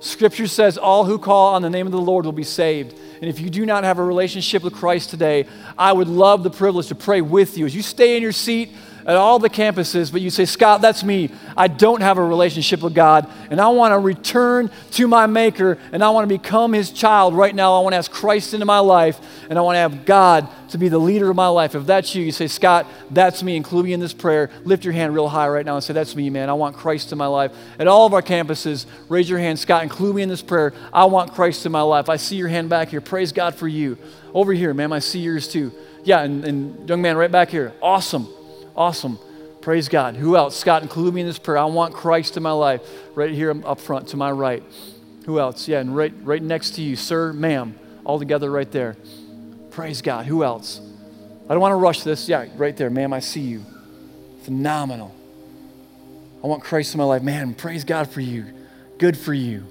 Scripture 0.06 0.47
says, 0.47 0.78
All 0.78 1.06
who 1.06 1.18
call 1.18 1.56
on 1.56 1.62
the 1.62 1.70
name 1.70 1.88
of 1.88 1.91
the 1.91 1.99
Lord 1.99 2.26
will 2.26 2.32
be 2.32 2.43
saved. 2.43 2.97
And 3.22 3.30
if 3.30 3.39
you 3.39 3.49
do 3.49 3.66
not 3.66 3.84
have 3.84 3.97
a 3.97 4.03
relationship 4.03 4.64
with 4.64 4.74
Christ 4.74 5.10
today, 5.10 5.47
I 5.78 5.91
would 5.91 6.08
love 6.08 6.43
the 6.43 6.51
privilege 6.51 6.88
to 6.88 6.95
pray 6.95 7.22
with 7.22 7.58
you 7.58 7.66
as 7.66 7.76
you 7.76 7.82
stay 7.82 8.16
in 8.16 8.22
your 8.22 8.32
seat 8.32 8.70
at 9.06 9.16
all 9.16 9.38
the 9.38 9.49
campuses, 9.49 10.12
but 10.12 10.22
you 10.22 10.32
say, 10.32 10.45
Scott, 10.45 10.82
that's 10.82 11.03
me. 11.03 11.30
I 11.56 11.68
don't 11.68 12.01
have 12.01 12.18
a 12.18 12.24
relationship 12.24 12.82
with 12.82 12.95
God, 12.95 13.30
and 13.51 13.62
I 13.62 13.68
want 13.70 13.91
to 13.91 13.99
return 13.99 14.72
to 14.91 15.08
my 15.08 15.28
Maker, 15.28 15.78
and 15.91 16.03
I 16.03 16.10
want 16.10 16.28
to 16.28 16.38
become 16.38 16.74
His 16.74 16.89
child 16.89 17.36
right 17.36 17.53
now. 17.53 17.76
I 17.76 17.82
want 17.82 17.93
to 17.93 17.97
ask 17.97 18.10
Christ 18.10 18.56
into 18.56 18.66
my 18.66 18.80
life, 18.80 19.20
and 19.47 19.60
I 19.60 19.62
want 19.62 19.76
to 19.76 19.80
have 19.80 20.06
God 20.06 20.49
to 20.70 20.80
be 20.80 20.89
the 20.89 20.97
leader 20.97 21.30
of 21.30 21.36
my 21.36 21.47
life. 21.47 21.76
If 21.76 21.86
that's 21.86 22.16
you, 22.16 22.24
you 22.24 22.32
say, 22.32 22.47
Scott, 22.47 22.88
that's 23.12 23.43
me. 23.43 23.56
Include 23.56 23.86
me 23.86 23.93
in 23.93 23.99
this 23.99 24.14
prayer. 24.14 24.49
Lift 24.64 24.84
your 24.84 24.93
hand 24.93 25.14
real 25.14 25.30
high 25.30 25.47
right 25.47 25.66
now 25.66 25.76
and 25.76 25.84
say, 25.84 25.93
That's 25.93 26.16
me, 26.16 26.32
man. 26.32 26.49
I 26.49 26.53
want 26.53 26.76
Christ 26.76 27.12
in 27.12 27.18
my 27.20 27.28
life. 27.28 27.51
At 27.78 27.88
all 27.88 28.08
of 28.08 28.14
our 28.14 28.24
campuses, 28.24 28.88
raise 29.08 29.30
your 29.30 29.39
hand. 29.39 29.60
Scott, 29.60 29.84
include 29.84 30.16
me 30.16 30.24
in 30.24 30.30
this 30.30 30.41
prayer. 30.41 30.74
I 30.91 31.06
want 31.06 31.34
Christ 31.34 31.66
in 31.68 31.72
my 31.72 31.82
life. 31.82 32.10
I 32.10 32.16
see 32.16 32.38
your 32.38 32.47
hand 32.47 32.70
back 32.70 32.89
here. 32.89 33.01
Praise 33.01 33.32
God 33.32 33.53
for 33.53 33.68
you. 33.68 33.99
Over 34.34 34.51
here, 34.51 34.74
ma'am, 34.74 34.91
I 34.91 34.99
see 34.99 35.20
yours 35.20 35.47
too. 35.47 35.72
Yeah, 36.03 36.22
and, 36.22 36.43
and 36.43 36.89
young 36.89 37.01
man 37.01 37.18
right 37.18 37.32
back 37.32 37.49
here. 37.49 37.74
Awesome. 37.82 38.28
Awesome. 38.76 39.20
Praise 39.62 39.90
God. 39.90 40.16
Who 40.16 40.36
else? 40.36 40.56
Scott, 40.56 40.84
include 40.84 41.14
me 41.14 41.22
in 41.22 41.28
this 41.28 41.40
prayer. 41.40 41.58
I 41.58 41.66
want 41.66 41.94
Christ 41.94 42.38
in 42.38 42.44
my 42.44 42.52
life. 42.52 42.82
Right 43.16 43.34
here 43.34 43.56
up 43.66 43.80
front 43.80 44.10
to 44.10 44.18
my 44.18 44.32
right. 44.32 44.64
Who 45.26 45.40
else? 45.40 45.68
Yeah, 45.68 45.80
and 45.80 45.96
right, 45.96 46.14
right 46.24 46.42
next 46.42 46.76
to 46.76 46.84
you, 46.84 46.96
sir, 46.96 47.34
ma'am, 47.34 47.76
all 48.04 48.20
together 48.20 48.52
right 48.52 48.72
there. 48.72 48.96
Praise 49.72 50.02
God. 50.02 50.28
Who 50.28 50.44
else? 50.44 50.80
I 51.50 51.54
don't 51.54 51.62
want 51.62 51.72
to 51.72 51.78
rush 51.78 52.04
this. 52.04 52.30
Yeah, 52.30 52.46
right 52.58 52.78
there, 52.78 52.90
ma'am, 52.90 53.12
I 53.12 53.20
see 53.20 53.42
you. 53.42 53.66
Phenomenal. 54.44 55.16
I 56.44 56.48
want 56.48 56.64
Christ 56.64 56.94
in 56.94 57.00
my 57.00 57.06
life. 57.06 57.24
Man, 57.24 57.56
praise 57.56 57.84
God 57.84 58.08
for 58.08 58.22
you. 58.22 58.46
Good 59.00 59.18
for 59.18 59.34
you. 59.34 59.66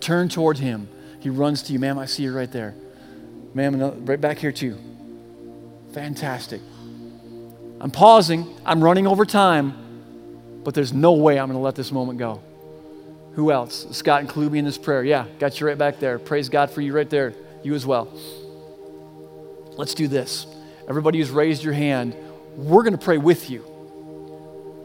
Turn 0.00 0.30
toward 0.30 0.56
Him. 0.56 0.88
He 1.20 1.28
runs 1.28 1.62
to 1.64 1.72
you. 1.74 1.78
Ma'am, 1.78 1.98
I 1.98 2.06
see 2.06 2.22
you 2.22 2.34
right 2.34 2.50
there. 2.50 2.74
Ma'am, 3.52 3.80
uh, 3.82 3.90
right 3.90 4.20
back 4.20 4.38
here 4.38 4.52
too. 4.52 4.78
Fantastic. 5.92 6.62
I'm 7.84 7.90
pausing, 7.90 8.46
I'm 8.64 8.82
running 8.82 9.06
over 9.06 9.26
time, 9.26 9.74
but 10.64 10.72
there's 10.72 10.94
no 10.94 11.12
way 11.12 11.38
I'm 11.38 11.48
going 11.48 11.58
to 11.58 11.62
let 11.62 11.74
this 11.74 11.92
moment 11.92 12.18
go. 12.18 12.40
Who 13.34 13.52
else? 13.52 13.86
Scott, 13.94 14.22
include 14.22 14.52
me 14.52 14.58
in 14.58 14.64
this 14.64 14.78
prayer. 14.78 15.04
Yeah, 15.04 15.26
got 15.38 15.60
you 15.60 15.66
right 15.66 15.76
back 15.76 16.00
there. 16.00 16.18
Praise 16.18 16.48
God 16.48 16.70
for 16.70 16.80
you 16.80 16.96
right 16.96 17.10
there. 17.10 17.34
You 17.62 17.74
as 17.74 17.84
well. 17.84 18.08
Let's 19.76 19.92
do 19.92 20.08
this. 20.08 20.46
Everybody 20.88 21.18
who's 21.18 21.28
raised 21.28 21.62
your 21.62 21.74
hand, 21.74 22.16
we're 22.56 22.84
going 22.84 22.96
to 22.96 23.04
pray 23.04 23.18
with 23.18 23.50
you. 23.50 23.62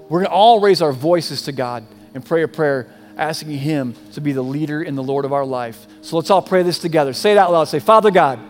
We're 0.09 0.19
going 0.19 0.25
to 0.25 0.31
all 0.31 0.59
raise 0.59 0.81
our 0.81 0.91
voices 0.91 1.43
to 1.43 1.53
God 1.53 1.85
and 2.13 2.25
pray 2.25 2.43
a 2.43 2.49
prayer 2.49 2.93
asking 3.15 3.59
Him 3.59 3.95
to 4.11 4.19
be 4.19 4.33
the 4.33 4.41
leader 4.41 4.81
and 4.81 4.97
the 4.97 5.03
Lord 5.03 5.23
of 5.23 5.31
our 5.31 5.45
life. 5.45 5.87
So 6.01 6.17
let's 6.17 6.29
all 6.29 6.41
pray 6.41 6.63
this 6.63 6.79
together. 6.79 7.13
Say 7.13 7.31
it 7.31 7.37
out 7.37 7.49
loud. 7.49 7.69
Say, 7.69 7.79
Father 7.79 8.11
God, 8.11 8.41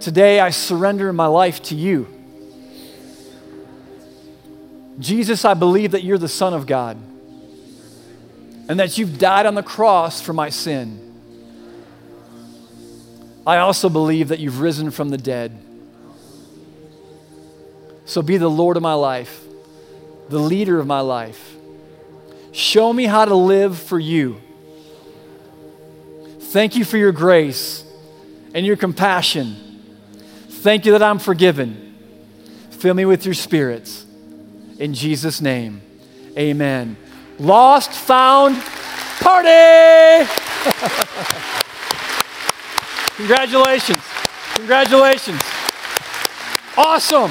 today 0.00 0.38
I 0.38 0.50
surrender 0.50 1.14
my 1.14 1.28
life 1.28 1.62
to 1.62 1.74
you. 1.74 2.08
Jesus, 4.98 5.44
I 5.44 5.54
believe 5.54 5.92
that 5.92 6.04
you're 6.04 6.18
the 6.18 6.28
Son 6.28 6.54
of 6.54 6.66
God 6.66 6.96
and 8.68 8.78
that 8.78 8.98
you've 8.98 9.18
died 9.18 9.46
on 9.46 9.54
the 9.54 9.62
cross 9.62 10.20
for 10.20 10.32
my 10.32 10.48
sin. 10.48 10.98
I 13.46 13.58
also 13.58 13.88
believe 13.88 14.28
that 14.28 14.38
you've 14.38 14.60
risen 14.60 14.90
from 14.90 15.08
the 15.08 15.18
dead. 15.18 15.58
So 18.04 18.22
be 18.22 18.36
the 18.36 18.50
Lord 18.50 18.76
of 18.76 18.82
my 18.82 18.94
life, 18.94 19.42
the 20.28 20.38
leader 20.38 20.78
of 20.78 20.86
my 20.86 21.00
life. 21.00 21.56
Show 22.52 22.92
me 22.92 23.04
how 23.06 23.24
to 23.24 23.34
live 23.34 23.78
for 23.78 23.98
you. 23.98 24.40
Thank 26.38 26.76
you 26.76 26.84
for 26.84 26.98
your 26.98 27.12
grace 27.12 27.84
and 28.54 28.66
your 28.66 28.76
compassion. 28.76 29.56
Thank 30.48 30.84
you 30.84 30.92
that 30.92 31.02
I'm 31.02 31.18
forgiven. 31.18 31.94
Fill 32.70 32.94
me 32.94 33.04
with 33.06 33.24
your 33.24 33.34
spirits. 33.34 34.04
In 34.78 34.94
Jesus' 34.94 35.40
name, 35.40 35.82
amen. 36.36 36.96
Lost, 37.38 37.92
found, 37.92 38.56
party! 39.20 40.28
Congratulations. 43.16 44.02
Congratulations. 44.54 45.40
Awesome. 46.76 47.30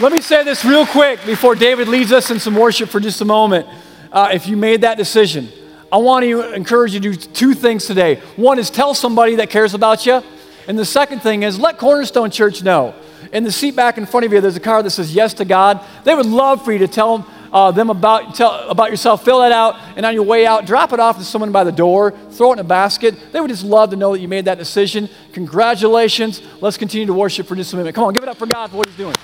Let 0.00 0.12
me 0.12 0.20
say 0.20 0.42
this 0.42 0.64
real 0.64 0.86
quick 0.86 1.24
before 1.24 1.54
David 1.54 1.86
leads 1.88 2.10
us 2.12 2.30
in 2.30 2.40
some 2.40 2.54
worship 2.54 2.88
for 2.88 2.98
just 2.98 3.20
a 3.20 3.24
moment. 3.24 3.66
Uh, 4.10 4.30
if 4.32 4.48
you 4.48 4.56
made 4.56 4.80
that 4.80 4.96
decision, 4.96 5.48
I 5.92 5.98
want 5.98 6.24
to 6.24 6.52
encourage 6.52 6.94
you 6.94 7.00
to 7.00 7.12
do 7.12 7.14
two 7.14 7.54
things 7.54 7.86
today. 7.86 8.16
One 8.36 8.58
is 8.58 8.70
tell 8.70 8.94
somebody 8.94 9.36
that 9.36 9.50
cares 9.50 9.74
about 9.74 10.06
you. 10.06 10.22
And 10.66 10.78
the 10.78 10.84
second 10.84 11.20
thing 11.20 11.42
is 11.42 11.58
let 11.58 11.78
Cornerstone 11.78 12.30
Church 12.30 12.62
know 12.62 12.94
in 13.34 13.42
the 13.42 13.52
seat 13.52 13.74
back 13.74 13.98
in 13.98 14.06
front 14.06 14.24
of 14.24 14.32
you, 14.32 14.40
there's 14.40 14.56
a 14.56 14.60
card 14.60 14.86
that 14.86 14.90
says 14.90 15.14
yes 15.14 15.34
to 15.34 15.44
God. 15.44 15.84
They 16.04 16.14
would 16.14 16.24
love 16.24 16.64
for 16.64 16.72
you 16.72 16.78
to 16.78 16.88
tell 16.88 17.18
them, 17.18 17.30
uh, 17.52 17.72
them 17.72 17.90
about, 17.90 18.36
tell, 18.36 18.68
about 18.68 18.90
yourself. 18.90 19.24
Fill 19.24 19.40
that 19.40 19.50
out, 19.50 19.76
and 19.96 20.06
on 20.06 20.14
your 20.14 20.22
way 20.22 20.46
out, 20.46 20.66
drop 20.66 20.92
it 20.92 21.00
off 21.00 21.18
to 21.18 21.24
someone 21.24 21.50
by 21.50 21.64
the 21.64 21.72
door, 21.72 22.12
throw 22.30 22.50
it 22.50 22.54
in 22.54 22.58
a 22.60 22.64
basket. 22.64 23.32
They 23.32 23.40
would 23.40 23.50
just 23.50 23.64
love 23.64 23.90
to 23.90 23.96
know 23.96 24.12
that 24.12 24.20
you 24.20 24.28
made 24.28 24.44
that 24.44 24.58
decision. 24.58 25.08
Congratulations. 25.32 26.42
Let's 26.60 26.76
continue 26.76 27.06
to 27.06 27.12
worship 27.12 27.48
for 27.48 27.56
just 27.56 27.72
a 27.72 27.76
minute. 27.76 27.94
Come 27.94 28.04
on, 28.04 28.14
give 28.14 28.22
it 28.22 28.28
up 28.28 28.36
for 28.36 28.46
God 28.46 28.70
for 28.70 28.76
what 28.76 28.86
He's 28.86 28.96
doing. 28.96 29.14